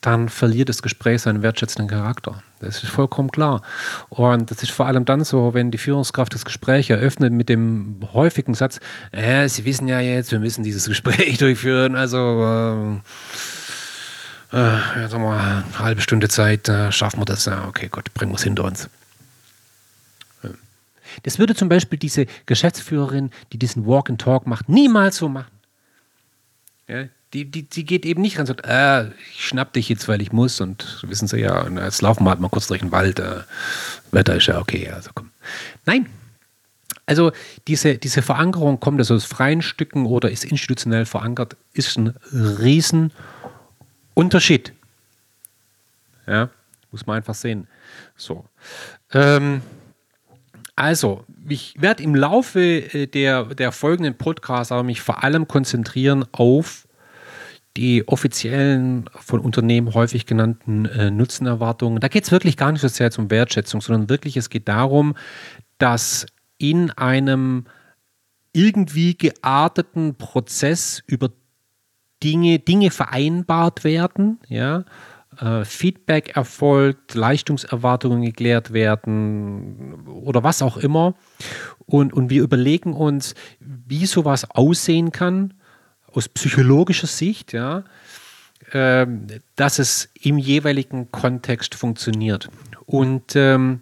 dann 0.00 0.28
verliert 0.28 0.68
das 0.68 0.82
Gespräch 0.82 1.22
seinen 1.22 1.42
wertschätzenden 1.42 1.88
Charakter. 1.88 2.42
Das 2.64 2.82
ist 2.82 2.90
vollkommen 2.90 3.30
klar. 3.30 3.62
Und 4.08 4.50
das 4.50 4.62
ist 4.62 4.72
vor 4.72 4.86
allem 4.86 5.04
dann 5.04 5.24
so, 5.24 5.54
wenn 5.54 5.70
die 5.70 5.78
Führungskraft 5.78 6.34
das 6.34 6.44
Gespräch 6.44 6.90
eröffnet 6.90 7.32
mit 7.32 7.48
dem 7.48 8.00
häufigen 8.12 8.54
Satz, 8.54 8.80
äh, 9.12 9.48
Sie 9.48 9.64
wissen 9.64 9.88
ja 9.88 10.00
jetzt, 10.00 10.32
wir 10.32 10.40
müssen 10.40 10.64
dieses 10.64 10.86
Gespräch 10.88 11.38
durchführen, 11.38 11.96
also 11.96 12.98
äh, 14.52 14.56
äh, 14.56 15.00
ja, 15.00 15.08
sagen 15.08 15.22
wir, 15.22 15.32
eine 15.32 15.78
halbe 15.78 16.00
Stunde 16.00 16.28
Zeit, 16.28 16.68
äh, 16.68 16.92
schaffen 16.92 17.20
wir 17.20 17.24
das. 17.24 17.44
Ja, 17.46 17.66
okay, 17.68 17.88
gut, 17.88 18.12
bringen 18.14 18.32
wir 18.32 18.36
es 18.36 18.44
hinter 18.44 18.64
uns. 18.64 18.88
Das 21.22 21.38
würde 21.38 21.54
zum 21.54 21.68
Beispiel 21.68 21.98
diese 21.98 22.26
Geschäftsführerin, 22.46 23.30
die 23.52 23.58
diesen 23.58 23.86
Walk 23.86 24.10
and 24.10 24.20
Talk 24.20 24.46
macht, 24.46 24.68
niemals 24.68 25.16
so 25.16 25.28
machen. 25.28 25.52
Ja, 26.88 27.04
die, 27.34 27.50
die, 27.50 27.68
die 27.68 27.84
geht 27.84 28.06
eben 28.06 28.22
nicht 28.22 28.36
ran 28.36 28.42
und 28.42 28.46
sagt, 28.46 28.64
äh, 28.64 29.08
ich 29.32 29.44
schnapp 29.44 29.72
dich 29.72 29.88
jetzt, 29.88 30.06
weil 30.06 30.22
ich 30.22 30.30
muss. 30.32 30.60
Und 30.60 31.02
wissen 31.02 31.26
Sie 31.26 31.40
ja, 31.40 31.68
jetzt 31.68 32.00
laufen 32.00 32.22
wir 32.24 32.30
halt 32.30 32.38
mal 32.40 32.48
kurz 32.48 32.68
durch 32.68 32.80
den 32.80 32.92
Wald. 32.92 33.18
Äh, 33.18 33.40
Wetter 34.12 34.36
ist 34.36 34.46
ja 34.46 34.60
okay, 34.60 34.88
also 34.88 35.10
komm. 35.14 35.30
Nein. 35.84 36.06
Also 37.06 37.32
diese, 37.66 37.98
diese 37.98 38.22
Verankerung, 38.22 38.80
kommt 38.80 38.98
das 38.98 39.10
aus 39.10 39.24
freien 39.24 39.60
Stücken 39.60 40.06
oder 40.06 40.30
ist 40.30 40.44
institutionell 40.44 41.04
verankert, 41.04 41.54
ist 41.74 41.98
ein 41.98 42.14
Riesenunterschied. 42.32 44.72
Ja, 46.26 46.48
muss 46.90 47.06
man 47.06 47.16
einfach 47.16 47.34
sehen. 47.34 47.68
So. 48.16 48.46
Ähm, 49.12 49.60
also, 50.76 51.26
ich 51.46 51.74
werde 51.78 52.02
im 52.02 52.14
Laufe 52.14 52.60
äh, 52.60 53.06
der, 53.06 53.44
der 53.44 53.70
folgenden 53.72 54.14
Podcasts 54.14 54.72
aber 54.72 54.82
mich 54.82 55.02
vor 55.02 55.22
allem 55.22 55.46
konzentrieren 55.46 56.24
auf 56.32 56.83
die 57.76 58.06
offiziellen 58.06 59.10
von 59.10 59.40
Unternehmen 59.40 59.94
häufig 59.94 60.26
genannten 60.26 60.84
äh, 60.86 61.10
Nutzenerwartungen. 61.10 62.00
Da 62.00 62.08
geht 62.08 62.24
es 62.24 62.30
wirklich 62.30 62.56
gar 62.56 62.70
nicht 62.70 62.80
so 62.80 62.88
sehr 62.88 63.10
um 63.18 63.30
Wertschätzung, 63.30 63.80
sondern 63.80 64.08
wirklich 64.08 64.36
es 64.36 64.48
geht 64.48 64.68
darum, 64.68 65.14
dass 65.78 66.26
in 66.58 66.90
einem 66.92 67.64
irgendwie 68.52 69.18
gearteten 69.18 70.14
Prozess 70.14 71.02
über 71.06 71.30
Dinge, 72.22 72.60
Dinge 72.60 72.90
vereinbart 72.90 73.82
werden, 73.82 74.38
ja, 74.48 74.84
äh, 75.40 75.64
Feedback 75.64 76.36
erfolgt, 76.36 77.14
Leistungserwartungen 77.14 78.22
geklärt 78.22 78.72
werden 78.72 80.06
oder 80.06 80.44
was 80.44 80.62
auch 80.62 80.76
immer. 80.76 81.14
Und, 81.86 82.12
und 82.12 82.30
wir 82.30 82.42
überlegen 82.42 82.94
uns, 82.94 83.34
wie 83.58 84.06
sowas 84.06 84.48
aussehen 84.48 85.10
kann 85.10 85.54
aus 86.14 86.28
psychologischer 86.28 87.06
Sicht, 87.06 87.52
ja, 87.52 87.84
äh, 88.70 89.06
dass 89.56 89.78
es 89.78 90.08
im 90.20 90.38
jeweiligen 90.38 91.10
Kontext 91.10 91.74
funktioniert. 91.74 92.48
Und 92.86 93.34
ähm, 93.36 93.80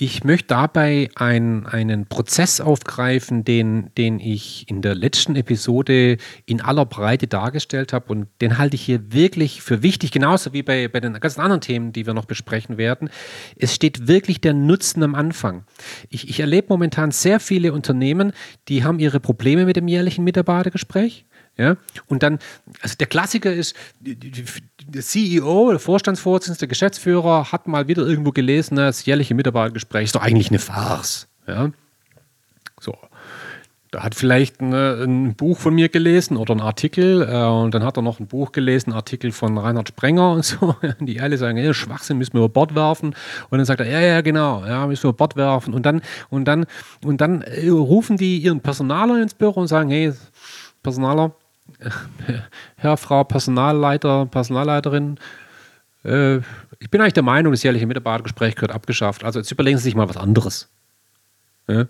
ich 0.00 0.24
möchte 0.24 0.48
dabei 0.48 1.10
ein, 1.14 1.66
einen 1.66 2.06
Prozess 2.06 2.62
aufgreifen, 2.62 3.44
den, 3.44 3.90
den 3.98 4.18
ich 4.18 4.64
in 4.66 4.80
der 4.80 4.94
letzten 4.94 5.36
Episode 5.36 6.16
in 6.46 6.62
aller 6.62 6.86
Breite 6.86 7.26
dargestellt 7.26 7.92
habe. 7.92 8.10
Und 8.10 8.28
den 8.40 8.56
halte 8.56 8.76
ich 8.76 8.82
hier 8.82 9.12
wirklich 9.12 9.60
für 9.60 9.82
wichtig, 9.82 10.10
genauso 10.10 10.54
wie 10.54 10.62
bei, 10.62 10.88
bei 10.88 11.00
den 11.00 11.12
ganzen 11.20 11.42
anderen 11.42 11.60
Themen, 11.60 11.92
die 11.92 12.06
wir 12.06 12.14
noch 12.14 12.24
besprechen 12.24 12.78
werden. 12.78 13.10
Es 13.56 13.74
steht 13.74 14.08
wirklich 14.08 14.40
der 14.40 14.54
Nutzen 14.54 15.02
am 15.02 15.14
Anfang. 15.14 15.64
Ich, 16.08 16.30
ich 16.30 16.40
erlebe 16.40 16.68
momentan 16.70 17.10
sehr 17.10 17.38
viele 17.38 17.74
Unternehmen, 17.74 18.32
die 18.68 18.84
haben 18.84 19.00
ihre 19.00 19.20
Probleme 19.20 19.66
mit 19.66 19.76
dem 19.76 19.86
jährlichen 19.86 20.24
Mitarbeitergespräch. 20.24 21.26
Ja? 21.60 21.76
Und 22.06 22.22
dann, 22.22 22.38
also 22.80 22.96
der 22.96 23.06
Klassiker 23.06 23.52
ist, 23.52 23.76
der 24.00 25.02
CEO, 25.02 25.70
der 25.70 25.78
Vorstandsvorsitzende, 25.78 26.58
der 26.60 26.68
Geschäftsführer 26.68 27.52
hat 27.52 27.68
mal 27.68 27.86
wieder 27.86 28.06
irgendwo 28.06 28.32
gelesen, 28.32 28.76
das 28.76 29.04
jährliche 29.04 29.34
Mitarbeitergespräch 29.34 30.04
ist 30.04 30.14
doch 30.14 30.22
eigentlich 30.22 30.48
eine 30.48 30.58
Farce. 30.58 31.28
Ja? 31.46 31.70
So. 32.80 32.96
Da 33.92 34.04
hat 34.04 34.14
vielleicht 34.14 34.60
eine, 34.60 35.02
ein 35.02 35.34
Buch 35.34 35.58
von 35.58 35.74
mir 35.74 35.88
gelesen 35.88 36.36
oder 36.36 36.54
ein 36.54 36.60
Artikel 36.60 37.22
äh, 37.28 37.44
und 37.44 37.74
dann 37.74 37.82
hat 37.82 37.98
er 37.98 38.02
noch 38.02 38.20
ein 38.20 38.28
Buch 38.28 38.52
gelesen, 38.52 38.92
Artikel 38.92 39.32
von 39.32 39.58
Reinhard 39.58 39.88
Sprenger 39.88 40.30
und 40.30 40.44
so, 40.44 40.76
die 41.00 41.20
alle 41.20 41.36
sagen, 41.36 41.58
ja, 41.58 41.74
Schwachsinn 41.74 42.16
müssen 42.16 42.34
wir 42.34 42.38
über 42.38 42.48
Bord 42.48 42.76
werfen 42.76 43.16
und 43.50 43.58
dann 43.58 43.64
sagt 43.64 43.80
er, 43.80 43.90
ja, 43.90 44.00
ja, 44.00 44.20
genau, 44.20 44.64
ja, 44.64 44.86
müssen 44.86 45.02
wir 45.02 45.08
über 45.08 45.16
Bord 45.16 45.34
werfen 45.34 45.74
und 45.74 45.84
dann, 45.86 46.02
und 46.28 46.44
dann, 46.44 46.66
und 47.04 47.20
dann 47.20 47.42
äh, 47.42 47.68
rufen 47.68 48.16
die 48.16 48.38
ihren 48.38 48.60
Personaler 48.60 49.20
ins 49.20 49.34
Büro 49.34 49.58
und 49.58 49.66
sagen, 49.66 49.90
hey, 49.90 50.12
Personaler, 50.84 51.32
Herr, 52.76 52.96
Frau 52.96 53.24
Personalleiter, 53.24 54.26
Personalleiterin, 54.26 55.18
äh, 56.04 56.38
ich 56.78 56.90
bin 56.90 57.00
eigentlich 57.00 57.14
der 57.14 57.22
Meinung, 57.22 57.52
das 57.52 57.62
jährliche 57.62 57.86
Mitarbeitergespräch 57.86 58.54
gehört 58.54 58.72
abgeschafft. 58.72 59.24
Also 59.24 59.38
jetzt 59.38 59.50
überlegen 59.50 59.78
Sie 59.78 59.84
sich 59.84 59.94
mal 59.94 60.08
was 60.08 60.16
anderes. 60.16 60.68
Ja? 61.68 61.86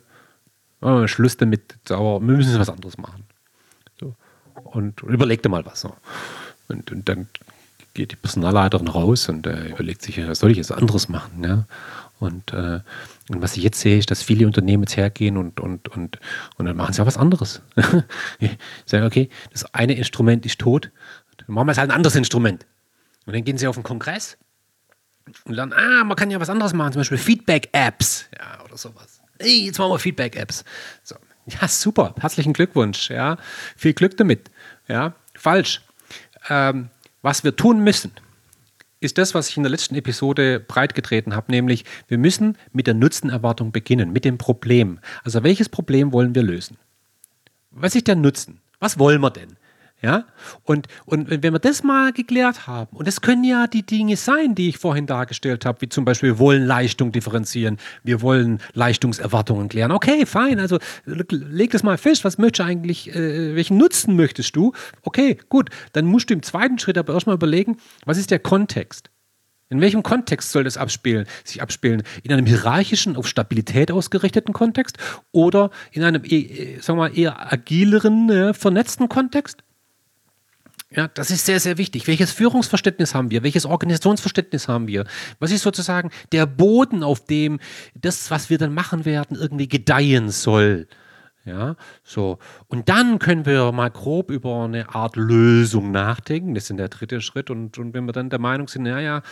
Schluss 1.07 1.37
damit, 1.37 1.77
aber 1.91 2.21
wir 2.21 2.37
müssen 2.37 2.59
was 2.59 2.71
anderes 2.71 2.99
machen. 2.99 3.25
So. 3.99 4.15
Und, 4.65 5.03
und 5.03 5.13
überlegt 5.13 5.49
mal 5.49 5.65
was. 5.65 5.83
So. 5.83 5.95
Und, 6.69 6.91
und, 6.91 7.09
dann 7.09 7.29
geht 7.95 8.13
die 8.13 8.17
Personalleiterin 8.17 8.89
raus 8.89 9.29
und 9.29 9.47
äh, 9.47 9.69
überlegt 9.69 10.03
sich, 10.03 10.27
was 10.27 10.39
soll 10.39 10.51
ich 10.51 10.57
jetzt 10.57 10.73
anderes 10.73 11.09
machen? 11.09 11.45
Ja? 11.45 11.65
Und, 12.21 12.53
äh, 12.53 12.81
und 13.31 13.43
was 13.43 13.57
ich 13.57 13.63
jetzt 13.63 13.81
sehe, 13.81 13.99
ist, 13.99 14.11
dass 14.11 14.23
viele 14.23 14.47
Unternehmen 14.47 14.85
jetzt 14.85 14.97
hergehen 14.97 15.37
und, 15.37 15.59
und, 15.59 15.89
und, 15.89 16.19
und 16.57 16.67
dann 16.67 16.77
machen 16.77 16.93
sie 16.93 17.03
auch 17.03 17.07
was 17.07 17.17
anderes. 17.17 17.63
sagen, 18.87 19.05
okay, 19.05 19.31
das 19.51 19.75
eine 19.75 19.95
Instrument 19.95 20.45
ist 20.47 20.59
tot, 20.59 20.91
dann 21.39 21.55
machen 21.55 21.67
wir 21.67 21.73
jetzt 21.73 21.79
halt 21.79 21.91
ein 21.91 21.97
anderes 21.97 22.15
Instrument. 22.15 22.67
Und 23.27 23.35
dann 23.35 23.43
gehen 23.43 23.57
sie 23.59 23.67
auf 23.67 23.77
den 23.77 23.85
Kongress 23.85 24.37
und 25.45 25.57
dann, 25.57 25.73
ah, 25.73 26.05
man 26.05 26.17
kann 26.17 26.31
ja 26.31 26.41
was 26.41 26.51
anderes 26.51 26.73
machen, 26.73 26.93
zum 26.93 27.01
Beispiel 27.01 27.19
Feedback-Apps 27.19 28.27
ja, 28.39 28.65
oder 28.65 28.77
sowas. 28.77 29.21
Hey, 29.39 29.67
jetzt 29.67 29.79
machen 29.79 29.93
wir 29.93 29.99
Feedback-Apps. 29.99 30.65
So. 31.03 31.17
Ja, 31.47 31.67
super, 31.69 32.15
herzlichen 32.21 32.53
Glückwunsch. 32.53 33.11
Ja. 33.11 33.39
Viel 33.77 33.95
Glück 33.95 34.17
damit. 34.17 34.51
Ja. 34.89 35.15
Falsch. 35.35 35.81
Ähm, 36.49 36.91
was 37.23 37.45
wir 37.45 37.57
tun 37.57 37.83
müssen, 37.83 38.13
ist 39.01 39.19
das, 39.19 39.35
was 39.35 39.49
ich 39.49 39.57
in 39.57 39.63
der 39.63 39.71
letzten 39.71 39.95
Episode 39.95 40.61
breitgetreten 40.61 41.35
habe, 41.35 41.51
nämlich 41.51 41.85
wir 42.07 42.19
müssen 42.19 42.57
mit 42.73 42.87
der 42.87 42.95
Nutzenerwartung 42.95 43.73
beginnen, 43.73 44.13
mit 44.13 44.25
dem 44.25 44.39
Problem. 44.39 45.01
Also 45.25 45.43
welches 45.43 45.69
Problem 45.69 46.13
wollen 46.13 46.35
wir 46.35 46.43
lösen? 46.43 46.77
Was 47.71 47.95
ist 47.95 48.09
der 48.09 48.17
Nutzen? 48.17 48.61
Was 48.79 48.99
wollen 48.99 49.21
wir 49.21 49.31
denn? 49.31 49.57
Ja? 50.03 50.25
Und, 50.65 50.87
und 51.05 51.29
wenn 51.31 51.53
wir 51.53 51.59
das 51.59 51.83
mal 51.83 52.13
geklärt 52.13 52.67
haben, 52.67 52.97
und 52.97 53.07
das 53.07 53.21
können 53.21 53.45
ja 53.45 53.67
die 53.67 53.85
Dinge 53.85 54.17
sein, 54.17 54.55
die 54.55 54.71
ich 54.71 54.79
vorhin 54.79 55.07
dargestellt 55.07 55.65
habe, 55.67 55.83
wie 55.83 55.89
zum 55.89 56.05
Beispiel, 56.05 56.31
wir 56.31 56.39
wollen 56.39 56.65
Leistung 56.65 57.13
differenzieren, 57.13 57.79
wir 58.03 58.23
wollen 58.23 58.61
Leistungserwartungen 58.73 59.69
klären. 59.69 59.93
Okay, 59.93 60.25
fein, 60.27 60.59
also 60.59 60.79
leg 61.05 61.71
das 61.71 61.83
mal 61.83 61.99
fest, 61.99 62.25
was 62.25 62.39
möchtest 62.39 62.61
du 62.61 62.65
eigentlich, 62.65 63.15
äh, 63.15 63.55
welchen 63.55 63.77
Nutzen 63.77 64.17
möchtest 64.17 64.57
du? 64.57 64.73
Okay, 65.03 65.37
gut, 65.49 65.71
dann 65.93 66.07
musst 66.07 66.31
du 66.31 66.35
im 66.35 66.43
zweiten 66.43 66.79
Schritt 66.79 66.97
aber 66.97 67.15
erstmal 67.15 67.37
überlegen, 67.37 67.77
was 68.07 68.19
ist 68.19 68.31
der 68.31 68.39
Kontext? 68.39 69.11
In 69.73 69.81
welchem 69.81 70.03
Kontext 70.03 70.51
soll 70.51 70.65
das 70.65 70.77
abspielen, 70.77 71.27
sich 71.45 71.63
abspielen? 71.63 72.03
In 72.25 72.33
einem 72.33 72.45
hierarchischen, 72.45 73.17
auf 73.17 73.29
Stabilität 73.29 73.93
ausgerichteten 73.93 74.53
Kontext 74.53 74.99
oder 75.31 75.71
in 75.93 76.03
einem, 76.03 76.25
äh, 76.25 76.81
sagen 76.81 76.99
wir 76.99 77.09
mal, 77.09 77.17
eher 77.17 77.53
agileren, 77.53 78.29
äh, 78.31 78.53
vernetzten 78.53 79.09
Kontext? 79.09 79.63
Ja, 80.93 81.07
das 81.07 81.31
ist 81.31 81.47
sehr, 81.47 81.61
sehr 81.61 81.79
wichtig. 81.79 82.09
Welches 82.09 82.33
Führungsverständnis 82.33 83.15
haben 83.15 83.31
wir? 83.31 83.45
Welches 83.45 83.65
Organisationsverständnis 83.65 84.67
haben 84.67 84.89
wir? 84.89 85.05
Was 85.39 85.53
ist 85.53 85.63
sozusagen 85.63 86.11
der 86.33 86.47
Boden, 86.47 87.05
auf 87.05 87.25
dem 87.25 87.61
das, 87.95 88.31
was 88.33 88.51
wir 88.51 88.59
dann 88.59 88.75
machen 88.75 89.05
werden, 89.05 89.37
irgendwie 89.37 89.69
gedeihen 89.69 90.31
soll? 90.31 90.89
Ja, 91.47 91.77
so. 92.05 92.39
Und 92.69 92.91
dann 92.91 93.19
können 93.19 93.47
wir 93.47 93.73
mal 93.73 93.91
grob 93.91 94.31
über 94.31 94.65
eine 94.65 94.95
Art 94.95 95.17
Lösung 95.17 95.91
nachdenken. 95.91 96.55
Das 96.55 96.69
ist 96.69 96.79
der 96.79 96.89
dritte 96.89 97.23
Schritt. 97.23 97.49
Und, 97.49 97.79
und 97.79 97.95
wenn 97.95 98.05
wir 98.05 98.13
dann 98.13 98.29
der 98.29 98.39
Meinung 98.39 98.69
sind, 98.69 98.83
naja, 98.83 99.23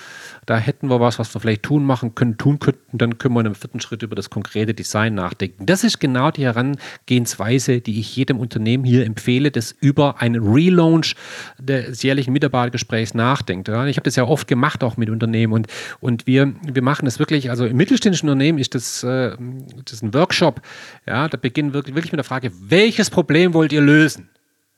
da 0.46 0.56
hätten 0.56 0.88
wir 0.88 1.00
was, 1.00 1.18
was 1.18 1.34
wir 1.34 1.40
vielleicht 1.40 1.64
tun 1.64 1.84
machen 1.84 2.14
können, 2.14 2.38
tun 2.38 2.60
könnten, 2.60 2.96
dann 2.96 3.18
können 3.18 3.34
wir 3.34 3.44
im 3.44 3.54
vierten 3.54 3.80
Schritt 3.80 4.02
über 4.02 4.16
das 4.16 4.30
konkrete 4.30 4.72
Design 4.72 5.16
nachdenken. 5.16 5.66
Das 5.66 5.84
ist 5.84 6.00
genau 6.00 6.30
die 6.30 6.44
Herangehensweise, 6.44 7.82
die 7.82 8.00
ich 8.00 8.16
jedem 8.16 8.40
Unternehmen 8.40 8.84
hier 8.84 9.04
empfehle, 9.04 9.50
das 9.50 9.72
über 9.78 10.22
einen 10.22 10.42
Relaunch 10.42 11.14
des 11.58 12.02
jährlichen 12.02 12.32
Mitarbeitergesprächs 12.32 13.12
nachdenkt. 13.12 13.68
Ja, 13.68 13.84
ich 13.86 13.98
habe 13.98 14.04
das 14.04 14.16
ja 14.16 14.24
oft 14.24 14.48
gemacht, 14.48 14.82
auch 14.82 14.96
mit 14.96 15.10
Unternehmen. 15.10 15.52
Und, 15.52 15.66
und 16.00 16.26
wir, 16.26 16.54
wir 16.62 16.82
machen 16.82 17.04
das 17.04 17.18
wirklich, 17.18 17.50
also 17.50 17.66
im 17.66 17.76
mittelständischen 17.76 18.30
Unternehmen 18.30 18.58
ist 18.58 18.74
das, 18.74 19.04
äh, 19.04 19.36
das 19.84 19.92
ist 19.92 20.02
ein 20.02 20.14
Workshop. 20.14 20.62
Ja, 21.06 21.28
da 21.28 21.36
beginnen 21.36 21.74
wirklich 21.74 21.97
wirklich 21.98 22.12
mit 22.12 22.18
der 22.18 22.24
Frage, 22.24 22.50
welches 22.60 23.10
Problem 23.10 23.54
wollt 23.54 23.72
ihr 23.72 23.80
lösen? 23.80 24.30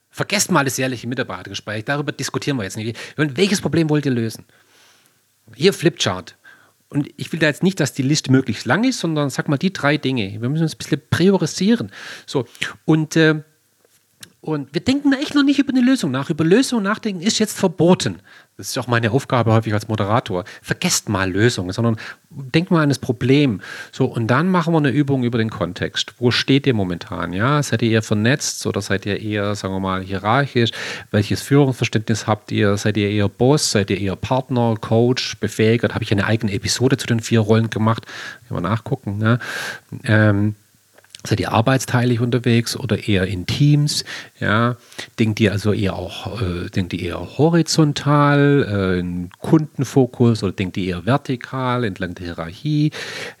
Vergesst 0.09 0.51
mal 0.51 0.65
das 0.65 0.77
jährliche 0.77 1.07
Mitarbeitergespräch, 1.07 1.85
darüber 1.85 2.11
diskutieren 2.11 2.57
wir 2.57 2.63
jetzt 2.63 2.75
nicht. 2.75 2.97
Welches 3.15 3.61
Problem 3.61 3.89
wollt 3.89 4.05
ihr 4.05 4.11
lösen? 4.11 4.45
Hier 5.55 5.73
Flipchart. 5.73 6.35
Und 6.89 7.09
ich 7.15 7.31
will 7.31 7.39
da 7.39 7.47
jetzt 7.47 7.63
nicht, 7.63 7.79
dass 7.79 7.93
die 7.93 8.01
Liste 8.01 8.31
möglichst 8.31 8.65
lang 8.65 8.83
ist, 8.83 8.99
sondern 8.99 9.29
sag 9.29 9.47
mal 9.47 9.57
die 9.57 9.71
drei 9.71 9.95
Dinge. 9.95 10.41
Wir 10.41 10.49
müssen 10.49 10.63
uns 10.63 10.75
ein 10.75 10.77
bisschen 10.77 11.01
priorisieren. 11.09 11.91
So, 12.25 12.45
und, 12.83 13.15
äh, 13.15 13.43
und 14.41 14.73
wir 14.73 14.81
denken 14.81 15.11
da 15.11 15.17
echt 15.17 15.35
noch 15.35 15.43
nicht 15.43 15.59
über 15.59 15.69
eine 15.69 15.81
Lösung 15.81 16.11
nach. 16.11 16.29
Über 16.29 16.43
Lösungen 16.43 16.83
nachdenken 16.83 17.21
ist 17.21 17.39
jetzt 17.39 17.57
verboten 17.57 18.19
das 18.61 18.69
ist 18.69 18.77
auch 18.77 18.87
meine 18.87 19.11
Aufgabe 19.11 19.53
häufig 19.53 19.73
als 19.73 19.87
Moderator, 19.87 20.43
vergesst 20.61 21.09
mal 21.09 21.31
Lösungen, 21.31 21.71
sondern 21.71 21.97
denkt 22.29 22.69
mal 22.69 22.83
an 22.83 22.89
das 22.89 22.99
Problem. 22.99 23.59
So, 23.91 24.05
und 24.05 24.27
dann 24.27 24.49
machen 24.49 24.71
wir 24.71 24.77
eine 24.77 24.91
Übung 24.91 25.23
über 25.23 25.39
den 25.39 25.49
Kontext. 25.49 26.13
Wo 26.19 26.29
steht 26.29 26.67
ihr 26.67 26.75
momentan? 26.75 27.33
Ja, 27.33 27.63
seid 27.63 27.81
ihr 27.81 27.89
eher 27.89 28.03
vernetzt 28.03 28.67
oder 28.67 28.81
seid 28.81 29.07
ihr 29.07 29.19
eher, 29.19 29.55
sagen 29.55 29.73
wir 29.73 29.79
mal, 29.79 30.03
hierarchisch? 30.03 30.69
Welches 31.09 31.41
Führungsverständnis 31.41 32.27
habt 32.27 32.51
ihr? 32.51 32.77
Seid 32.77 32.97
ihr 32.97 33.09
eher 33.09 33.29
Boss? 33.29 33.71
Seid 33.71 33.89
ihr 33.89 33.99
eher 33.99 34.15
Partner, 34.15 34.75
Coach, 34.79 35.37
Befähiger? 35.39 35.89
Habe 35.95 36.03
ich 36.03 36.11
eine 36.11 36.25
eigene 36.25 36.53
Episode 36.53 36.97
zu 36.97 37.07
den 37.07 37.19
vier 37.19 37.39
Rollen 37.39 37.71
gemacht. 37.71 38.05
Mal 38.49 38.61
nachgucken. 38.61 39.17
Ne? 39.17 39.39
Ähm, 40.03 40.55
Seid 41.23 41.39
ihr 41.39 41.51
arbeitsteilig 41.51 42.19
unterwegs 42.19 42.75
oder 42.75 43.07
eher 43.07 43.27
in 43.27 43.45
Teams? 43.45 44.03
Ja, 44.39 44.75
denkt 45.19 45.39
ihr 45.39 45.51
also 45.51 45.71
eher 45.71 45.95
auch, 45.95 46.41
äh, 46.41 46.69
denkt 46.69 46.93
ihr 46.93 47.01
eher 47.01 47.37
horizontal, 47.37 48.65
äh, 48.67 48.99
in 48.99 49.29
Kundenfokus 49.39 50.41
oder 50.41 50.51
denkt 50.51 50.77
ihr 50.77 50.95
eher 50.95 51.05
vertikal 51.05 51.83
entlang 51.83 52.15
der 52.15 52.25
Hierarchie? 52.25 52.91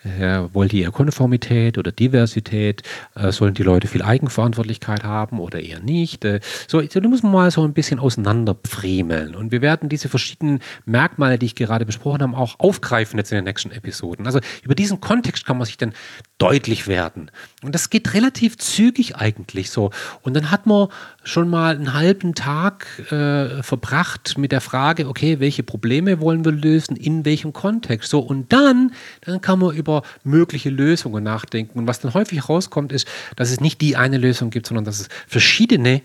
Äh, 0.03 0.43
wollt 0.53 0.73
ihr 0.73 0.83
eher 0.83 0.91
Konformität 0.91 1.79
oder 1.79 1.91
Diversität? 1.91 2.83
Äh, 3.15 3.31
sollen 3.31 3.55
die 3.55 3.63
Leute 3.63 3.87
viel 3.87 4.03
Eigenverantwortlichkeit 4.03 5.03
haben 5.03 5.39
oder 5.39 5.59
eher 5.59 5.79
nicht? 5.79 6.23
Äh, 6.23 6.39
so, 6.67 6.81
da 6.81 6.99
muss 7.07 7.23
man 7.23 7.31
mal 7.31 7.51
so 7.51 7.63
ein 7.63 7.73
bisschen 7.73 7.99
auseinanderpfriemeln. 7.99 9.35
Und 9.35 9.51
wir 9.51 9.61
werden 9.61 9.89
diese 9.89 10.07
verschiedenen 10.07 10.59
Merkmale, 10.85 11.39
die 11.39 11.47
ich 11.47 11.55
gerade 11.55 11.85
besprochen 11.87 12.21
habe, 12.21 12.37
auch 12.37 12.59
aufgreifen 12.59 13.17
jetzt 13.17 13.31
in 13.31 13.37
den 13.37 13.45
nächsten 13.45 13.71
Episoden. 13.71 14.27
Also 14.27 14.39
über 14.61 14.75
diesen 14.75 15.01
Kontext 15.01 15.47
kann 15.47 15.57
man 15.57 15.65
sich 15.65 15.77
dann 15.77 15.93
deutlich 16.37 16.87
werden. 16.87 17.31
Und 17.63 17.70
und 17.71 17.75
das 17.75 17.89
geht 17.89 18.13
relativ 18.13 18.57
zügig 18.57 19.15
eigentlich 19.15 19.69
so. 19.69 19.91
Und 20.23 20.33
dann 20.33 20.51
hat 20.51 20.65
man 20.65 20.89
schon 21.23 21.47
mal 21.47 21.73
einen 21.73 21.93
halben 21.93 22.35
Tag 22.35 22.85
äh, 23.13 23.63
verbracht 23.63 24.37
mit 24.37 24.51
der 24.51 24.59
Frage, 24.59 25.07
okay, 25.07 25.39
welche 25.39 25.63
Probleme 25.63 26.19
wollen 26.19 26.43
wir 26.43 26.51
lösen, 26.51 26.97
in 26.97 27.23
welchem 27.23 27.53
Kontext. 27.53 28.09
So, 28.09 28.19
und 28.19 28.51
dann, 28.51 28.91
dann 29.21 29.39
kann 29.39 29.59
man 29.59 29.73
über 29.73 30.03
mögliche 30.25 30.69
Lösungen 30.69 31.23
nachdenken. 31.23 31.79
Und 31.79 31.87
was 31.87 32.01
dann 32.01 32.13
häufig 32.13 32.49
rauskommt, 32.49 32.91
ist, 32.91 33.07
dass 33.37 33.51
es 33.51 33.61
nicht 33.61 33.79
die 33.79 33.95
eine 33.95 34.17
Lösung 34.17 34.49
gibt, 34.49 34.67
sondern 34.67 34.83
dass 34.83 34.99
es 34.99 35.07
verschiedene 35.25 36.01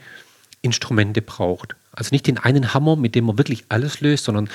Instrumente 0.62 1.20
braucht. 1.20 1.74
Also 1.90 2.10
nicht 2.12 2.28
den 2.28 2.38
einen 2.38 2.74
Hammer, 2.74 2.94
mit 2.94 3.16
dem 3.16 3.24
man 3.24 3.38
wirklich 3.38 3.64
alles 3.70 4.00
löst, 4.00 4.26
sondern, 4.26 4.48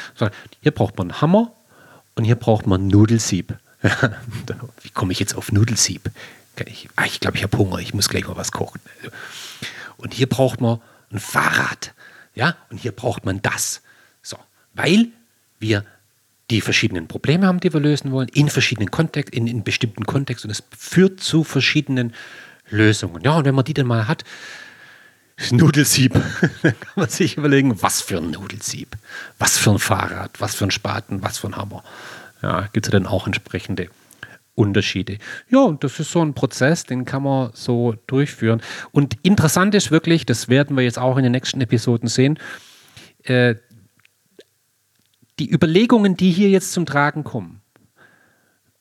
hier 0.61 0.71
braucht 0.71 0.97
man 0.97 1.11
einen 1.11 1.19
Hammer 1.19 1.51
und 2.15 2.23
hier 2.23 2.35
braucht 2.35 2.67
man 2.67 2.87
Nudelsieb. 2.87 3.57
Wie 4.81 4.89
komme 4.91 5.11
ich 5.11 5.19
jetzt 5.19 5.35
auf 5.35 5.51
Nudelsieb? 5.51 6.09
Ich, 6.65 6.89
ah, 6.95 7.05
ich 7.05 7.19
glaube, 7.19 7.37
ich 7.37 7.43
habe 7.43 7.57
Hunger, 7.57 7.79
ich 7.79 7.93
muss 7.93 8.09
gleich 8.09 8.27
mal 8.27 8.35
was 8.35 8.51
kochen. 8.51 8.81
Und 9.97 10.13
hier 10.13 10.27
braucht 10.27 10.61
man 10.61 10.79
ein 11.11 11.19
Fahrrad. 11.19 11.93
Ja, 12.35 12.55
und 12.69 12.77
hier 12.77 12.91
braucht 12.91 13.25
man 13.25 13.41
das. 13.41 13.81
So, 14.21 14.37
weil 14.73 15.07
wir 15.59 15.85
die 16.49 16.61
verschiedenen 16.61 17.07
Probleme 17.07 17.47
haben, 17.47 17.59
die 17.59 17.73
wir 17.73 17.79
lösen 17.79 18.11
wollen, 18.11 18.27
in 18.29 18.49
verschiedenen 18.49 18.91
Kontexten, 18.91 19.37
in, 19.37 19.47
in 19.47 19.63
bestimmten 19.63 20.05
Kontexten. 20.05 20.49
Und 20.49 20.51
es 20.51 20.63
führt 20.77 21.21
zu 21.21 21.43
verschiedenen 21.43 22.13
Lösungen. 22.69 23.21
Ja, 23.23 23.37
und 23.37 23.45
wenn 23.45 23.55
man 23.55 23.65
die 23.65 23.73
dann 23.73 23.87
mal 23.87 24.07
hat, 24.07 24.23
Nudelsieb, 25.49 26.13
dann 26.61 26.79
kann 26.79 26.93
man 26.95 27.09
sich 27.09 27.37
überlegen, 27.37 27.81
was 27.81 28.01
für 28.01 28.17
ein 28.17 28.31
Nudelsieb, 28.31 28.95
was 29.39 29.57
für 29.57 29.71
ein 29.71 29.79
Fahrrad, 29.79 30.39
was 30.39 30.55
für 30.55 30.65
ein 30.65 30.71
Spaten, 30.71 31.23
was 31.23 31.39
für 31.39 31.47
ein 31.47 31.55
Hammer. 31.55 31.83
Ja, 32.41 32.67
gibt 32.73 32.85
es 32.85 32.91
ja 32.91 32.99
dann 32.99 33.07
auch 33.07 33.25
entsprechende 33.27 33.89
Unterschiede. 34.55 35.17
Ja, 35.49 35.59
und 35.59 35.83
das 35.83 35.99
ist 35.99 36.11
so 36.11 36.21
ein 36.21 36.33
Prozess, 36.33 36.83
den 36.83 37.05
kann 37.05 37.23
man 37.23 37.51
so 37.53 37.95
durchführen. 38.07 38.61
Und 38.91 39.15
interessant 39.23 39.73
ist 39.75 39.91
wirklich, 39.91 40.25
das 40.25 40.49
werden 40.49 40.75
wir 40.75 40.83
jetzt 40.83 40.99
auch 40.99 41.17
in 41.17 41.23
den 41.23 41.31
nächsten 41.31 41.61
Episoden 41.61 42.09
sehen, 42.09 42.37
äh, 43.23 43.55
die 45.39 45.49
Überlegungen, 45.51 46.17
die 46.17 46.31
hier 46.31 46.49
jetzt 46.49 46.73
zum 46.73 46.85
Tragen 46.85 47.23
kommen, 47.23 47.61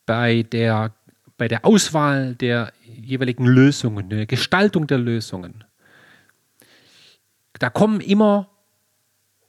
bei 0.04 0.42
der, 0.42 0.92
bei 1.38 1.48
der 1.48 1.64
Auswahl 1.64 2.34
der 2.34 2.72
jeweiligen 2.84 3.46
Lösungen, 3.46 4.10
der 4.10 4.26
Gestaltung 4.26 4.86
der 4.86 4.98
Lösungen, 4.98 5.64
da 7.58 7.70
kommen 7.70 8.00
immer, 8.00 8.50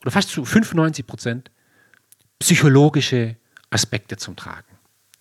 oder 0.01 0.11
fast 0.11 0.29
zu 0.29 0.45
95 0.45 1.07
Prozent, 1.07 1.51
psychologische 2.39 3.37
Aspekte 3.69 4.17
zum 4.17 4.35
Tragen. 4.35 4.70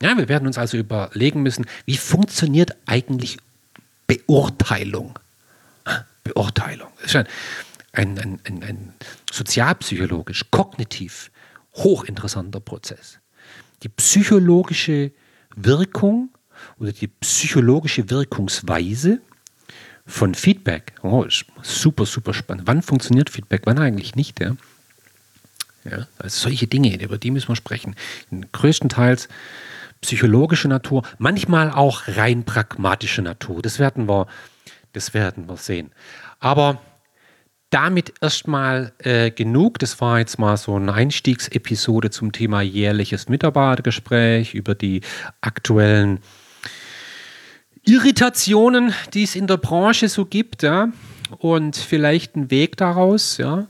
Ja, 0.03 0.17
wir 0.17 0.29
werden 0.29 0.47
uns 0.47 0.59
also 0.59 0.77
überlegen 0.77 1.43
müssen, 1.43 1.67
wie 1.85 1.97
funktioniert 1.97 2.77
eigentlich 2.87 3.37
Beurteilung? 4.07 5.19
Beurteilung. 6.25 6.89
Das 7.03 7.15
ist 7.15 7.17
ein, 7.17 7.27
ein, 7.93 8.19
ein, 8.19 8.41
ein, 8.45 8.63
ein 8.63 8.95
sozialpsychologisch, 9.31 10.47
kognitiv 10.51 11.31
hochinteressanter 11.75 12.61
Prozess. 12.61 13.19
Die 13.83 13.89
psychologische 13.89 15.13
Wirkung 15.57 16.31
oder 16.79 16.93
die 16.93 17.09
psychologische 17.09 18.11
Wirkungsweise 18.11 19.21
von 20.07 20.35
Feedback. 20.35 20.93
Oh, 21.03 21.27
super, 21.63 22.07
super 22.07 22.35
spannend. 22.35 22.67
Wann 22.67 22.83
funktioniert 22.83 23.31
Feedback, 23.31 23.63
wann 23.65 23.79
eigentlich 23.79 24.15
nicht? 24.15 24.41
Ja? 24.41 24.57
Ja, 25.85 26.07
also 26.19 26.41
solche 26.41 26.67
Dinge, 26.67 27.01
über 27.03 27.17
die 27.17 27.31
müssen 27.31 27.49
wir 27.49 27.57
sprechen. 27.57 27.97
Größtenteils 28.53 29.29
psychologische 30.01 30.69
Natur, 30.69 31.03
manchmal 31.19 31.71
auch 31.71 32.03
rein 32.07 32.45
pragmatische 32.45 33.23
Natur. 33.23 33.63
Das 33.63 33.79
werden 33.79 34.09
wir, 34.09 34.27
das 34.93 35.15
werden 35.15 35.49
wir 35.49 35.57
sehen. 35.57 35.93
Aber 36.39 36.81
damit 37.71 38.15
erstmal 38.21 38.93
äh, 38.99 39.31
genug. 39.31 39.79
Das 39.79 40.01
war 40.01 40.19
jetzt 40.19 40.39
mal 40.39 40.57
so 40.57 40.75
eine 40.75 40.93
Einstiegsepisode 40.93 42.11
zum 42.11 42.33
Thema 42.33 42.61
jährliches 42.61 43.29
Mitarbeitergespräch 43.29 44.55
über 44.55 44.75
die 44.75 45.01
aktuellen 45.41 46.19
Irritationen, 47.85 48.93
die 49.15 49.23
es 49.23 49.37
in 49.37 49.47
der 49.47 49.57
Branche 49.57 50.09
so 50.09 50.27
gibt, 50.27 50.63
ja, 50.63 50.89
und 51.39 51.77
vielleicht 51.77 52.35
einen 52.35 52.51
Weg 52.51 52.77
daraus, 52.77 53.39
ja. 53.39 53.67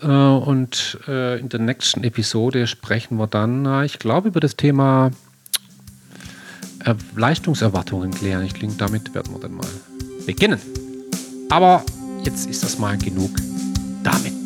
Äh, 0.00 0.06
und 0.06 0.98
äh, 1.08 1.38
in 1.40 1.48
der 1.48 1.60
nächsten 1.60 2.04
Episode 2.04 2.66
sprechen 2.66 3.18
wir 3.18 3.26
dann, 3.26 3.84
ich 3.84 3.98
glaube, 3.98 4.28
über 4.28 4.40
das 4.40 4.56
Thema 4.56 5.10
Leistungserwartungen 7.16 8.10
klären. 8.10 8.44
Ich 8.44 8.54
denke, 8.54 8.76
damit 8.76 9.14
werden 9.14 9.32
wir 9.32 9.40
dann 9.40 9.54
mal 9.54 9.66
beginnen. 10.26 10.60
Aber 11.50 11.84
jetzt 12.24 12.46
ist 12.46 12.62
das 12.62 12.78
mal 12.78 12.98
genug 12.98 13.30
damit. 14.02 14.43